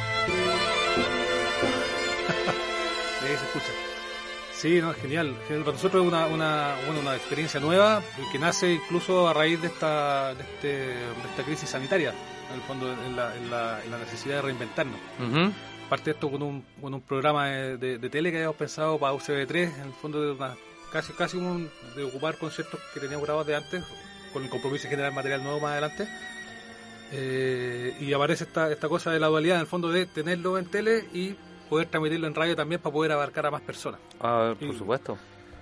Sí, 4.60 4.82
no, 4.82 4.92
es 4.92 4.98
genial. 4.98 5.36
Para 5.48 5.60
nosotros 5.74 6.02
es 6.04 6.08
una, 6.08 6.26
una, 6.28 6.76
bueno, 6.86 7.02
una 7.02 7.16
experiencia 7.16 7.60
nueva 7.60 8.02
que 8.32 8.40
nace 8.40 8.74
incluso 8.74 9.28
a 9.28 9.34
raíz 9.34 9.62
de 9.62 9.68
esta, 9.68 10.34
de, 10.34 10.42
este, 10.42 10.68
de 10.68 11.30
esta 11.30 11.44
crisis 11.44 11.70
sanitaria, 11.70 12.12
en 12.50 12.56
el 12.56 12.62
fondo, 12.62 12.92
en 12.92 13.16
la, 13.16 13.36
en 13.36 13.52
la, 13.52 13.84
en 13.84 13.92
la 13.92 13.98
necesidad 14.00 14.38
de 14.38 14.42
reinventarnos. 14.42 15.00
Parte 15.90 16.06
de 16.06 16.12
esto 16.12 16.30
con 16.32 16.42
un, 16.42 16.66
con 16.82 16.94
un 16.94 17.02
programa 17.02 17.48
de, 17.48 17.78
de- 17.78 17.98
de 18.00 18.10
tele 18.10 18.32
que 18.32 18.38
habíamos 18.38 18.58
pensado 18.58 18.98
para 19.00 19.14
UCB3, 19.14 19.76
en 19.76 19.82
el 19.88 19.94
fondo 20.02 20.22
de 20.22 20.32
una, 20.32 20.56
casi, 20.92 21.14
casi 21.14 21.38
un, 21.38 21.70
de 21.96 22.04
ocupar 22.04 22.38
conciertos 22.38 22.80
que 22.94 23.00
teníamos 23.00 23.26
grabados 23.26 23.48
de 23.48 23.56
antes, 23.56 23.84
con 24.34 24.44
el 24.44 24.50
compromiso 24.50 24.84
de 24.86 24.90
generar 24.90 25.14
material 25.14 25.44
nuevo 25.44 25.60
más 25.60 25.72
adelante. 25.74 26.08
Eh, 27.12 27.96
y 28.02 28.12
aparece 28.12 28.44
esta, 28.44 28.70
esta 28.72 28.90
cosa 28.90 29.12
de 29.12 29.20
la 29.20 29.28
dualidad, 29.28 29.56
en 29.58 29.62
el 29.62 29.68
fondo, 29.68 29.90
de 29.90 30.06
tenerlo 30.08 30.58
en 30.58 30.66
tele 30.66 31.06
y 31.14 31.36
poder 31.68 31.88
transmitirlo 31.88 32.28
en 32.28 32.36
radio 32.36 32.56
también 32.56 32.82
para 32.82 32.94
poder 32.94 33.12
abarcar 33.12 33.46
a 33.46 33.52
más 33.52 33.62
personas, 33.62 34.00
Ah, 34.20 34.54
por 34.60 34.76
supuesto. 34.78 35.18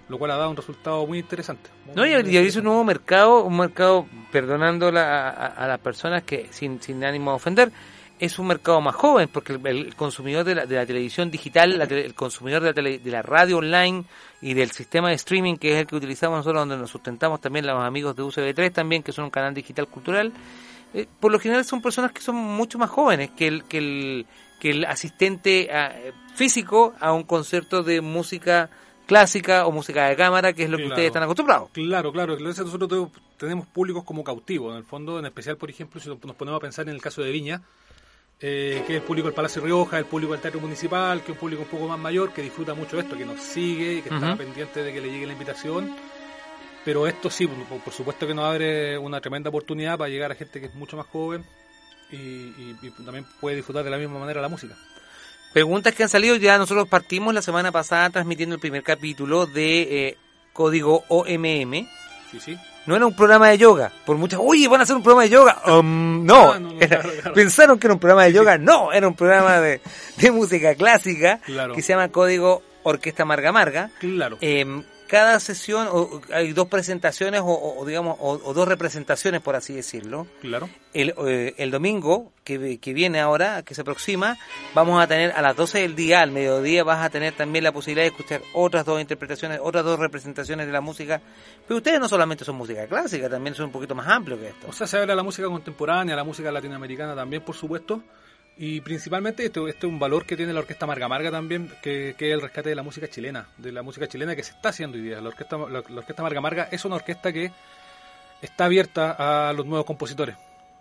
lo 0.09 0.17
cual 0.17 0.31
ha 0.31 0.37
dado 0.37 0.49
un 0.51 0.57
resultado 0.57 1.05
muy 1.07 1.19
interesante. 1.19 1.69
Muy, 1.87 1.95
No, 1.95 2.05
y, 2.07 2.37
es 2.37 2.55
un 2.55 2.63
nuevo 2.65 2.83
mercado, 2.83 3.43
un 3.43 3.57
mercado, 3.57 4.05
perdonando 4.31 4.91
la- 4.91 5.29
a, 5.29 5.47
a 5.47 5.67
las 5.67 5.79
personas 5.79 6.23
que, 6.23 6.47
sin, 6.51 6.81
sin 6.81 7.03
ánimo 7.03 7.31
de 7.31 7.35
ofender, 7.37 7.71
es 8.17 8.39
un 8.39 8.47
mercado 8.47 8.79
más 8.79 8.95
joven, 8.95 9.27
porque 9.31 9.53
el, 9.53 9.67
el 9.67 9.95
consumidor 9.95 10.45
de 10.45 10.55
la, 10.55 10.65
de 10.65 10.75
la 10.75 10.85
televisión 10.85 11.29
digital, 11.29 11.77
la 11.77 11.85
tele- 11.85 12.05
el 12.05 12.13
consumidor 12.15 12.61
de 12.61 12.69
la, 12.69 12.73
tele- 12.73 12.99
de 12.99 13.11
la 13.11 13.21
radio 13.21 13.57
online 13.57 14.05
y 14.41 14.53
del 14.53 14.71
sistema 14.71 15.09
de 15.09 15.15
streaming, 15.15 15.55
que 15.57 15.73
es 15.73 15.77
el 15.79 15.87
que 15.87 15.95
utilizamos 15.97 16.37
nosotros, 16.37 16.61
donde 16.61 16.77
nos 16.77 16.89
sustentamos 16.89 17.41
también 17.41 17.65
los 17.67 17.83
amigos 17.83 18.15
de 18.15 18.23
UCB3 18.23 18.71
también, 18.71 19.03
que 19.03 19.11
son 19.11 19.25
un 19.25 19.31
canal 19.31 19.53
digital 19.53 19.87
cultural, 19.87 20.31
eh, 20.93 21.07
por 21.19 21.29
lo 21.31 21.39
general 21.39 21.65
son 21.65 21.81
personas 21.81 22.13
que 22.13 22.21
son 22.21 22.35
mucho 22.37 22.77
más 22.77 22.89
jóvenes 22.89 23.31
que 23.31 23.47
el, 23.47 23.63
que 23.65 23.79
el, 23.79 24.25
que 24.65 24.71
el 24.71 24.83
asistente 24.85 25.69
ah, 25.71 25.91
eh, 25.95 26.11
físico 26.33 26.95
a 26.99 27.13
un 27.13 27.21
concierto 27.21 27.83
de 27.83 28.01
música 28.01 28.67
clásica 29.05 29.67
o 29.67 29.71
música 29.71 30.07
de 30.09 30.15
cámara, 30.15 30.53
que 30.53 30.63
es 30.63 30.69
lo 30.71 30.77
que 30.77 30.85
Claro. 30.85 30.95
ustedes 30.95 31.07
están 31.09 31.21
acostumbrados. 31.21 31.69
Claro, 31.71 32.11
claro. 32.11 32.35
Nosotros 32.39 33.11
tenemos- 33.37 33.67
públicos 33.67 34.03
como 34.03 34.23
cautivos, 34.23 34.71
en 34.71 34.77
el 34.79 34.83
fondo, 34.83 35.19
en 35.19 35.27
especial, 35.27 35.55
por 35.57 35.69
ejemplo, 35.69 36.01
si 36.01 36.09
nos 36.09 36.17
ponemos 36.35 36.57
a 36.57 36.61
pensar 36.61 36.89
en 36.89 36.95
el 36.95 36.99
caso 37.01 37.21
de 37.21 37.29
Viña, 37.31 37.61
eh, 38.41 38.83
que 38.87 38.95
es 38.95 39.01
el 39.01 39.05
público 39.05 39.27
del 39.27 39.35
Palacio 39.35 39.61
Rioja, 39.61 39.99
el 39.99 40.05
público 40.05 40.31
del 40.33 40.41
Teatro 40.41 40.59
Municipal, 40.59 41.19
que 41.19 41.25
es 41.25 41.35
un 41.35 41.39
público 41.39 41.61
un 41.61 41.67
poco 41.67 41.87
más 41.87 41.99
mayor, 41.99 42.33
que 42.33 42.41
disfruta 42.41 42.73
mucho 42.73 42.95
de 42.95 43.03
esto, 43.03 43.15
que 43.15 43.23
nos 43.25 43.39
sigue, 43.39 44.01
que 44.01 44.09
está 44.09 44.35
pendiente 44.35 44.81
de 44.83 44.91
que 44.91 44.99
le 44.99 45.11
llegue 45.11 45.27
la 45.27 45.33
invitación. 45.33 45.95
Pero 46.83 47.05
esto 47.05 47.29
sí, 47.29 47.45
por, 47.45 47.79
por 47.81 47.93
supuesto 47.93 48.25
que 48.25 48.33
nos 48.33 48.45
abre 48.45 48.97
una 48.97 49.21
tremenda 49.21 49.49
oportunidad 49.51 49.99
para 49.99 50.09
llegar 50.09 50.31
a 50.31 50.35
gente 50.35 50.59
que 50.59 50.65
es 50.65 50.73
mucho 50.73 50.97
más 50.97 51.05
joven 51.05 51.45
y, 52.11 52.15
y- 52.15 52.77
y 52.81 52.89
también 53.03 53.25
puede 53.39 53.55
disfrutar 53.57 53.83
de 53.83 53.89
la 53.91 53.97
misma 53.97 54.19
manera 54.19 54.41
la 54.41 54.49
música. 54.49 54.75
Preguntas 55.53 55.93
que 55.93 56.03
han 56.03 56.09
salido, 56.09 56.35
ya 56.35 56.57
nosotros 56.57 56.87
partimos 56.89 57.33
la 57.33 57.41
semana 57.41 57.71
pasada 57.71 58.09
transmitiendo 58.09 58.55
el 58.55 58.61
primer 58.61 58.83
capítulo 58.83 59.45
de 59.45 60.07
eh, 60.09 60.17
Código 60.53 61.03
OMM. 61.07 61.87
Sí, 62.31 62.39
sí. 62.39 62.57
No 62.85 62.95
era 62.95 63.05
un 63.07 63.15
programa 63.15 63.49
de 63.49 63.57
yoga. 63.57 63.91
Por 64.05 64.17
muchas, 64.17 64.39
oye, 64.43 64.67
van 64.67 64.81
a 64.81 64.83
hacer 64.83 64.95
un 64.95 65.01
programa 65.01 65.23
de 65.23 65.29
yoga. 65.29 65.61
Um, 65.79 66.25
no, 66.25 66.51
Ah, 66.53 66.59
no, 66.59 66.71
no, 66.73 66.81
Era- 66.81 66.99
claro, 67.01 67.11
claro. 67.21 67.33
pensaron 67.33 67.79
que 67.79 67.87
era 67.87 67.93
un 67.93 67.99
programa 67.99 68.23
de 68.25 68.33
yoga. 68.33 68.57
No, 68.57 68.91
era 68.91 69.07
un 69.07 69.15
programa 69.15 69.59
de, 69.61 69.81
de 70.17 70.31
música 70.31 70.75
clásica 70.75 71.39
Claro. 71.45 71.73
que 71.73 71.81
se 71.81 71.93
llama 71.93 72.09
Código 72.09 72.61
Orquesta 72.83 73.23
Marga 73.25 73.51
Marga. 73.51 73.89
Claro. 73.99 74.37
Eh, 74.41 74.83
cada 75.15 75.39
sesión, 75.39 75.87
o- 75.89 76.19
hay 76.33 76.51
dos 76.51 76.67
presentaciones 76.67 77.39
o, 77.41 77.45
o- 77.79 77.85
digamos, 77.85 78.17
o, 78.19 78.33
o 78.43 78.53
dos 78.53 78.67
representaciones, 78.67 79.39
por 79.41 79.55
así 79.55 79.73
decirlo. 79.73 80.27
Claro. 80.41 80.69
El, 80.93 81.13
eh, 81.25 81.53
el 81.57 81.71
domingo 81.71 82.33
que, 82.43 82.77
que 82.79 82.93
viene 82.93 83.21
ahora, 83.21 83.63
que 83.63 83.73
se 83.73 83.81
aproxima, 83.81 84.37
vamos 84.73 85.01
a 85.01 85.07
tener 85.07 85.31
a 85.31 85.41
las 85.41 85.55
12 85.55 85.79
del 85.79 85.95
día, 85.95 86.21
al 86.21 86.31
mediodía, 86.31 86.83
vas 86.83 87.03
a 87.05 87.09
tener 87.09 87.33
también 87.33 87.63
la 87.63 87.71
posibilidad 87.71 88.03
de 88.03 88.09
escuchar 88.09 88.41
otras 88.53 88.83
dos 88.83 88.99
interpretaciones, 88.99 89.59
otras 89.63 89.85
dos 89.85 89.97
representaciones 89.99 90.65
de 90.67 90.73
la 90.73 90.81
música. 90.81 91.21
Pero 91.65 91.77
ustedes 91.77 91.99
no 92.01 92.09
solamente 92.09 92.43
son 92.43 92.55
música 92.57 92.85
clásica, 92.87 93.29
también 93.29 93.55
son 93.55 93.67
un 93.67 93.71
poquito 93.71 93.95
más 93.95 94.07
amplios 94.07 94.39
que 94.41 94.47
esto. 94.49 94.67
O 94.69 94.73
sea, 94.73 94.85
se 94.85 94.97
abre 94.97 95.13
a 95.13 95.15
la 95.15 95.23
música 95.23 95.47
contemporánea, 95.47 96.15
la 96.15 96.23
música 96.25 96.51
latinoamericana 96.51 97.15
también, 97.15 97.41
por 97.41 97.55
supuesto. 97.55 98.01
Y 98.57 98.79
principalmente 98.81 99.45
esto, 99.45 99.67
este 99.67 99.85
es 99.85 99.91
un 99.91 99.99
valor 99.99 100.25
que 100.25 100.37
tiene 100.37 100.53
la 100.53 100.61
Orquesta 100.61 100.85
Marga 100.85 101.09
Marga 101.09 101.29
también, 101.29 101.69
que, 101.81 102.15
que 102.17 102.29
es 102.29 102.33
el 102.33 102.41
rescate 102.41 102.69
de 102.69 102.75
la 102.75 102.83
música 102.83 103.07
chilena, 103.09 103.47
de 103.57 103.71
la 103.71 103.83
música 103.83 104.07
chilena 104.07 104.33
que 104.33 104.43
se 104.43 104.51
está 104.51 104.69
haciendo 104.69 104.97
hoy 104.97 105.03
día. 105.03 105.19
La 105.19 105.27
Orquesta, 105.27 105.57
la, 105.57 105.83
la 105.87 105.99
Orquesta 105.99 106.23
Marga 106.23 106.39
Marga 106.39 106.69
es 106.71 106.85
una 106.85 106.95
orquesta 106.95 107.33
que 107.33 107.51
está 108.41 108.65
abierta 108.65 109.49
a 109.49 109.51
los 109.51 109.65
nuevos 109.65 109.85
compositores, 109.85 110.37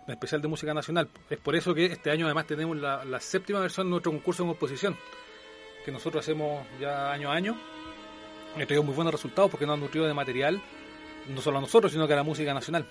en 0.07 0.13
especial 0.13 0.41
de 0.41 0.47
música 0.47 0.73
nacional. 0.73 1.09
Es 1.29 1.37
por 1.37 1.55
eso 1.55 1.75
que 1.75 1.87
este 1.87 2.11
año 2.11 2.25
además 2.27 2.47
tenemos 2.47 2.77
la, 2.77 3.03
la 3.03 3.19
séptima 3.19 3.59
versión 3.59 3.87
de 3.87 3.91
nuestro 3.91 4.13
concurso 4.13 4.43
de 4.43 4.49
composición, 4.49 4.95
que 5.83 5.91
nosotros 5.91 6.23
hacemos 6.23 6.65
ya 6.79 7.11
año 7.11 7.29
a 7.29 7.35
año. 7.35 7.57
Ha 8.55 8.65
traído 8.65 8.83
muy 8.83 8.95
buenos 8.95 9.13
resultados 9.13 9.51
porque 9.51 9.65
nos 9.65 9.73
han 9.73 9.81
nutrido 9.81 10.05
de 10.05 10.13
material, 10.13 10.61
no 11.27 11.41
solo 11.41 11.57
a 11.57 11.61
nosotros, 11.61 11.91
sino 11.91 12.07
que 12.07 12.13
a 12.13 12.15
la 12.15 12.23
música 12.23 12.53
nacional. 12.53 12.85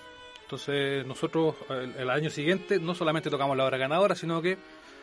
Entonces 0.45 1.05
nosotros 1.05 1.55
el, 1.69 1.95
el 1.97 2.09
año 2.09 2.29
siguiente 2.29 2.79
no 2.79 2.93
solamente 2.95 3.29
tocamos 3.29 3.57
la 3.57 3.65
obra 3.65 3.77
ganadora, 3.77 4.15
sino 4.15 4.41
que 4.41 4.57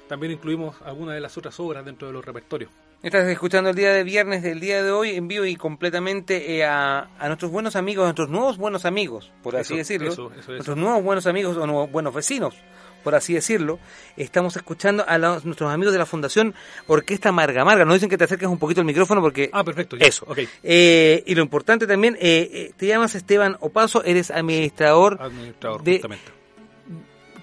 también 0.08 0.32
incluimos 0.32 0.76
algunas 0.84 1.14
de 1.14 1.20
las 1.20 1.36
otras 1.36 1.58
obras 1.58 1.84
dentro 1.84 2.06
de 2.08 2.14
los 2.14 2.24
repertorios. 2.24 2.70
Estás 3.02 3.26
escuchando 3.26 3.70
el 3.70 3.76
día 3.76 3.92
de 3.92 4.04
viernes 4.04 4.42
del 4.44 4.60
día 4.60 4.80
de 4.82 4.92
hoy 4.92 5.10
en 5.16 5.26
vivo 5.26 5.44
y 5.44 5.56
completamente 5.56 6.56
eh, 6.56 6.64
a, 6.64 7.08
a 7.18 7.26
nuestros 7.26 7.50
buenos 7.50 7.74
amigos, 7.74 8.02
a 8.04 8.06
nuestros 8.06 8.28
nuevos 8.28 8.56
buenos 8.58 8.84
amigos, 8.84 9.32
por 9.42 9.56
así 9.56 9.72
Eso, 9.74 9.78
decirlo. 9.78 10.12
eso, 10.12 10.30
eso, 10.30 10.40
eso. 10.40 10.52
Nuestros 10.52 10.76
nuevos 10.76 11.02
buenos 11.02 11.26
amigos 11.26 11.56
o 11.56 11.66
nuevos 11.66 11.90
buenos 11.90 12.14
vecinos, 12.14 12.54
por 13.02 13.14
así 13.14 13.34
decirlo. 13.34 13.78
Estamos 14.16 14.56
escuchando 14.56 15.04
a 15.06 15.18
los- 15.18 15.44
nuestros 15.44 15.70
amigos 15.72 15.92
de 15.92 15.98
la 15.98 16.06
Fundación 16.06 16.54
Orquesta 16.86 17.32
Marga 17.32 17.64
Marga. 17.64 17.84
Nos 17.84 17.94
dicen 17.94 18.08
que 18.08 18.18
te 18.18 18.24
acerques 18.24 18.48
un 18.48 18.58
poquito 18.58 18.80
al 18.80 18.86
micrófono 18.86 19.20
porque... 19.20 19.50
Ah, 19.52 19.64
perfecto. 19.64 19.96
ya. 19.96 20.06
Eso. 20.06 20.24
Ok. 20.28 20.38
Eh, 20.62 21.22
y 21.26 21.34
lo 21.34 21.42
importante 21.42 21.86
también, 21.86 22.16
eh, 22.20 22.48
eh, 22.52 22.72
te 22.76 22.86
llamas 22.86 23.14
Esteban 23.14 23.56
Opaso, 23.60 24.02
eres 24.04 24.30
administrador 24.30 25.18
Administrador, 25.20 25.82
de... 25.82 25.92
justamente. 25.92 26.30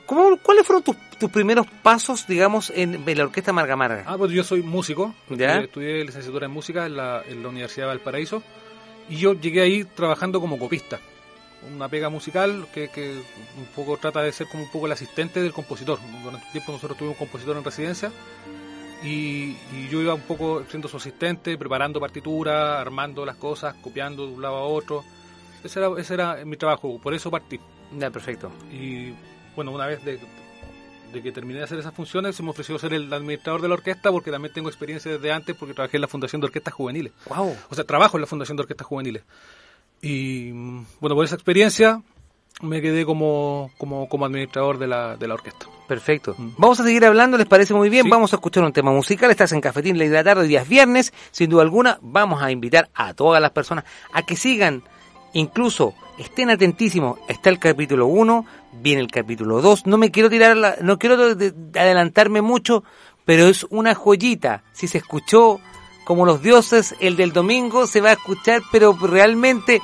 ¿Cómo, 0.06 0.38
¿Cuáles 0.42 0.66
fueron 0.66 0.82
tus, 0.82 0.96
tus 1.20 1.30
primeros 1.30 1.68
pasos, 1.84 2.26
digamos, 2.26 2.72
en, 2.76 3.08
en 3.08 3.18
la 3.18 3.26
Orquesta 3.26 3.54
Marga 3.54 3.76
Marga? 3.76 4.04
Ah, 4.08 4.18
pues 4.18 4.32
yo 4.32 4.44
soy 4.44 4.64
músico. 4.64 5.14
¿Ya? 5.30 5.60
Estudié, 5.60 5.66
estudié 5.66 6.04
licenciatura 6.06 6.48
en 6.48 6.52
música 6.52 6.88
en 6.88 6.98
la, 6.98 7.22
en 7.28 7.44
la 7.44 7.50
Universidad 7.50 7.86
de 7.86 7.90
Valparaíso. 7.90 8.42
Y 9.08 9.18
yo 9.18 9.34
llegué 9.34 9.62
ahí 9.62 9.84
trabajando 9.84 10.42
como 10.42 10.58
copista. 10.58 11.00
Una 11.76 11.90
pega 11.90 12.10
musical 12.10 12.68
que, 12.74 12.90
que 12.90 13.22
un 13.58 13.66
poco 13.76 13.98
trata 13.98 14.22
de 14.22 14.32
ser 14.32 14.48
como 14.48 14.64
un 14.64 14.72
poco 14.72 14.86
el 14.86 14.92
asistente 14.92 15.42
del 15.42 15.54
compositor. 15.54 16.00
Durante 16.24 16.46
un 16.46 16.52
tiempo 16.52 16.72
nosotros 16.72 16.98
tuvimos 16.98 17.20
un 17.20 17.26
compositor 17.26 17.58
en 17.58 17.64
residencia. 17.64 18.12
Y, 19.04 19.56
y 19.74 19.88
yo 19.90 20.02
iba 20.02 20.14
un 20.14 20.22
poco 20.22 20.64
siendo 20.70 20.88
su 20.88 20.98
asistente, 20.98 21.58
preparando 21.58 22.00
partituras, 22.00 22.80
armando 22.80 23.26
las 23.26 23.38
cosas, 23.38 23.76
copiando 23.82 24.26
de 24.26 24.34
un 24.34 24.42
lado 24.42 24.56
a 24.56 24.64
otro. 24.64 25.04
Ese 25.64 25.80
era, 25.80 25.90
ese 25.98 26.14
era 26.14 26.46
mi 26.46 26.58
trabajo, 26.58 27.00
por 27.02 27.14
eso 27.14 27.32
partí. 27.32 27.60
Ya, 27.98 28.10
perfecto. 28.10 28.52
Y 28.72 29.14
bueno, 29.56 29.72
una 29.72 29.86
vez 29.86 30.04
de, 30.04 30.20
de 31.14 31.22
que 31.22 31.32
terminé 31.32 31.60
de 31.60 31.66
hacer 31.66 31.80
esas 31.80 31.94
funciones, 31.94 32.36
se 32.36 32.44
me 32.44 32.50
ofreció 32.50 32.78
ser 32.78 32.94
el 32.94 33.12
administrador 33.12 33.62
de 33.62 33.68
la 33.68 33.74
orquesta 33.76 34.12
porque 34.12 34.32
también 34.32 34.54
tengo 34.54 34.70
experiencia 34.70 35.12
desde 35.12 35.32
antes 35.32 35.56
porque 35.56 35.74
trabajé 35.74 35.98
en 35.98 36.02
la 36.02 36.08
Fundación 36.08 36.42
de 36.42 36.48
Orquestas 36.48 36.74
Juveniles. 36.74 37.14
Wow. 37.28 37.56
O 37.70 37.76
sea, 37.76 37.84
trabajo 37.84 38.18
en 38.18 38.22
la 38.22 38.28
Fundación 38.28 38.58
de 38.58 38.62
Orquestas 38.62 38.88
Juveniles. 38.88 39.24
Y 40.02 40.52
mm, 40.54 40.86
bueno, 41.00 41.16
por 41.16 41.26
esa 41.26 41.36
experiencia 41.36 42.02
me 42.62 42.82
quedé 42.82 43.06
como, 43.06 43.72
como, 43.78 44.10
como 44.10 44.26
administrador 44.26 44.78
de 44.80 44.88
la, 44.88 45.16
de 45.18 45.28
la 45.28 45.34
orquesta. 45.36 45.66
Perfecto. 45.88 46.36
Vamos 46.58 46.80
a 46.80 46.84
seguir 46.84 47.06
hablando, 47.06 47.38
¿les 47.38 47.48
parece 47.48 47.74
muy 47.74 47.90
bien? 47.90 48.10
Vamos 48.10 48.34
a 48.34 48.36
escuchar 48.36 48.64
un 48.64 48.74
tema 48.74 48.92
musical. 48.92 49.32
Estás 49.32 49.52
en 49.54 49.62
Cafetín 49.62 49.98
Ley 49.98 50.08
de 50.10 50.16
la 50.16 50.24
Tarde, 50.24 50.46
días 50.48 50.68
viernes. 50.68 51.14
Sin 51.32 51.50
duda 51.50 51.64
alguna, 51.64 51.98
vamos 52.02 52.42
a 52.44 52.52
invitar 52.52 52.90
a 52.94 53.14
todas 53.14 53.42
las 53.42 53.52
personas 53.52 53.86
a 54.14 54.22
que 54.24 54.36
sigan, 54.36 54.84
incluso 55.34 55.96
estén 56.18 56.50
atentísimos. 56.50 57.18
Está 57.28 57.50
el 57.50 57.60
capítulo 57.60 58.08
1, 58.08 58.46
viene 58.82 59.02
el 59.02 59.10
capítulo 59.10 59.62
2. 59.62 59.88
No 59.88 59.98
me 59.98 60.12
quiero 60.12 60.30
tirar, 60.30 60.56
la- 60.58 60.76
no 60.82 61.00
quiero 61.00 61.34
de- 61.36 61.52
de 61.52 61.80
adelantarme 61.80 62.42
mucho, 62.42 62.84
pero 63.26 63.48
es 63.48 63.66
una 63.70 63.96
joyita. 63.96 64.64
Si 64.74 64.88
se 64.88 64.98
escuchó 65.00 65.60
como 66.10 66.26
los 66.26 66.42
dioses, 66.42 66.96
el 67.00 67.16
del 67.16 67.34
domingo 67.34 67.86
se 67.86 68.02
va 68.02 68.10
a 68.10 68.14
escuchar, 68.14 68.64
pero 68.72 68.98
realmente 69.00 69.80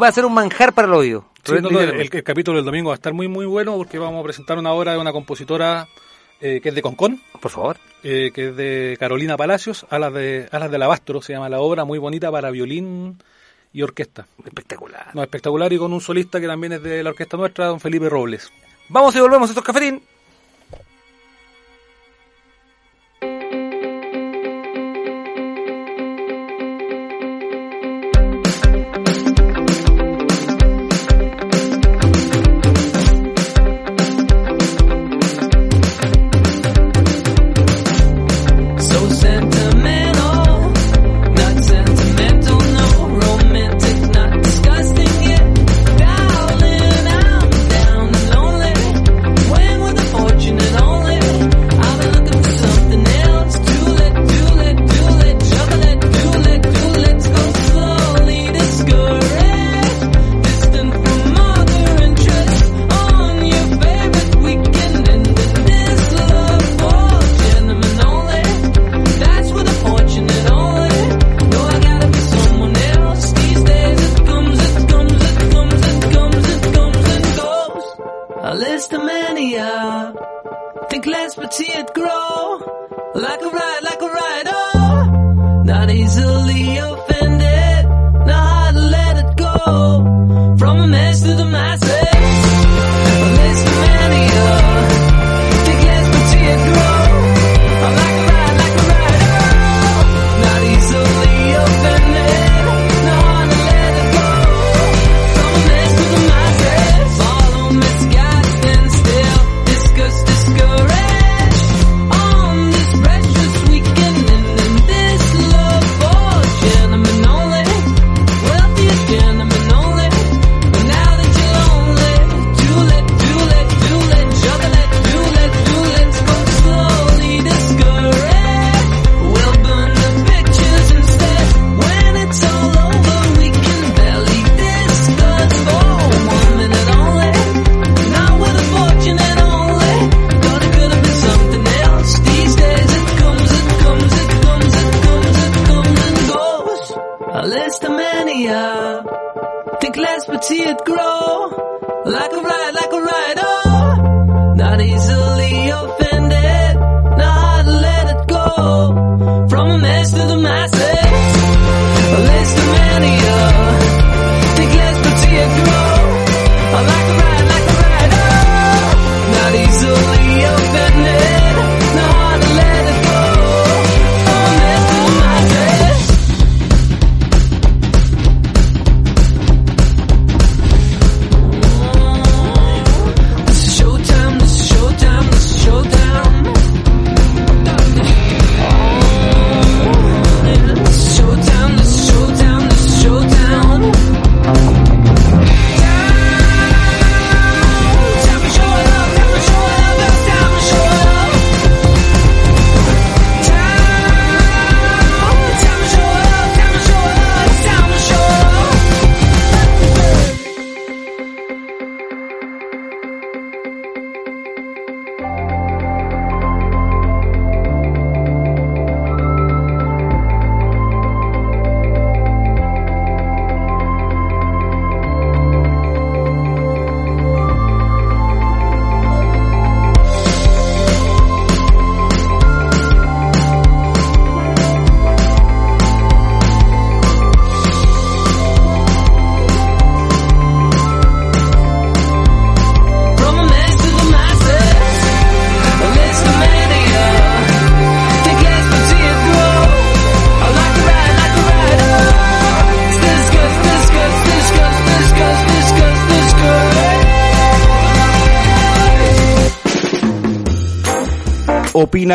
va 0.00 0.08
a 0.08 0.12
ser 0.12 0.24
un 0.24 0.32
manjar 0.32 0.72
para 0.72 0.88
el 0.88 0.94
oído. 0.94 1.26
Sí, 1.44 1.52
no, 1.60 1.68
no, 1.68 1.78
el, 1.78 2.08
capítulo 2.24 2.56
del 2.56 2.64
domingo 2.64 2.88
va 2.88 2.94
a 2.94 2.96
estar 2.96 3.12
muy 3.12 3.28
muy 3.28 3.44
bueno 3.44 3.76
porque 3.76 3.98
vamos 3.98 4.20
a 4.20 4.24
presentar 4.24 4.56
una 4.56 4.72
obra 4.72 4.92
de 4.92 4.98
una 4.98 5.12
compositora 5.12 5.86
eh, 6.40 6.60
que 6.62 6.70
es 6.70 6.74
de 6.74 6.80
Concón. 6.80 7.20
Por 7.38 7.50
favor. 7.50 7.76
eh, 8.02 8.30
que 8.32 8.48
es 8.48 8.56
de 8.56 8.96
Carolina 8.98 9.36
Palacios, 9.36 9.84
Alas 9.90 10.14
de 10.14 10.48
Alas 10.50 10.70
del 10.70 10.80
Alabastro 10.80 11.20
se 11.20 11.34
llama 11.34 11.50
la 11.50 11.60
obra, 11.60 11.84
muy 11.84 11.98
bonita 11.98 12.32
para 12.32 12.50
violín 12.50 13.18
y 13.70 13.82
orquesta. 13.82 14.26
Espectacular. 14.46 15.14
No, 15.14 15.22
espectacular 15.22 15.70
y 15.74 15.76
con 15.76 15.92
un 15.92 16.00
solista 16.00 16.40
que 16.40 16.46
también 16.46 16.72
es 16.72 16.82
de 16.82 17.02
la 17.02 17.10
orquesta 17.10 17.36
nuestra, 17.36 17.66
don 17.66 17.80
Felipe 17.80 18.08
Robles. 18.08 18.50
Vamos 18.88 19.14
y 19.14 19.20
volvemos 19.20 19.50
a 19.50 19.52
estos 19.52 19.62
cafetín. 19.62 20.00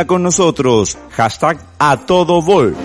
Con 0.08 0.24
nosotros. 0.24 0.98
Hashtag 1.12 1.58
a 1.78 1.98
todo 1.98 2.42
vol. 2.42 2.76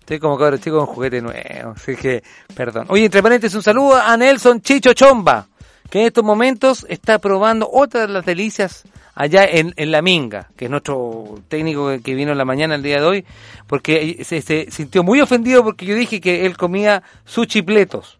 Estoy 0.00 0.18
como 0.18 0.38
cabro 0.38 0.56
chico 0.56 0.78
con 0.78 0.86
juguete 0.86 1.20
nuevo, 1.20 1.72
así 1.76 1.94
que, 1.96 2.22
perdón. 2.54 2.86
Oye, 2.88 3.04
entre 3.06 3.22
paréntesis, 3.22 3.54
un 3.56 3.62
saludo 3.62 3.96
a 3.96 4.16
Nelson 4.16 4.62
Chicho 4.62 4.94
Chomba, 4.94 5.48
que 5.90 6.00
en 6.00 6.06
estos 6.06 6.24
momentos 6.24 6.86
está 6.88 7.18
probando 7.18 7.68
otra 7.70 8.02
de 8.06 8.08
las 8.08 8.24
delicias 8.24 8.84
allá 9.14 9.44
en, 9.44 9.74
La 9.90 10.00
Minga, 10.00 10.48
que 10.56 10.66
es 10.66 10.70
nuestro 10.70 11.40
técnico 11.48 11.90
que- 12.02 12.14
vino 12.14 12.32
en 12.32 12.38
la 12.38 12.44
mañana 12.46 12.74
el 12.76 12.82
día 12.82 13.00
de 13.00 13.06
hoy, 13.06 13.26
porque 13.66 14.22
se, 14.24 14.40
se 14.40 14.70
sintió 14.70 15.02
muy 15.02 15.20
ofendido 15.20 15.62
porque 15.64 15.84
yo 15.84 15.94
dije 15.94 16.20
que 16.20 16.46
él 16.46 16.56
comía 16.56 17.02
sus 17.24 17.46
chipletos. 17.46 18.17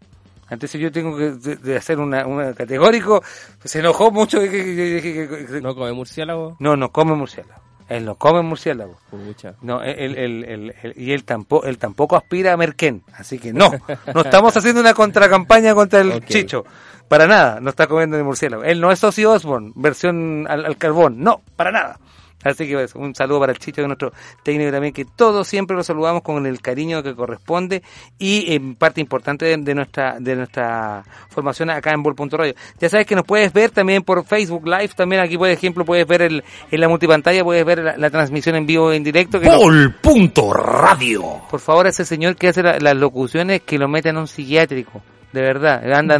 Entonces 0.50 0.80
yo 0.80 0.90
tengo 0.90 1.16
que 1.16 1.30
de- 1.32 1.56
de 1.56 1.76
hacer 1.76 1.98
una, 1.98 2.26
una 2.26 2.54
categórico, 2.54 3.22
se 3.64 3.80
enojó 3.80 4.10
mucho. 4.10 4.40
que- 4.40 5.60
¿No 5.62 5.74
come 5.74 5.92
murciélago? 5.92 6.56
no, 6.58 6.76
no 6.76 6.90
come 6.90 7.14
murciélago. 7.14 7.60
Él 7.88 8.04
no 8.04 8.16
come 8.16 8.42
murciélago. 8.42 8.98
Pucha. 9.10 9.54
No, 9.62 9.82
él, 9.82 10.14
él- 10.18 10.44
él- 10.44 10.74
él- 10.82 10.92
y 10.96 11.12
él 11.12 11.24
tampoco, 11.24 11.64
él 11.66 11.78
tampoco 11.78 12.16
aspira 12.16 12.52
a 12.52 12.56
Merquén. 12.58 13.02
Así 13.14 13.38
que 13.38 13.52
no, 13.54 13.70
no 14.14 14.20
estamos 14.20 14.54
haciendo 14.56 14.82
una 14.82 14.92
contracampaña 14.92 15.74
contra 15.74 16.00
el. 16.02 16.22
Chicho. 16.26 16.64
Para 17.08 17.26
nada, 17.26 17.60
no 17.60 17.70
está 17.70 17.86
comiendo 17.86 18.18
de 18.18 18.22
murciélago. 18.24 18.62
Él 18.64 18.82
no 18.82 18.92
es 18.92 19.02
Ozzy 19.02 19.24
Osbourne, 19.24 19.72
versión 19.74 20.46
al, 20.50 20.66
al 20.66 20.76
carbón. 20.76 21.20
No, 21.22 21.40
para 21.56 21.70
nada. 21.72 21.98
Así 22.44 22.68
que 22.68 22.74
pues, 22.74 22.94
un 22.94 23.14
saludo 23.14 23.40
para 23.40 23.52
el 23.52 23.58
Chicho, 23.58 23.76
que 23.76 23.80
es 23.82 23.86
nuestro 23.88 24.12
técnico 24.44 24.70
también, 24.70 24.92
que 24.94 25.04
todos 25.04 25.48
siempre 25.48 25.76
lo 25.76 25.82
saludamos 25.82 26.22
con 26.22 26.46
el 26.46 26.60
cariño 26.60 27.02
que 27.02 27.14
corresponde 27.14 27.82
y 28.18 28.54
en 28.54 28.76
parte 28.76 29.00
importante 29.00 29.44
de, 29.46 29.56
de 29.56 29.74
nuestra 29.74 30.16
de 30.20 30.36
nuestra 30.36 31.02
formación 31.30 31.70
acá 31.70 31.92
en 31.92 32.02
Bol.radio. 32.02 32.54
Ya 32.78 32.88
sabes 32.88 33.06
que 33.06 33.16
nos 33.16 33.24
puedes 33.24 33.52
ver 33.52 33.70
también 33.70 34.02
por 34.02 34.24
Facebook 34.24 34.66
Live, 34.66 34.90
también 34.96 35.20
aquí 35.20 35.36
por 35.36 35.48
ejemplo 35.48 35.84
puedes 35.84 36.06
ver 36.06 36.22
el, 36.22 36.44
en 36.70 36.80
la 36.80 36.88
multipantalla, 36.88 37.42
puedes 37.42 37.64
ver 37.64 37.78
la, 37.80 37.96
la 37.96 38.10
transmisión 38.10 38.54
en 38.56 38.66
vivo 38.66 38.92
en 38.92 39.02
directo. 39.02 39.40
Que 39.40 39.48
Bol.radio. 39.48 41.42
por 41.50 41.60
favor, 41.60 41.86
ese 41.86 42.04
señor 42.04 42.36
que 42.36 42.48
hace 42.48 42.62
la- 42.62 42.78
las 42.78 42.96
locuciones, 42.96 43.62
que 43.62 43.78
lo 43.78 43.88
meten 43.88 44.16
a 44.16 44.20
un 44.20 44.28
psiquiátrico. 44.28 45.02
De 45.32 45.42
verdad. 45.42 45.82
Andan... 45.92 46.18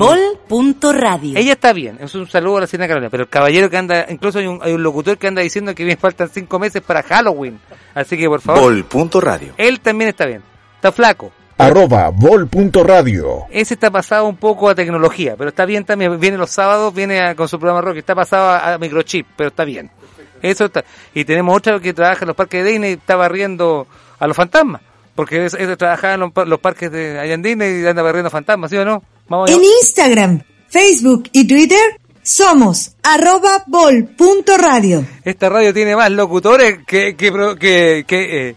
Bol.radio. 0.48 1.38
Ella 1.38 1.52
está 1.52 1.72
bien, 1.72 1.96
es 2.00 2.14
un 2.14 2.28
saludo 2.28 2.58
a 2.58 2.60
la 2.62 2.66
señora 2.66 2.88
Carolina, 2.88 3.10
pero 3.10 3.22
el 3.24 3.28
caballero 3.28 3.70
que 3.70 3.76
anda, 3.76 4.06
incluso 4.10 4.38
hay 4.38 4.46
un, 4.46 4.60
hay 4.62 4.72
un 4.72 4.82
locutor 4.82 5.16
que 5.16 5.26
anda 5.28 5.40
diciendo 5.42 5.74
que 5.74 5.84
me 5.84 5.96
faltan 5.96 6.28
cinco 6.28 6.58
meses 6.58 6.82
para 6.82 7.02
Halloween. 7.02 7.58
Así 7.94 8.16
que 8.18 8.28
por 8.28 8.40
favor, 8.40 8.84
Vol.radio. 8.92 9.54
él 9.56 9.80
también 9.80 10.10
está 10.10 10.26
bien. 10.26 10.42
Está 10.76 10.92
flaco. 10.92 11.32
Arroba 11.56 12.10
vol.radio. 12.10 13.46
Ese 13.50 13.74
está 13.74 13.90
pasado 13.90 14.26
un 14.26 14.36
poco 14.36 14.68
a 14.68 14.74
tecnología, 14.74 15.34
pero 15.36 15.48
está 15.50 15.64
bien 15.64 15.84
también. 15.84 16.20
Viene 16.20 16.36
los 16.36 16.50
sábados, 16.50 16.94
viene 16.94 17.20
a- 17.20 17.34
con 17.34 17.48
su 17.48 17.58
programa 17.58 17.80
rock, 17.80 17.96
está 17.96 18.14
pasado 18.14 18.50
a, 18.50 18.74
a 18.74 18.78
microchip, 18.78 19.26
pero 19.36 19.48
está 19.48 19.64
bien. 19.64 19.90
Eso 20.40 20.66
está. 20.66 20.84
Y 21.14 21.24
tenemos 21.24 21.56
otra 21.56 21.80
que 21.80 21.92
trabaja 21.92 22.20
en 22.22 22.28
los 22.28 22.36
parques 22.36 22.62
de 22.62 22.70
Disney 22.70 22.90
y 22.90 22.94
está 22.94 23.16
barriendo 23.16 23.88
a 24.20 24.26
los 24.28 24.36
fantasmas. 24.36 24.82
Porque 25.18 25.46
eso, 25.46 25.56
eso 25.56 25.76
trabajaba 25.76 26.14
en 26.14 26.20
los, 26.20 26.30
par- 26.32 26.46
los 26.46 26.60
parques 26.60 26.92
de 26.92 27.18
allá 27.18 27.34
en 27.34 27.42
Disney 27.42 27.82
y 27.82 27.86
anda 27.88 28.02
barriendo 28.02 28.30
fantasmas, 28.30 28.70
¿sí 28.70 28.76
o 28.76 28.84
no? 28.84 29.02
Vamos 29.28 29.50
En 29.50 29.58
Instagram, 29.64 30.42
Facebook 30.68 31.28
y 31.32 31.44
Twitter 31.44 31.98
somos 32.22 32.92
arroba 33.02 33.64
bol.radio. 33.66 35.04
Esta 35.24 35.48
radio 35.48 35.74
tiene 35.74 35.96
más 35.96 36.12
locutores 36.12 36.78
que 36.86 37.16
que 37.16 37.32
que, 37.58 38.04
que, 38.06 38.48
eh, 38.50 38.56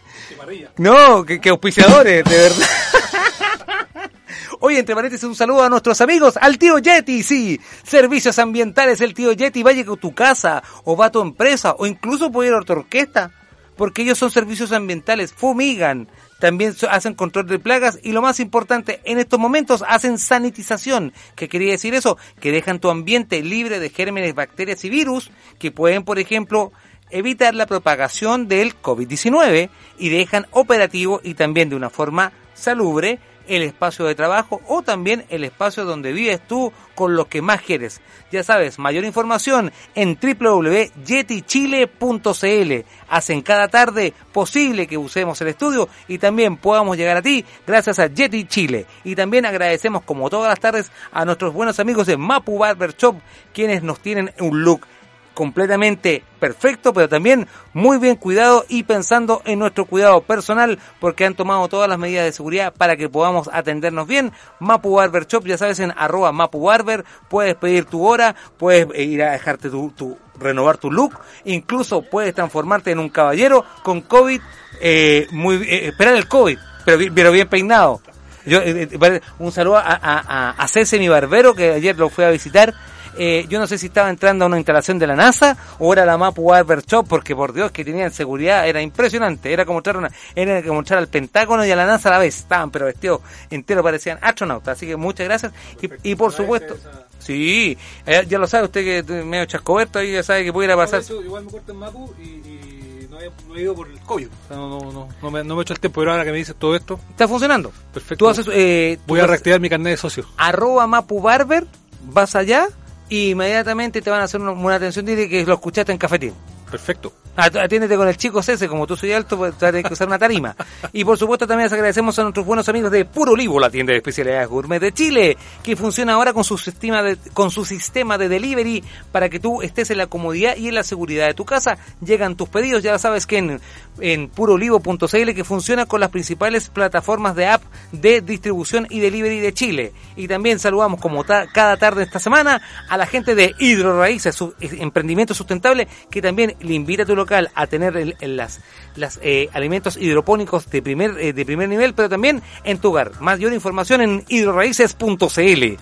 no 0.78 1.26
que, 1.26 1.42
que 1.42 1.50
auspiciadores, 1.50 2.24
de 2.26 2.38
verdad. 2.38 2.68
Oye, 4.60 4.78
entre 4.78 4.94
paréntesis, 4.94 5.24
un 5.28 5.34
saludo 5.36 5.64
a 5.64 5.70
nuestros 5.70 6.00
amigos, 6.02 6.38
al 6.40 6.60
tío 6.60 6.78
Yeti, 6.78 7.24
sí. 7.24 7.60
Servicios 7.84 8.38
ambientales, 8.38 9.02
el 9.02 9.16
tío 9.16 9.32
Yeti, 9.32 9.64
vaya 9.64 9.82
a 9.82 9.96
tu 9.96 10.14
casa, 10.14 10.62
o 10.84 10.96
va 10.96 11.08
a 11.08 11.12
tu 11.12 11.22
empresa, 11.22 11.74
o 11.80 11.88
incluso 11.88 12.32
puede 12.32 12.50
ir 12.50 12.54
a 12.56 12.62
tu 12.62 12.74
orquesta, 12.74 13.32
porque 13.76 14.04
ellos 14.04 14.20
son 14.20 14.30
servicios 14.30 14.72
ambientales, 14.72 15.34
fumigan, 15.34 16.08
también 16.42 16.76
hacen 16.90 17.14
control 17.14 17.48
de 17.48 17.60
plagas, 17.60 18.00
y 18.02 18.12
lo 18.12 18.22
más 18.22 18.40
importante, 18.40 19.00
en 19.06 19.20
estos 19.20 19.40
momentos 19.40 19.86
hacen 19.88 20.18
sanitización. 20.18 21.14
¿Qué 21.36 21.48
quería 21.48 21.72
decir 21.72 21.94
eso? 21.94 22.18
Que 22.40 22.52
dejan 22.52 22.80
tu 22.80 22.90
ambiente 22.90 23.42
libre 23.44 23.80
de 23.80 23.90
gérmenes, 23.90 24.34
bacterias 24.34 24.84
y 24.84 24.90
virus, 24.90 25.32
que 25.60 25.72
pueden, 25.72 26.04
por 26.04 26.18
ejemplo, 26.18 26.74
evitar 27.12 27.54
la 27.54 27.68
propagación 27.68 28.48
del 28.48 28.74
COVID-19 28.82 29.70
y 30.00 30.10
dejan 30.10 30.48
operativo 30.52 31.22
y 31.24 31.36
también 31.36 31.70
de 31.70 31.76
una 31.76 31.92
forma 31.92 32.34
salubre 32.56 33.20
el 33.52 33.64
espacio 33.64 34.06
de 34.06 34.16
trabajo 34.16 34.62
o 34.68 34.82
también 34.82 35.26
el 35.30 35.44
espacio 35.44 35.84
donde 35.84 36.14
vives 36.14 36.40
tú 36.48 36.72
con 36.96 37.16
los 37.16 37.28
que 37.28 37.42
más 37.42 37.62
quieres. 37.62 38.00
Ya 38.32 38.44
sabes, 38.44 38.80
mayor 38.80 39.04
información 39.04 39.74
en 39.94 40.18
www.yetichile.cl. 40.22 42.86
Hacen 43.10 43.42
cada 43.42 43.68
tarde 43.68 44.14
posible 44.32 44.88
que 44.88 44.98
usemos 44.98 45.42
el 45.42 45.50
estudio 45.50 45.90
y 46.08 46.18
también 46.18 46.56
podamos 46.56 46.96
llegar 46.96 47.18
a 47.18 47.22
ti 47.22 47.44
gracias 47.68 48.00
a 48.00 48.08
Yeti 48.08 48.46
Chile. 48.46 48.86
Y 49.04 49.16
también 49.16 49.46
agradecemos 49.46 50.04
como 50.04 50.30
todas 50.30 50.50
las 50.50 50.62
tardes 50.62 50.90
a 51.12 51.26
nuestros 51.26 51.54
buenos 51.54 51.78
amigos 51.80 52.08
de 52.08 52.16
Mapu 52.16 52.58
Barber 52.58 52.96
Shop 52.96 53.18
quienes 53.54 53.84
nos 53.84 54.00
tienen 54.00 54.32
un 54.40 54.64
look 54.64 54.88
completamente 55.34 56.24
perfecto, 56.40 56.94
pero 56.94 57.08
también 57.10 57.48
muy 57.74 57.98
bien 57.98 58.16
cuidado 58.16 58.66
y 58.68 58.84
pensando 58.84 59.42
en 59.46 59.60
nuestro 59.60 59.86
cuidado 59.86 60.22
personal, 60.22 60.80
porque 61.00 61.26
han 61.26 61.36
tomado 61.36 61.68
todas 61.68 61.88
las 61.90 61.98
medidas 62.00 62.26
de 62.26 62.32
seguridad 62.32 62.74
para 62.74 62.96
que 62.98 63.10
podamos 63.10 63.50
atendernos 63.52 64.08
bien. 64.08 64.32
Mapu 64.60 64.96
Barber 64.96 65.28
Shop, 65.28 65.46
ya 65.46 65.58
sabes, 65.58 65.80
en 65.80 65.94
arroba 65.96 66.32
Mapu 66.32 66.62
Barber, 66.64 67.06
puedes 67.30 67.56
pedir 67.56 67.86
tu 67.86 68.06
hora, 68.08 68.36
puedes 68.58 68.88
ir 69.00 69.24
a 69.24 69.32
dejarte 69.32 69.70
tu, 69.70 69.92
tu- 69.92 70.18
renovar 70.40 70.78
tu 70.78 70.90
look, 70.92 71.20
incluso 71.46 72.02
puedes 72.02 72.34
transformarte 72.34 72.90
en 72.92 72.98
un 73.00 73.10
caballero 73.10 73.64
con 73.84 74.02
COVID, 74.02 74.42
eh, 74.82 75.28
muy, 75.32 75.56
eh, 75.58 75.88
esperar 75.90 76.16
el 76.16 76.28
COVID, 76.28 76.58
pero, 76.86 76.98
bi- 76.98 77.10
pero 77.12 77.32
bien 77.32 77.48
peinado. 77.48 78.02
Yo, 78.44 78.58
eh, 78.60 78.90
eh, 78.92 79.22
un 79.38 79.52
saludo 79.52 79.78
a, 79.78 79.82
a, 79.82 79.96
a, 79.96 80.50
a 80.58 80.68
Cese, 80.68 80.98
mi 80.98 81.08
barbero, 81.08 81.54
que 81.54 81.74
ayer 81.74 81.96
lo 81.96 82.10
fui 82.10 82.24
a 82.24 82.32
visitar. 82.32 82.74
Eh, 83.18 83.46
yo 83.50 83.60
no 83.60 83.68
sé 83.68 83.78
si 83.78 83.88
estaba 83.88 84.10
entrando 84.10 84.46
a 84.46 84.48
una 84.48 84.58
instalación 84.58 84.98
de 85.00 85.08
la 85.08 85.16
NASA 85.16 85.58
o 85.80 85.92
era 85.94 86.06
la 86.06 86.18
Mapu 86.18 86.46
Barber 86.46 86.82
Shop, 86.86 87.06
porque 87.08 87.36
por 87.36 87.54
Dios 87.54 87.72
que 87.72 87.84
tenían 87.86 88.12
seguridad, 88.12 88.68
era 88.68 88.82
impresionante. 88.82 89.52
Era 89.52 89.66
como 89.66 89.80
entrar, 89.80 89.98
una- 89.98 90.12
era 90.36 90.62
como 90.64 90.80
entrar 90.80 91.00
al 91.00 91.08
Pentágono 91.08 91.66
y 91.66 91.72
a 91.72 91.76
la 91.76 91.86
NASA 91.86 92.10
a 92.10 92.14
la 92.14 92.20
vez. 92.20 92.38
Estaban, 92.38 92.72
pero 92.72 92.86
vestidos 92.86 93.22
enteros, 93.50 93.84
parecían 93.84 94.18
astronautas. 94.22 94.78
Así 94.78 94.86
que 94.88 94.96
muchas 94.96 95.26
gracias. 95.28 95.52
Y, 95.82 96.12
y 96.12 96.16
por 96.16 96.32
supuesto, 96.32 96.78
sí, 97.20 97.78
eh, 98.06 98.26
ya 98.28 98.38
lo 98.40 98.48
sabe 98.48 98.66
usted 98.66 99.06
que 99.06 99.24
medio 99.24 99.46
chascoberto 99.46 100.00
ahí, 100.00 100.14
ya 100.14 100.24
sabe 100.24 100.44
que 100.44 100.54
pudiera 100.54 100.76
pasar. 100.76 101.02
igual 101.24 101.46
me 101.46 101.52
corto 101.52 101.72
en 101.72 101.78
Mapu 101.78 102.14
y, 102.20 102.24
y 102.24 103.08
no, 103.10 103.20
he 103.56 103.62
ido 103.62 103.76
por 103.76 103.90
el 103.90 104.00
COVID. 104.00 104.28
O 104.28 104.48
sea, 104.48 104.58
no, 104.58 104.70
no, 104.70 104.92
no, 104.92 105.10
no 105.22 105.32
me, 105.32 105.44
no 105.44 105.56
me 105.56 105.62
he 105.62 105.64
hecho 105.64 105.74
el 105.74 105.80
tiempo, 105.80 106.02
pero 106.02 106.12
ahora 106.12 106.24
que 106.24 106.32
me 106.32 106.38
dices 106.38 106.56
todo 106.58 106.76
esto. 106.76 107.00
Está 107.10 107.28
funcionando. 107.28 107.72
Perfecto. 107.94 108.16
Tú 108.26 108.30
haces, 108.30 108.48
eh, 108.52 108.98
tú 109.00 109.04
Voy 109.08 109.20
a 109.20 109.24
haces- 109.24 109.30
reactivar 109.32 109.60
mi 109.60 109.70
carnet 109.70 109.92
de 109.94 109.98
socio. 109.98 110.26
arroba 110.38 110.88
Mapu 110.88 111.22
Barber, 111.22 111.66
vas 112.06 112.36
allá 112.36 112.68
y 113.12 113.32
inmediatamente 113.32 114.02
te 114.02 114.10
van 114.10 114.22
a 114.22 114.24
hacer 114.24 114.40
una, 114.40 114.76
atención, 114.76 115.06
dile 115.06 115.28
que 115.28 115.46
lo 115.46 115.56
escuchaste 115.56 115.92
en 115.92 115.98
cafetín. 115.98 116.34
Perfecto. 116.72 117.14
At- 117.36 117.56
Atiéndete 117.56 117.96
con 117.96 118.08
el 118.08 118.18
chico 118.18 118.42
Cese, 118.42 118.68
como 118.68 118.88
tú 118.88 118.96
soy 118.98 119.12
alto, 119.14 119.38
pues 119.38 119.54
que 119.56 119.94
usar 119.94 120.08
una 120.08 120.18
tarima. 120.20 120.56
Y 120.94 121.04
por 121.06 121.18
supuesto 121.18 121.46
también 121.48 121.66
les 121.66 121.74
agradecemos 121.74 122.18
a 122.20 122.24
nuestros 122.24 122.46
buenos 122.46 122.68
amigos 122.68 122.92
de 122.92 123.06
Puro 123.06 123.34
Olivo, 123.34 123.60
la 123.60 123.70
tienda 123.70 123.92
de 123.92 123.98
especialidades 123.98 124.48
gourmet 124.50 124.80
de 124.82 124.92
Chile, 124.92 125.38
que 125.64 125.76
funciona 125.76 126.14
ahora 126.14 126.34
con 126.34 126.44
su 126.44 126.58
sistema 126.58 127.02
de, 127.04 127.18
con 127.34 127.50
su 127.52 127.64
sistema 127.66 128.18
de 128.18 128.28
delivery 128.30 128.84
para 129.12 129.30
que 129.30 129.40
tú 129.40 129.62
estés 129.62 129.90
en 129.92 129.98
la 130.00 130.08
comodidad 130.08 130.58
y 130.58 130.68
en 130.68 130.76
la 130.76 130.84
seguridad 130.84 131.28
de 131.28 131.34
tu 131.34 131.46
casa. 131.46 131.78
Llegan 132.04 132.36
tus 132.36 132.50
pedidos, 132.50 132.84
ya 132.84 132.98
sabes 133.00 133.26
que 133.26 133.38
en, 133.38 133.62
en 134.00 134.28
puroolivo.cl 134.30 135.34
que 135.34 135.44
funciona 135.44 135.86
con 135.86 136.00
las 136.02 136.10
principales 136.10 136.70
plataformas 136.70 137.36
de 137.36 137.48
app 137.48 137.64
de 137.92 138.22
distribución 138.22 138.88
y 138.90 139.00
delivery 139.00 139.40
de 139.40 139.54
Chile. 139.54 139.94
Y 140.16 140.28
también 140.28 140.60
saludamos 140.60 141.00
como 141.02 141.24
ta- 141.24 141.48
cada 141.54 141.78
tarde 141.78 142.04
esta 142.04 142.20
semana 142.20 142.62
a 142.90 142.98
la 142.98 143.06
gente 143.06 143.36
de 143.36 143.54
Hidro 143.60 143.98
Raíces, 144.00 144.36
su 144.36 144.54
eh, 144.60 144.70
emprendimiento 144.80 145.34
sustentable, 145.34 145.88
que 146.10 146.22
también 146.22 146.56
le 146.64 146.74
invita 146.74 147.04
a 147.04 147.06
tu 147.06 147.16
local 147.16 147.50
a 147.56 147.68
tener 147.68 147.96
el- 147.98 148.16
el- 148.20 148.38
las, 148.38 148.60
las 148.96 149.20
eh, 149.22 149.50
alimentos 149.54 149.98
hidropónicos 149.98 150.70
de 150.70 150.82
primer, 150.82 151.18
eh, 151.20 151.34
de 151.34 151.46
primer 151.46 151.68
nivel, 151.70 151.94
pero 151.94 152.10
también 152.10 152.42
en 152.64 152.78
tu 152.80 152.90
hogar. 152.90 153.12
Mayor 153.20 153.54
información 153.54 154.02
en 154.02 154.26
hidroraíces.cl. 154.28 155.78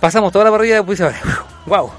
Pasamos 0.00 0.32
toda 0.32 0.44
la 0.46 0.50
parrilla 0.50 0.76
de 0.76 0.82
pues, 0.84 1.02
Wow. 1.66 1.90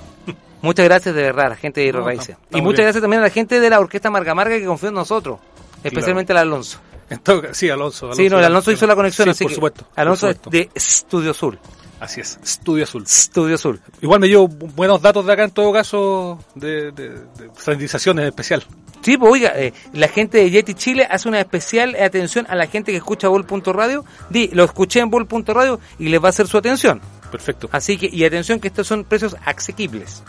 Muchas 0.61 0.86
gracias 0.86 1.15
de 1.15 1.21
verdad 1.23 1.45
a 1.47 1.49
la 1.49 1.55
gente 1.55 1.82
de 1.82 1.88
Hidro 1.88 2.03
No, 2.03 2.11
Y 2.11 2.15
muchas 2.15 2.36
bien. 2.51 2.86
gracias 2.86 3.01
también 3.01 3.21
a 3.21 3.25
la 3.25 3.30
gente 3.30 3.59
de 3.59 3.69
la 3.69 3.80
Orquesta 3.80 4.09
Marga 4.09 4.36
Marga 4.36 4.57
que 4.57 4.65
confió 4.65 4.89
en 4.89 4.95
nosotros. 4.95 5.39
Especialmente 5.84 6.34
al 6.34 6.39
Alonso. 6.39 6.80
En 7.09 7.19
todo 7.19 7.41
ca- 7.41 7.53
sí, 7.53 7.69
Alonso, 7.69 8.13
Sí, 8.13 8.30
no, 8.30 8.38
el 8.39 8.45
Alonso 8.45 8.71
hizo 8.71 8.86
la 8.86 8.95
conexión, 8.95 9.25
Sí, 9.27 9.30
así 9.32 9.43
por 9.45 9.49
que 9.51 9.55
supuesto. 9.55 9.86
por 9.86 9.99
Alonso 9.99 10.27
supuesto. 10.27 10.49
de 10.49 10.69
Estudio 10.75 11.34
Sur. 11.34 11.57
Así 11.99 12.21
es, 12.21 12.39
Estudio 12.43 12.85
Azul. 12.85 13.03
Estudio 13.03 13.57
Sur. 13.57 13.79
Igual 14.01 14.19
me 14.21 14.27
llevo 14.27 14.47
buenos 14.47 15.01
datos 15.01 15.25
de 15.25 15.33
acá 15.33 15.43
en 15.43 15.51
todo 15.51 15.73
caso 15.73 16.39
de, 16.55 16.91
de, 16.91 17.09
de 17.09 17.49
sanitización 17.57 18.19
en 18.19 18.27
especial. 18.27 18.63
Sí, 19.01 19.17
pues 19.17 19.31
oiga, 19.33 19.51
eh, 19.55 19.73
la 19.93 20.07
gente 20.07 20.37
de 20.39 20.49
Yeti 20.49 20.73
Chile 20.75 21.07
hace 21.09 21.27
una 21.27 21.39
especial 21.39 21.95
atención 22.01 22.45
a 22.49 22.55
la 22.55 22.67
gente 22.67 22.91
que 22.91 22.97
escucha 22.97 23.27
Bull.radio. 23.27 24.05
Di, 24.29 24.47
lo 24.53 24.63
escuché 24.63 24.99
en 25.01 25.09
Bull.radio 25.09 25.79
y 25.99 26.09
les 26.09 26.21
va 26.21 26.27
a 26.27 26.29
hacer 26.29 26.47
su 26.47 26.57
atención. 26.57 27.01
Perfecto. 27.31 27.69
Así 27.71 27.97
que, 27.97 28.09
y 28.11 28.23
atención 28.25 28.59
que 28.59 28.69
estos 28.69 28.87
son 28.87 29.03
precios 29.03 29.35
asequibles. 29.45 30.23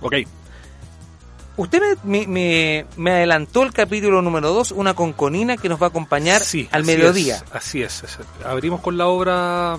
Ok. 0.00 0.14
Usted 1.56 1.80
me, 2.04 2.20
me, 2.20 2.26
me- 2.26 2.86
me 2.96 3.10
adelantó 3.12 3.62
el 3.62 3.72
capítulo 3.72 4.22
número 4.22 4.52
2, 4.52 4.72
una 4.72 4.94
conconina 4.94 5.56
que 5.56 5.68
nos 5.68 5.80
va 5.80 5.86
a 5.86 5.88
acompañar 5.90 6.40
Sí, 6.42 6.68
al 6.72 6.84
mediodía. 6.84 7.36
es, 7.36 7.44
así 7.52 7.82
es, 7.82 8.02
es- 8.04 8.18
Abrimos 8.44 8.80
con 8.80 8.96
la 8.96 9.06
obra 9.08 9.78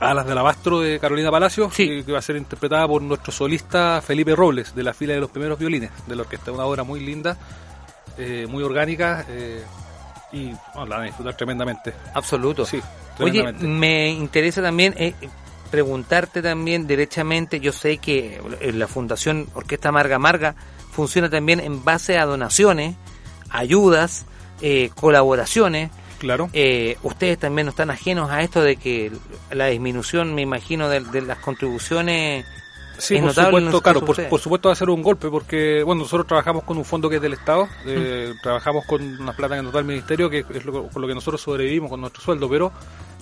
Alas 0.00 0.24
del 0.24 0.32
Alabastro 0.32 0.80
de 0.80 0.98
Carolina 0.98 1.30
Palacio, 1.30 1.70
que, 1.70 2.04
que 2.04 2.12
va 2.12 2.18
a 2.18 2.22
ser 2.22 2.36
interpretada 2.36 2.86
por 2.86 3.02
nuestro 3.02 3.32
solista 3.32 4.02
Felipe 4.02 4.34
Robles, 4.34 4.74
de 4.74 4.82
la 4.82 4.92
fila 4.92 5.14
de 5.14 5.20
los 5.20 5.30
primeros 5.30 5.58
violines, 5.58 5.90
de 6.06 6.16
la 6.16 6.22
orquesta. 6.22 6.52
Una 6.52 6.64
obra 6.64 6.82
muy 6.82 7.00
linda, 7.00 7.36
eh, 8.18 8.46
muy 8.48 8.62
orgánica 8.62 9.24
eh, 9.28 9.62
y 10.32 10.46
bueno, 10.74 10.86
la 10.86 10.96
van 10.96 11.02
a 11.02 11.06
disfrutar 11.06 11.36
tremendamente. 11.36 11.94
Absoluto. 12.14 12.66
Sí, 12.66 12.80
Oye, 13.20 13.52
me 13.52 14.08
interesa 14.10 14.60
también 14.60 14.94
eh, 14.96 15.14
preguntarte 15.70 16.42
también 16.42 16.86
derechamente, 16.86 17.60
yo 17.60 17.72
sé 17.72 17.98
que 17.98 18.40
eh, 18.60 18.72
la 18.72 18.86
Fundación 18.86 19.48
Orquesta 19.54 19.92
Marga 19.92 20.18
Marga 20.18 20.54
funciona 20.92 21.30
también 21.30 21.60
en 21.60 21.84
base 21.84 22.18
a 22.18 22.26
donaciones, 22.26 22.96
ayudas, 23.50 24.24
eh, 24.60 24.90
colaboraciones. 24.94 25.90
Claro. 26.18 26.48
Eh, 26.52 26.96
ustedes 27.02 27.38
también 27.38 27.66
no 27.66 27.70
están 27.70 27.90
ajenos 27.90 28.30
a 28.30 28.42
esto 28.42 28.62
de 28.62 28.76
que 28.76 29.12
la 29.50 29.66
disminución, 29.66 30.34
me 30.34 30.42
imagino, 30.42 30.88
de, 30.88 31.00
de 31.00 31.22
las 31.22 31.38
contribuciones 31.38 32.44
Sí, 32.98 33.16
es 33.16 33.20
por 33.20 33.28
notable 33.28 33.58
supuesto, 33.58 33.80
claro, 33.82 34.04
por, 34.04 34.40
supuesto 34.40 34.68
va 34.68 34.72
a 34.72 34.76
ser 34.76 34.88
un 34.88 35.02
golpe 35.02 35.28
porque, 35.28 35.82
bueno, 35.82 36.02
nosotros 36.02 36.26
trabajamos 36.26 36.62
con 36.64 36.78
un 36.78 36.84
fondo 36.84 37.08
que 37.08 37.16
es 37.16 37.22
del 37.22 37.32
Estado, 37.32 37.68
eh, 37.86 38.34
trabajamos 38.42 38.84
con 38.86 39.02
una 39.20 39.32
plata 39.32 39.56
que 39.56 39.62
nos 39.62 39.72
da 39.72 39.80
el 39.80 39.84
Ministerio, 39.84 40.30
que 40.30 40.44
es 40.48 40.64
lo, 40.64 40.88
con 40.88 41.02
lo 41.02 41.08
que 41.08 41.14
nosotros 41.14 41.40
sobrevivimos 41.40 41.90
con 41.90 42.00
nuestro 42.00 42.22
sueldo, 42.22 42.48
pero 42.48 42.72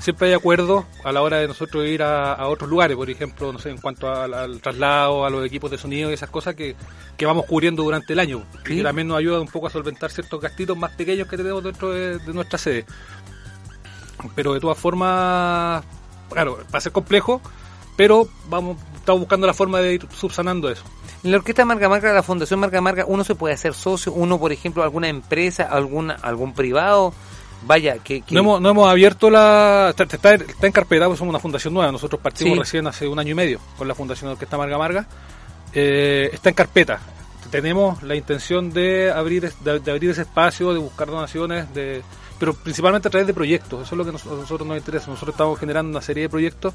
siempre 0.02 0.28
hay 0.28 0.34
acuerdos 0.34 0.84
a 1.04 1.12
la 1.12 1.22
hora 1.22 1.38
de 1.38 1.46
nosotros 1.46 1.86
ir 1.86 2.02
a, 2.02 2.32
a 2.32 2.48
otros 2.48 2.68
lugares, 2.68 2.96
por 2.96 3.08
ejemplo, 3.08 3.52
no 3.52 3.58
sé, 3.58 3.70
en 3.70 3.78
cuanto 3.78 4.10
al, 4.10 4.34
al 4.34 4.60
traslado, 4.60 5.24
a 5.24 5.30
los 5.30 5.46
equipos 5.46 5.70
de 5.70 5.78
sonido 5.78 6.10
y 6.10 6.14
esas 6.14 6.28
cosas 6.28 6.56
que, 6.56 6.74
que 7.16 7.24
vamos 7.24 7.46
cubriendo 7.46 7.84
durante 7.84 8.12
el 8.12 8.18
año, 8.18 8.44
y 8.66 8.76
que 8.76 8.82
también 8.82 9.06
nos 9.06 9.18
ayuda 9.18 9.40
un 9.40 9.48
poco 9.48 9.68
a 9.68 9.70
solventar 9.70 10.10
ciertos 10.10 10.40
gastitos 10.40 10.76
más 10.76 10.90
pequeños 10.92 11.28
que 11.28 11.36
tenemos 11.36 11.62
dentro 11.62 11.92
de, 11.92 12.18
de 12.18 12.32
nuestra 12.34 12.58
sede. 12.58 12.84
Pero 14.34 14.54
de 14.54 14.60
todas 14.60 14.78
formas, 14.78 15.84
claro, 16.30 16.58
va 16.74 16.78
a 16.78 16.80
ser 16.80 16.92
complejo, 16.92 17.40
pero 17.96 18.28
vamos 18.48 18.76
estamos 19.02 19.20
buscando 19.20 19.48
la 19.48 19.54
forma 19.54 19.80
de 19.80 19.94
ir 19.94 20.08
subsanando 20.14 20.70
eso. 20.70 20.84
En 21.24 21.32
la 21.32 21.38
Orquesta 21.38 21.64
Marga 21.64 21.88
Marga, 21.88 22.12
la 22.12 22.22
Fundación 22.22 22.60
Marga 22.60 22.80
Marga, 22.80 23.04
uno 23.06 23.24
se 23.24 23.34
puede 23.34 23.54
hacer 23.54 23.74
socio, 23.74 24.12
uno, 24.12 24.38
por 24.38 24.52
ejemplo, 24.52 24.82
alguna 24.82 25.08
empresa, 25.08 25.64
alguna, 25.64 26.14
algún 26.14 26.54
privado, 26.54 27.12
vaya, 27.66 27.98
que... 27.98 28.22
que- 28.22 28.34
No 28.34 28.40
hemos, 28.40 28.60
no 28.60 28.70
hemos 28.70 28.88
abierto 28.88 29.30
la... 29.30 29.88
Está, 29.90 30.04
está, 30.04 30.34
está 30.34 30.66
en 30.66 30.72
carpeta, 30.72 31.06
pues 31.06 31.18
somos 31.18 31.32
una 31.32 31.40
fundación 31.40 31.74
nueva. 31.74 31.90
Nosotros 31.92 32.20
partimos 32.20 32.54
Sí. 32.54 32.58
recién 32.58 32.86
hace 32.86 33.06
un 33.08 33.18
año 33.18 33.30
y 33.30 33.34
medio 33.34 33.60
con 33.76 33.86
la 33.88 33.94
Fundación 33.94 34.30
Orquesta 34.30 34.56
Marga 34.58 34.78
Marga. 34.78 35.06
Eh, 35.74 36.30
está 36.32 36.48
en 36.50 36.54
carpeta. 36.54 37.00
Tenemos 37.50 38.02
la 38.02 38.14
intención 38.14 38.70
de 38.72 39.10
abrir, 39.10 39.52
de, 39.60 39.80
de 39.80 39.90
abrir 39.90 40.10
ese 40.10 40.22
espacio, 40.22 40.72
de 40.72 40.78
buscar 40.78 41.08
donaciones, 41.08 41.72
de 41.74 42.02
pero 42.38 42.54
principalmente 42.54 43.06
a 43.06 43.10
través 43.10 43.26
de 43.26 43.34
proyectos. 43.34 43.82
Eso 43.86 43.94
es 43.94 43.98
lo 43.98 44.04
que 44.04 44.12
nos- 44.12 44.26
a 44.26 44.30
nosotros 44.30 44.66
nos 44.66 44.76
interesa. 44.76 45.08
Nosotros 45.08 45.34
estamos 45.34 45.58
generando 45.60 45.90
una 45.90 46.00
serie 46.02 46.24
de 46.24 46.28
proyectos 46.28 46.74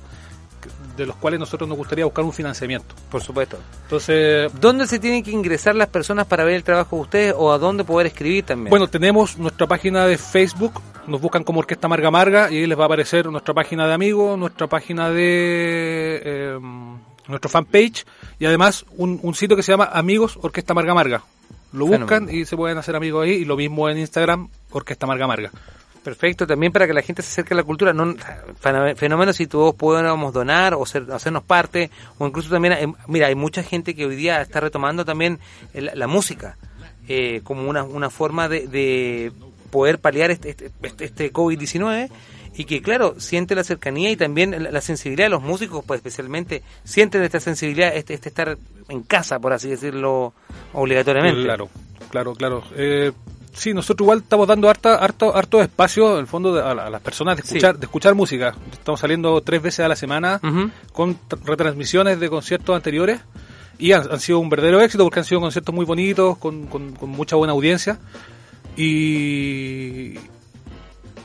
de 0.97 1.05
los 1.05 1.15
cuales 1.15 1.39
nosotros 1.39 1.69
nos 1.69 1.77
gustaría 1.77 2.03
buscar 2.05 2.25
un 2.25 2.33
financiamiento. 2.33 2.95
Por 3.09 3.21
supuesto. 3.21 3.57
Entonces, 3.83 4.51
¿Dónde 4.59 4.87
se 4.87 4.99
tienen 4.99 5.23
que 5.23 5.31
ingresar 5.31 5.75
las 5.75 5.87
personas 5.87 6.25
para 6.25 6.43
ver 6.43 6.55
el 6.55 6.63
trabajo 6.63 6.95
de 6.97 7.01
ustedes 7.03 7.35
o 7.37 7.51
a 7.51 7.57
dónde 7.57 7.83
poder 7.83 8.07
escribir 8.07 8.43
también? 8.43 8.69
Bueno, 8.69 8.87
tenemos 8.87 9.37
nuestra 9.37 9.67
página 9.67 10.05
de 10.05 10.17
Facebook, 10.17 10.81
nos 11.05 11.21
buscan 11.21 11.43
como 11.43 11.59
Orquesta 11.59 11.87
Marga 11.87 12.11
Marga 12.11 12.51
y 12.51 12.57
ahí 12.57 12.67
les 12.67 12.77
va 12.77 12.83
a 12.83 12.85
aparecer 12.87 13.27
nuestra 13.27 13.53
página 13.53 13.87
de 13.87 13.93
amigos, 13.93 14.37
nuestra 14.37 14.67
página 14.67 15.09
de 15.09 16.21
eh, 16.25 16.59
nuestro 17.27 17.49
fanpage 17.49 18.05
y 18.39 18.45
además 18.45 18.85
un, 18.97 19.19
un 19.21 19.35
sitio 19.35 19.55
que 19.55 19.63
se 19.63 19.71
llama 19.71 19.89
Amigos 19.93 20.37
Orquesta 20.41 20.73
Marga 20.73 20.93
Marga. 20.93 21.23
Lo 21.73 21.85
buscan 21.85 22.29
y 22.29 22.45
se 22.45 22.55
pueden 22.55 22.77
hacer 22.77 22.95
amigos 22.95 23.25
ahí 23.25 23.31
y 23.31 23.45
lo 23.45 23.55
mismo 23.55 23.89
en 23.89 23.97
Instagram, 23.97 24.49
Orquesta 24.71 25.05
Marga 25.05 25.27
Marga. 25.27 25.51
Perfecto, 26.07 26.47
también 26.47 26.71
para 26.71 26.87
que 26.87 26.93
la 26.93 27.01
gente 27.01 27.21
se 27.21 27.27
acerque 27.27 27.53
a 27.53 27.57
la 27.57 27.63
cultura. 27.63 27.91
No, 27.91 28.15
fenó- 28.61 28.95
fenómeno 28.95 29.33
si 29.33 29.45
todos 29.45 29.75
pudiéramos 29.75 30.31
donar 30.31 30.73
o 30.73 30.85
ser- 30.85 31.11
hacernos 31.11 31.43
parte, 31.43 31.91
o 32.17 32.25
incluso 32.25 32.49
también, 32.49 32.95
mira, 33.09 33.27
hay 33.27 33.35
mucha 33.35 33.61
gente 33.61 33.93
que 33.93 34.05
hoy 34.05 34.15
día 34.15 34.41
está 34.41 34.61
retomando 34.61 35.03
también 35.03 35.37
el- 35.73 35.91
la 35.93 36.07
música 36.07 36.55
eh, 37.09 37.41
como 37.43 37.69
una, 37.69 37.83
una 37.83 38.09
forma 38.09 38.47
de, 38.47 38.67
de 38.69 39.33
poder 39.69 39.99
paliar 39.99 40.31
este, 40.31 40.51
este, 40.51 40.71
este, 40.81 41.03
este 41.03 41.33
COVID-19 41.33 42.09
y 42.55 42.63
que, 42.63 42.81
claro, 42.81 43.15
siente 43.19 43.53
la 43.53 43.65
cercanía 43.65 44.09
y 44.09 44.15
también 44.15 44.51
la, 44.63 44.71
la 44.71 44.79
sensibilidad 44.81 45.25
de 45.25 45.31
los 45.31 45.43
músicos, 45.43 45.83
pues 45.85 45.97
especialmente 45.97 46.63
sienten 46.85 47.21
esta 47.23 47.41
sensibilidad, 47.41 47.93
este, 47.93 48.13
este 48.13 48.29
estar 48.29 48.57
en 48.87 49.03
casa, 49.03 49.39
por 49.39 49.51
así 49.51 49.67
decirlo, 49.67 50.33
obligatoriamente. 50.71 51.43
Claro, 51.43 51.69
claro, 52.09 52.33
claro. 52.33 52.63
Eh, 52.77 53.11
sí, 53.57 53.73
nosotros 53.73 54.05
igual 54.05 54.19
estamos 54.19 54.47
dando 54.47 54.69
harta, 54.69 54.95
harto, 54.95 55.35
harto 55.35 55.61
espacio, 55.61 56.13
en 56.13 56.19
el 56.19 56.27
fondo, 56.27 56.53
de- 56.53 56.61
a, 56.61 56.73
la- 56.73 56.85
a 56.87 56.89
las 56.89 57.01
personas 57.01 57.35
de 57.37 57.43
Sí. 57.43 57.49
escuchar, 57.49 57.77
de 57.77 57.85
escuchar 57.85 58.15
música. 58.15 58.55
Estamos 58.71 58.99
saliendo 58.99 59.41
tres 59.41 59.61
veces 59.61 59.81
a 59.81 59.87
la 59.87 59.95
semana 59.95 60.39
con 60.93 61.17
retransmisiones 61.43 62.19
de 62.19 62.29
conciertos 62.29 62.75
anteriores 62.75 63.19
Y 63.79 63.91
han, 63.91 64.11
han 64.11 64.19
sido 64.19 64.39
un 64.39 64.49
verdadero 64.49 64.81
éxito 64.81 65.03
porque 65.03 65.19
han 65.19 65.25
sido 65.25 65.39
conciertos 65.39 65.75
muy 65.75 65.85
bonitos, 65.85 66.37
con, 66.39 66.65
con- 66.65 66.93
con 66.93 67.09
mucha 67.11 67.35
buena 67.35 67.53
audiencia. 67.53 67.99
Y 68.75 70.15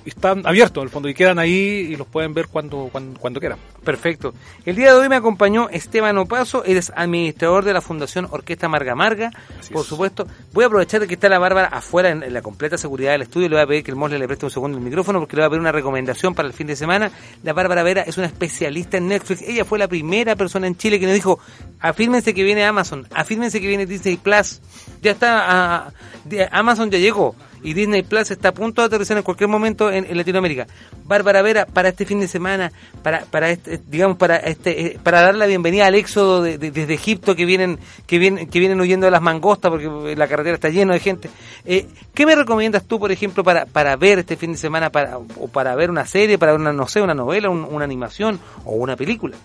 están 0.04 0.46
abiertos 0.46 0.82
en 0.82 0.86
el 0.86 0.90
fondo 0.90 1.08
y 1.08 1.14
quedan 1.14 1.38
ahí 1.38 1.52
y 1.90 1.96
los 1.96 2.06
pueden 2.06 2.34
ver 2.34 2.48
cuando, 2.48 2.88
cuando, 2.90 3.18
cuando 3.20 3.40
quieran. 3.40 3.58
Perfecto. 3.84 4.34
El 4.64 4.76
día 4.76 4.92
de 4.92 5.00
hoy 5.00 5.08
me 5.08 5.16
acompañó 5.16 5.68
Esteban 5.68 6.16
Opaso, 6.18 6.64
eres 6.64 6.92
administrador 6.94 7.64
de 7.64 7.72
la 7.72 7.80
Fundación 7.80 8.28
Orquesta 8.30 8.68
Marga 8.68 8.94
Marga. 8.94 9.30
Por 9.72 9.84
supuesto, 9.84 10.26
voy 10.52 10.64
a 10.64 10.66
aprovechar 10.68 11.00
de 11.00 11.08
que 11.08 11.14
está 11.14 11.28
la 11.28 11.38
Bárbara 11.38 11.68
afuera 11.68 12.10
en, 12.10 12.22
en 12.22 12.32
la 12.32 12.42
completa 12.42 12.76
seguridad 12.78 13.12
del 13.12 13.22
estudio. 13.22 13.48
Le 13.48 13.56
voy 13.56 13.64
a 13.64 13.66
pedir 13.66 13.84
que 13.84 13.90
el 13.90 13.96
Mosle 13.96 14.18
le 14.18 14.26
preste 14.26 14.44
un 14.46 14.50
segundo 14.50 14.78
el 14.78 14.84
micrófono 14.84 15.18
porque 15.20 15.36
le 15.36 15.42
voy 15.42 15.46
a 15.46 15.50
pedir 15.50 15.60
una 15.60 15.72
recomendación 15.72 16.34
para 16.34 16.46
el 16.48 16.54
fin 16.54 16.66
de 16.66 16.76
semana. 16.76 17.10
La 17.42 17.52
Bárbara 17.52 17.82
Vera 17.82 18.02
es 18.02 18.16
una 18.18 18.26
especialista 18.26 18.96
en 18.98 19.08
Netflix. 19.08 19.42
Ella 19.42 19.64
fue 19.64 19.78
la 19.78 19.88
primera 19.88 20.36
persona 20.36 20.66
en 20.66 20.76
Chile 20.76 21.00
que 21.00 21.06
nos 21.06 21.14
dijo, 21.14 21.38
afírmense 21.80 22.34
que 22.34 22.42
viene 22.44 22.64
Amazon, 22.64 23.06
afírmense 23.14 23.60
que 23.60 23.66
viene 23.66 23.86
Disney 23.86 24.16
Plus. 24.16 24.60
Ya 25.02 25.12
está, 25.12 25.44
ah, 25.86 25.92
de- 26.24 26.48
Amazon 26.52 26.90
ya 26.90 26.98
llegó 26.98 27.34
y 27.62 27.74
Disney 27.74 28.02
Plus 28.02 28.30
está 28.30 28.48
a 28.48 28.52
punto 28.52 28.82
de 28.82 28.86
aterrizar 28.86 29.16
en 29.16 29.22
cualquier 29.22 29.48
momento 29.48 29.90
en, 29.90 30.16
Latinoamérica. 30.16 30.66
Bárbara 31.04 31.42
Vera, 31.42 31.66
para 31.66 31.88
este 31.90 32.04
fin 32.06 32.20
de 32.20 32.28
semana, 32.28 32.72
para, 33.02 33.20
para 33.26 33.50
este, 33.50 33.80
digamos, 33.88 34.16
para 34.16 34.36
este, 34.36 34.86
eh, 34.86 34.98
para 35.02 35.22
dar 35.22 35.34
la 35.34 35.46
bienvenida 35.46 35.86
al 35.86 35.94
éxodo 35.94 36.42
de- 36.42 36.58
de- 36.58 36.70
desde 36.70 36.94
Egipto 36.94 37.34
que 37.36 37.44
vienen, 37.44 37.78
que 38.06 38.18
vienen, 38.18 38.48
que 38.48 38.58
vienen 38.58 38.80
huyendo 38.80 39.06
de 39.06 39.10
las 39.10 39.22
mangostas 39.22 39.70
porque 39.70 40.14
la 40.16 40.28
carretera 40.28 40.54
está 40.54 40.68
llena 40.70 40.94
de 40.94 41.00
gente. 41.00 41.30
Eh, 41.64 41.86
¿Qué 42.14 42.26
me 42.26 42.34
recomiendas 42.34 42.84
tú, 42.84 42.98
por 42.98 43.12
ejemplo, 43.12 43.44
para, 43.44 43.66
para 43.66 43.96
ver 43.96 44.18
este 44.20 44.36
fin 44.36 44.52
de 44.52 44.58
semana, 44.58 44.90
para, 44.90 45.18
o 45.18 45.48
para 45.48 45.74
ver 45.74 45.90
una 45.90 46.06
serie, 46.06 46.38
para 46.38 46.54
una, 46.54 46.72
no 46.72 46.86
sé, 46.88 47.00
una 47.00 47.14
novela, 47.14 47.48
un- 47.50 47.64
una 47.70 47.84
animación 47.84 48.40
o 48.64 48.72
una 48.72 48.96
película? 48.96 49.36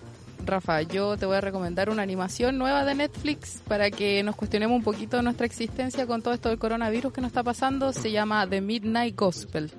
Rafa, 0.48 0.82
yo 0.82 1.16
te 1.16 1.26
voy 1.26 1.36
a 1.36 1.40
recomendar 1.40 1.90
una 1.90 2.02
animación 2.02 2.58
nueva 2.58 2.84
de 2.84 2.94
Netflix 2.94 3.60
para 3.68 3.90
que 3.90 4.22
nos 4.22 4.34
cuestionemos 4.34 4.76
un 4.76 4.82
poquito 4.82 5.20
nuestra 5.22 5.46
existencia 5.46 6.06
con 6.06 6.22
todo 6.22 6.34
esto 6.34 6.48
del 6.48 6.58
coronavirus 6.58 7.12
que 7.12 7.20
nos 7.20 7.28
está 7.28 7.42
pasando. 7.42 7.92
Se 7.92 8.10
llama 8.10 8.46
The 8.48 8.60
Midnight 8.60 9.14
Gospel. 9.16 9.70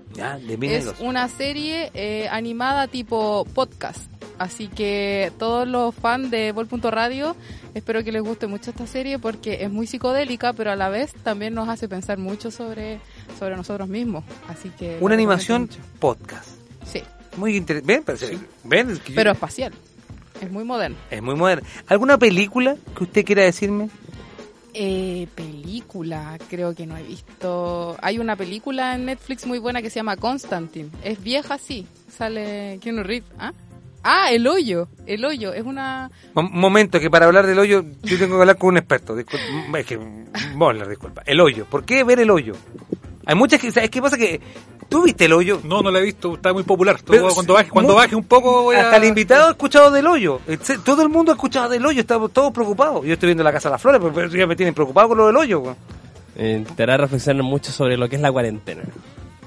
Es 0.61 0.93
una 1.01 1.27
serie 1.27 1.91
eh, 1.93 2.27
animada 2.29 2.87
tipo 2.87 3.45
podcast. 3.53 4.09
Así 4.37 4.67
que 4.69 5.33
todos 5.37 5.67
los 5.67 5.93
fans 5.93 6.31
de 6.31 6.53
Vol.radio, 6.53 7.35
espero 7.73 8.03
que 8.05 8.11
les 8.13 8.21
guste 8.21 8.47
mucho 8.47 8.69
esta 8.69 8.87
serie 8.87 9.19
porque 9.19 9.63
es 9.65 9.69
muy 9.69 9.85
psicodélica, 9.85 10.53
pero 10.53 10.71
a 10.71 10.77
la 10.77 10.87
vez 10.87 11.13
también 11.23 11.53
nos 11.53 11.67
hace 11.67 11.89
pensar 11.89 12.17
mucho 12.19 12.49
sobre, 12.49 13.01
sobre 13.37 13.57
nosotros 13.57 13.89
mismos. 13.89 14.23
Así 14.47 14.69
que 14.69 14.97
Una 15.01 15.15
animación 15.15 15.67
podcast. 15.99 16.47
Sí, 16.85 17.01
Muy 17.35 17.57
interesante. 17.57 17.93
¿Ven? 17.93 18.03
Parece- 18.03 18.37
¿Ven? 18.63 18.99
Pero 19.13 19.31
espacial. 19.31 19.73
Es 20.41 20.51
muy 20.51 20.63
moderno. 20.63 20.97
es 21.11 21.21
muy 21.21 21.35
moderno. 21.35 21.67
¿Alguna 21.87 22.17
película 22.17 22.75
que 22.97 23.03
usted 23.03 23.25
quiera 23.25 23.43
decirme? 23.43 23.89
Eh, 24.73 25.27
película, 25.35 26.37
creo 26.49 26.75
que 26.75 26.85
no 26.85 26.95
he 26.95 27.03
visto. 27.03 27.97
Hay 28.01 28.19
una 28.19 28.35
película 28.35 28.95
en 28.95 29.05
Netflix 29.05 29.45
muy 29.45 29.59
buena 29.59 29.81
que 29.81 29.89
se 29.89 29.95
llama 29.97 30.15
Constantine. 30.15 30.89
Es 31.03 31.21
vieja, 31.21 31.57
sí. 31.57 31.87
Sale 32.09 32.79
Keanu 32.81 33.03
Reeves. 33.03 33.29
¿Ah? 33.39 33.51
Ah, 34.03 34.31
El 34.31 34.47
Hoyo. 34.47 34.87
El 35.05 35.25
Hoyo. 35.25 35.53
Es 35.53 35.65
una... 35.65 36.09
Un 36.35 36.51
momento, 36.53 36.99
que 36.99 37.09
para 37.09 37.25
hablar 37.25 37.45
del 37.47 37.59
hoyo 37.59 37.83
yo 38.03 38.17
tengo 38.17 38.35
que 38.35 38.41
hablar 38.41 38.57
con 38.57 38.69
un 38.69 38.77
experto. 38.77 39.17
Es 39.17 39.25
que, 39.85 39.99
Moller, 40.55 40.87
disculpa. 40.87 41.23
El 41.25 41.41
hoyo. 41.41 41.65
¿Por 41.65 41.83
qué 41.83 42.03
ver 42.03 42.19
el 42.19 42.29
hoyo? 42.29 42.53
Hay 43.29 43.35
muchas 43.35 43.61
que... 43.61 43.71
¿Sabes 43.71 43.91
qué 43.91 44.01
pasa? 44.01 44.17
Que 44.17 44.41
tú 44.89 45.03
viste 45.03 45.25
el 45.25 45.33
hoyo. 45.33 45.61
No, 45.63 45.83
no 45.83 45.91
la 45.91 45.99
he 45.99 46.01
visto, 46.01 46.33
está 46.33 46.51
muy 46.51 46.63
popular. 46.63 46.97
Pero 47.05 47.27
cuando 47.29 47.53
baje, 47.53 47.69
cuando 47.69 47.93
baje 47.93 48.15
un 48.15 48.23
poco 48.23 48.63
voy 48.63 48.75
a... 48.75 48.85
Hasta 48.85 48.97
el 48.97 49.03
invitado 49.03 49.47
ha 49.47 49.51
escuchado 49.51 49.91
del 49.91 50.07
hoyo. 50.07 50.41
Todo 50.83 51.03
el 51.03 51.09
mundo 51.09 51.31
ha 51.31 51.35
escuchado 51.35 51.69
del 51.69 51.85
hoyo. 51.85 52.01
Estamos 52.01 52.33
todos 52.33 52.51
preocupados. 52.51 53.05
Yo 53.05 53.13
estoy 53.13 53.27
viendo 53.27 53.43
la 53.43 53.51
Casa 53.53 53.69
de 53.69 53.73
las 53.73 53.81
Flores, 53.83 54.01
pero 54.15 54.27
ya 54.29 54.47
me 54.47 54.55
tienen 54.55 54.73
preocupado 54.73 55.09
con 55.09 55.17
lo 55.19 55.27
del 55.27 55.37
hoyo. 55.37 55.59
güey. 55.59 55.75
Eh, 56.37 56.65
te 56.75 56.81
hará 56.83 56.97
reflexionar 56.97 57.43
mucho 57.43 57.71
sobre 57.71 57.97
lo 57.97 58.09
que 58.09 58.15
es 58.15 58.21
la 58.23 58.31
cuarentena. 58.31 58.81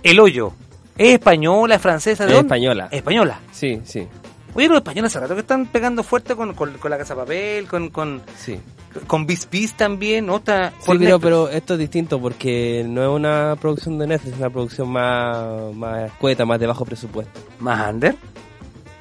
El 0.04 0.20
hoyo. 0.20 0.52
¿Es 0.96 1.14
española, 1.14 1.74
es 1.74 1.82
francesa? 1.82 2.24
¿De 2.24 2.30
Es 2.30 2.36
dónde? 2.36 2.46
española. 2.46 2.88
Española. 2.92 3.40
Sí, 3.50 3.80
sí, 3.84 4.06
Oye, 4.54 4.68
los 4.68 4.76
españoles 4.78 5.10
hace 5.12 5.20
rato 5.20 5.34
que 5.34 5.40
están 5.40 5.66
pegando 5.66 6.02
fuerte 6.02 6.36
con, 6.36 6.52
con, 6.54 6.72
con 6.74 6.90
la 6.90 6.98
Casa 6.98 7.14
Papel, 7.16 7.66
con, 7.66 7.88
con, 7.88 8.20
sí. 8.36 8.60
con 9.06 9.26
Bis 9.26 9.48
Bis 9.50 9.74
también, 9.74 10.28
otra... 10.28 10.70
Sí, 10.80 10.86
por 10.86 10.98
pero, 11.20 11.48
esto 11.48 11.72
es 11.74 11.78
distinto 11.80 12.20
porque 12.20 12.84
no 12.86 13.02
es 13.02 13.08
una 13.08 13.56
producción 13.58 13.98
de 13.98 14.06
Netflix, 14.08 14.34
es 14.34 14.38
una 14.40 14.50
producción 14.50 14.88
más, 14.90 15.74
más 15.74 16.10
escueta, 16.12 16.44
más 16.44 16.60
de 16.60 16.66
bajo 16.66 16.84
presupuesto. 16.84 17.40
¿Más 17.60 17.90
under? 17.92 18.14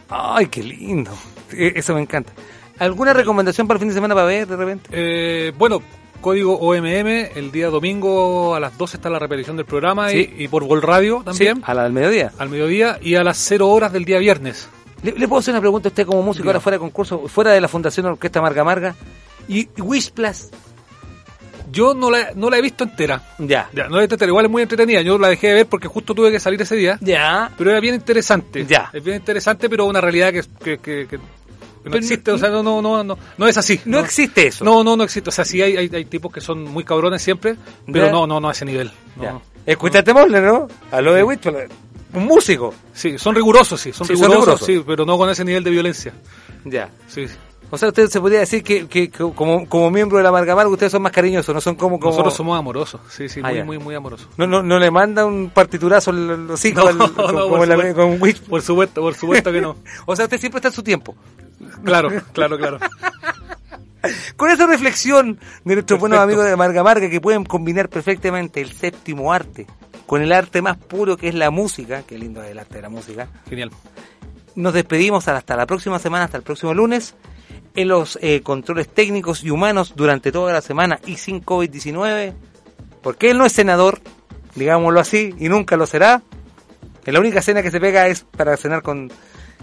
Ay, 0.09 0.45
qué 0.47 0.63
lindo. 0.63 1.11
E- 1.51 1.73
Eso 1.75 1.93
me 1.95 2.01
encanta. 2.01 2.31
¿Alguna 2.79 3.11
recomendación 3.13 3.67
para 3.67 3.75
el 3.75 3.79
fin 3.81 3.89
de 3.89 3.93
semana 3.95 4.15
para 4.15 4.25
ver 4.27 4.47
de 4.47 4.55
repente? 4.55 4.89
Eh, 4.91 5.51
bueno, 5.57 5.81
código 6.21 6.57
OMM, 6.59 7.07
el 7.35 7.51
día 7.51 7.67
domingo 7.69 8.55
a 8.55 8.59
las 8.61 8.77
12 8.77 8.97
está 8.97 9.09
la 9.09 9.19
repetición 9.19 9.57
del 9.57 9.65
programa 9.65 10.09
Sí. 10.09 10.33
y, 10.37 10.45
y 10.45 10.47
por 10.47 10.63
Vol 10.65 10.81
Radio 10.81 11.21
también, 11.25 11.57
Sí, 11.57 11.63
a 11.65 11.73
la 11.73 11.83
del 11.83 11.91
mediodía. 11.93 12.31
al 12.37 12.49
mediodía 12.49 12.97
y 13.01 13.15
a 13.15 13.23
las 13.23 13.37
0 13.37 13.67
horas 13.69 13.91
del 13.91 14.05
día 14.05 14.17
viernes. 14.17 14.69
¿Le, 15.03 15.11
le 15.13 15.27
puedo 15.27 15.39
hacer 15.39 15.53
una 15.53 15.61
pregunta 15.61 15.87
a 15.87 15.91
usted 15.91 16.05
como 16.05 16.21
músico 16.21 16.47
ahora 16.47 16.59
fuera 16.59 16.75
de 16.75 16.79
concurso, 16.79 17.27
fuera 17.27 17.51
de 17.51 17.61
la 17.61 17.67
Fundación 17.67 18.05
Orquesta 18.05 18.41
Marga 18.41 18.63
Marga? 18.63 18.95
¿Y 19.47 19.61
y 19.75 19.81
Wish 19.81 20.11
Plus? 20.11 20.49
Yo 21.71 21.93
no 21.93 22.11
la, 22.11 22.31
no 22.35 22.49
la 22.49 22.57
he 22.57 22.61
visto 22.61 22.83
entera. 22.83 23.21
Ya. 23.39 23.69
Ya, 23.73 23.85
no 23.87 23.91
la 23.91 23.97
he 23.99 24.01
visto 24.01 24.15
entera. 24.15 24.29
Igual 24.29 24.45
es 24.45 24.51
muy 24.51 24.61
entretenida. 24.61 25.01
Yo 25.01 25.17
la 25.17 25.29
dejé 25.29 25.47
de 25.47 25.53
ver 25.53 25.67
porque 25.67 25.87
justo 25.87 26.13
tuve 26.13 26.29
que 26.31 26.39
salir 26.39 26.61
ese 26.61 26.75
día. 26.75 26.97
Ya. 27.01 27.51
Pero 27.57 27.71
era 27.71 27.79
bien 27.79 27.95
interesante. 27.95 28.65
Ya. 28.65 28.89
Es 28.91 29.03
bien 29.03 29.17
interesante, 29.17 29.69
pero 29.69 29.85
una 29.85 30.01
realidad 30.01 30.33
que, 30.33 30.77
que, 30.77 31.07
que- 31.07 31.19
no 31.83 31.95
existe. 31.95 32.31
o 32.31 32.37
sea, 32.37 32.49
no, 32.49 32.61
no, 32.61 32.81
no, 32.81 33.03
no, 33.03 33.17
no 33.37 33.47
es 33.47 33.57
así. 33.57 33.79
No 33.85 33.99
existe 33.99 34.47
eso. 34.47 34.63
No, 34.63 34.83
no, 34.83 34.95
no 34.95 35.03
existe. 35.03 35.29
O 35.29 35.33
sea, 35.33 35.45
sí 35.45 35.61
hay, 35.61 35.77
hay, 35.77 36.05
tipos 36.05 36.31
que 36.31 36.41
son 36.41 36.63
muy 36.63 36.83
cabrones 36.83 37.21
siempre, 37.21 37.55
pero 37.91 38.11
no, 38.11 38.27
no, 38.27 38.39
no 38.39 38.49
a 38.49 38.51
ese 38.51 38.65
nivel. 38.65 38.91
Ya. 39.19 39.31
no. 39.31 39.41
Escuchaste 39.65 40.13
¿no? 40.13 40.67
A 40.91 41.01
lo 41.01 41.13
de 41.13 41.23
Plus. 41.37 41.55
Un 42.13 42.25
músico. 42.25 42.73
Sí, 42.93 43.17
son 43.17 43.33
rigurosos, 43.35 43.79
sí, 43.79 43.91
son 43.93 44.05
Sí, 44.07 44.15
son 44.17 44.31
rigurosos, 44.31 44.65
sí, 44.65 44.83
pero 44.85 45.05
no 45.05 45.17
con 45.17 45.29
ese 45.29 45.45
nivel 45.45 45.63
de 45.63 45.69
violencia. 45.71 46.13
Ya. 46.65 46.89
Sí. 47.07 47.25
O 47.73 47.77
sea, 47.77 47.87
usted 47.87 48.07
se 48.09 48.19
podría 48.19 48.39
decir 48.41 48.63
que, 48.63 48.85
que- 48.87 49.09
que 49.09 49.17
como, 49.33 49.65
como 49.69 49.89
miembro 49.89 50.17
de 50.17 50.23
la 50.25 50.31
Marga 50.31 50.55
Marga 50.55 50.69
ustedes 50.69 50.91
son 50.91 51.01
más 51.01 51.13
cariñosos, 51.13 51.55
no 51.55 51.61
son 51.61 51.75
como... 51.75 51.97
como... 52.01 52.11
Nosotros 52.11 52.33
somos 52.33 52.59
amorosos, 52.59 52.99
sí, 53.09 53.29
sí, 53.29 53.39
Ah, 53.41 53.51
muy, 53.53 53.63
muy, 53.63 53.77
muy 53.79 53.95
amorosos. 53.95 54.27
No, 54.35 54.45
no, 54.45 54.61
no 54.61 54.77
le 54.77 54.91
manda 54.91 55.25
un 55.25 55.49
partiturazo 55.51 56.11
los 56.11 56.65
hijos 56.65 56.83
No, 56.83 56.89
al- 56.89 56.97
no, 57.15 57.49
como, 57.49 57.65
la- 57.65 57.93
con. 57.93 58.19
Por 58.49 58.61
supuesto, 58.61 58.99
por 59.01 59.15
supuesto 59.15 59.51
que 59.53 59.61
no. 59.61 59.77
O 60.05 60.15
sea, 60.17 60.25
usted 60.25 60.37
siempre 60.37 60.57
está 60.57 60.67
en 60.67 60.73
su 60.73 60.83
tiempo. 60.83 61.15
Claro, 61.85 62.09
claro, 62.33 62.57
claro. 62.57 62.77
Con 64.35 64.49
esa 64.49 64.65
reflexión 64.65 65.37
de 65.63 65.75
nuestros 65.75 65.99
buenos 65.99 66.17
amigos 66.19 66.43
de 66.45 66.55
Marga 66.55 66.83
Marga 66.83 67.07
que 67.09 67.21
pueden 67.21 67.45
combinar 67.45 67.87
perfectamente 67.87 68.59
el 68.59 68.71
séptimo 68.73 69.31
arte 69.31 69.67
con 70.11 70.21
el 70.21 70.33
arte 70.33 70.61
más 70.61 70.75
puro 70.75 71.15
que 71.15 71.29
es 71.29 71.35
la 71.35 71.51
música, 71.51 72.03
qué 72.05 72.17
lindo 72.17 72.43
es 72.43 72.51
el 72.51 72.59
arte 72.59 72.75
de 72.75 72.81
la 72.81 72.89
música, 72.89 73.29
Genial. 73.47 73.71
nos 74.55 74.73
despedimos 74.73 75.29
hasta 75.29 75.55
la 75.55 75.65
próxima 75.65 75.99
semana, 75.99 76.25
hasta 76.25 76.35
el 76.35 76.43
próximo 76.43 76.73
lunes, 76.73 77.15
en 77.75 77.87
los 77.87 78.19
eh, 78.21 78.41
controles 78.41 78.89
técnicos 78.89 79.41
y 79.41 79.51
humanos 79.51 79.93
durante 79.95 80.33
toda 80.33 80.51
la 80.51 80.59
semana 80.59 80.99
y 81.05 81.15
sin 81.15 81.41
COVID-19, 81.41 82.33
porque 83.01 83.31
él 83.31 83.37
no 83.37 83.45
es 83.45 83.53
senador, 83.53 84.01
digámoslo 84.53 84.99
así, 84.99 85.33
y 85.39 85.47
nunca 85.47 85.77
lo 85.77 85.85
será. 85.85 86.21
La 87.05 87.19
única 87.21 87.41
cena 87.41 87.61
que 87.61 87.71
se 87.71 87.79
pega 87.79 88.09
es 88.09 88.25
para 88.25 88.57
cenar 88.57 88.81
con, 88.81 89.09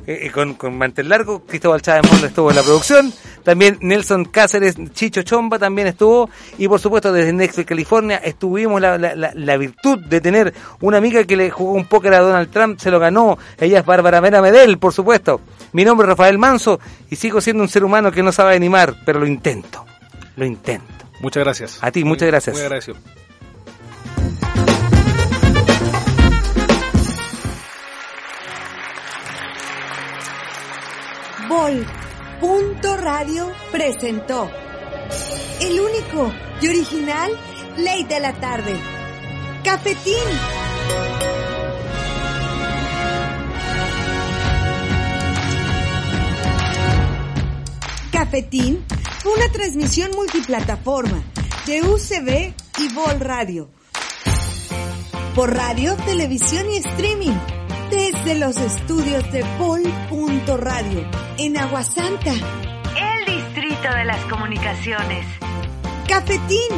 eh, 0.08 0.26
eh, 0.26 0.30
con, 0.30 0.54
con 0.54 0.78
mantel 0.78 1.10
largo. 1.10 1.44
Cristóbal 1.44 1.82
Chávez 1.82 2.10
Monda 2.10 2.28
estuvo 2.28 2.48
en 2.48 2.56
la 2.56 2.62
producción. 2.62 3.12
También 3.44 3.76
Nelson 3.82 4.24
Cáceres, 4.24 4.76
Chicho 4.94 5.22
Chomba 5.22 5.58
también 5.58 5.86
estuvo. 5.86 6.30
Y 6.56 6.66
por 6.66 6.80
supuesto 6.80 7.12
desde 7.12 7.34
Nexville, 7.34 7.66
California, 7.66 8.16
estuvimos 8.16 8.80
la, 8.80 8.96
la, 8.96 9.14
la, 9.14 9.32
la 9.34 9.56
virtud 9.58 9.98
de 9.98 10.22
tener 10.22 10.54
una 10.80 10.96
amiga 10.96 11.24
que 11.24 11.36
le 11.36 11.50
jugó 11.50 11.72
un 11.72 11.84
póker 11.84 12.14
a 12.14 12.20
Donald 12.20 12.50
Trump, 12.50 12.80
se 12.80 12.90
lo 12.90 12.98
ganó. 12.98 13.36
Ella 13.58 13.80
es 13.80 13.84
Bárbara 13.84 14.22
Mena 14.22 14.40
Medel, 14.40 14.78
por 14.78 14.94
supuesto. 14.94 15.42
Mi 15.72 15.84
nombre 15.84 16.06
es 16.06 16.08
Rafael 16.08 16.38
Manso 16.38 16.80
y 17.10 17.16
sigo 17.16 17.42
siendo 17.42 17.62
un 17.62 17.68
ser 17.68 17.84
humano 17.84 18.10
que 18.10 18.22
no 18.22 18.32
sabe 18.32 18.56
animar, 18.56 18.94
pero 19.04 19.20
lo 19.20 19.26
intento. 19.26 19.84
Lo 20.36 20.46
intento. 20.46 20.86
Muchas 21.20 21.44
gracias. 21.44 21.78
A 21.82 21.90
ti, 21.90 22.04
muchas 22.04 22.28
gracias. 22.28 22.56
Muy 22.56 22.62
agradecido. 22.62 22.96
Vol. 31.58 31.84
Punto 32.40 32.96
Radio 32.96 33.50
presentó 33.72 34.48
el 35.60 35.80
único 35.80 36.32
y 36.60 36.68
original 36.68 37.32
Ley 37.76 38.04
de 38.04 38.20
la 38.20 38.32
Tarde. 38.34 38.78
Cafetín. 39.64 40.14
Cafetín 48.12 48.84
fue 49.20 49.32
una 49.32 49.48
transmisión 49.50 50.12
multiplataforma 50.14 51.24
de 51.66 51.82
UCB 51.82 52.54
y 52.78 52.94
Vol 52.94 53.18
Radio. 53.18 53.68
Por 55.34 55.56
radio, 55.56 55.96
televisión 56.06 56.70
y 56.70 56.76
streaming. 56.76 57.57
Desde 57.90 58.38
los 58.38 58.56
estudios 58.56 59.30
de 59.32 59.42
Vol.radio 59.58 61.08
en 61.38 61.56
Aguasanta. 61.56 62.32
El 62.32 63.24
Distrito 63.24 63.48
Distrito 63.58 63.92
de 63.92 64.04
las 64.04 64.24
Comunicaciones. 64.26 65.26
Cafetín. 66.06 66.70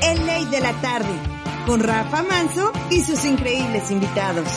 El 0.00 0.26
ley 0.26 0.44
de 0.46 0.60
la 0.60 0.72
tarde. 0.80 1.12
Con 1.66 1.80
Rafa 1.80 2.22
Manso 2.22 2.72
y 2.88 3.02
sus 3.02 3.24
increíbles 3.26 3.90
invitados. 3.90 4.48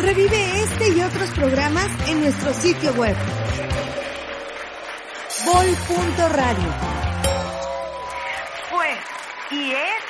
Revive 0.00 0.62
este 0.62 0.88
y 0.88 1.00
otros 1.02 1.30
programas 1.30 1.88
en 2.08 2.20
nuestro 2.20 2.52
sitio 2.52 2.92
web. 2.94 3.16
Vol.radio. 5.44 6.68
Fue 8.70 8.88
y 9.56 9.70
es 9.70 10.09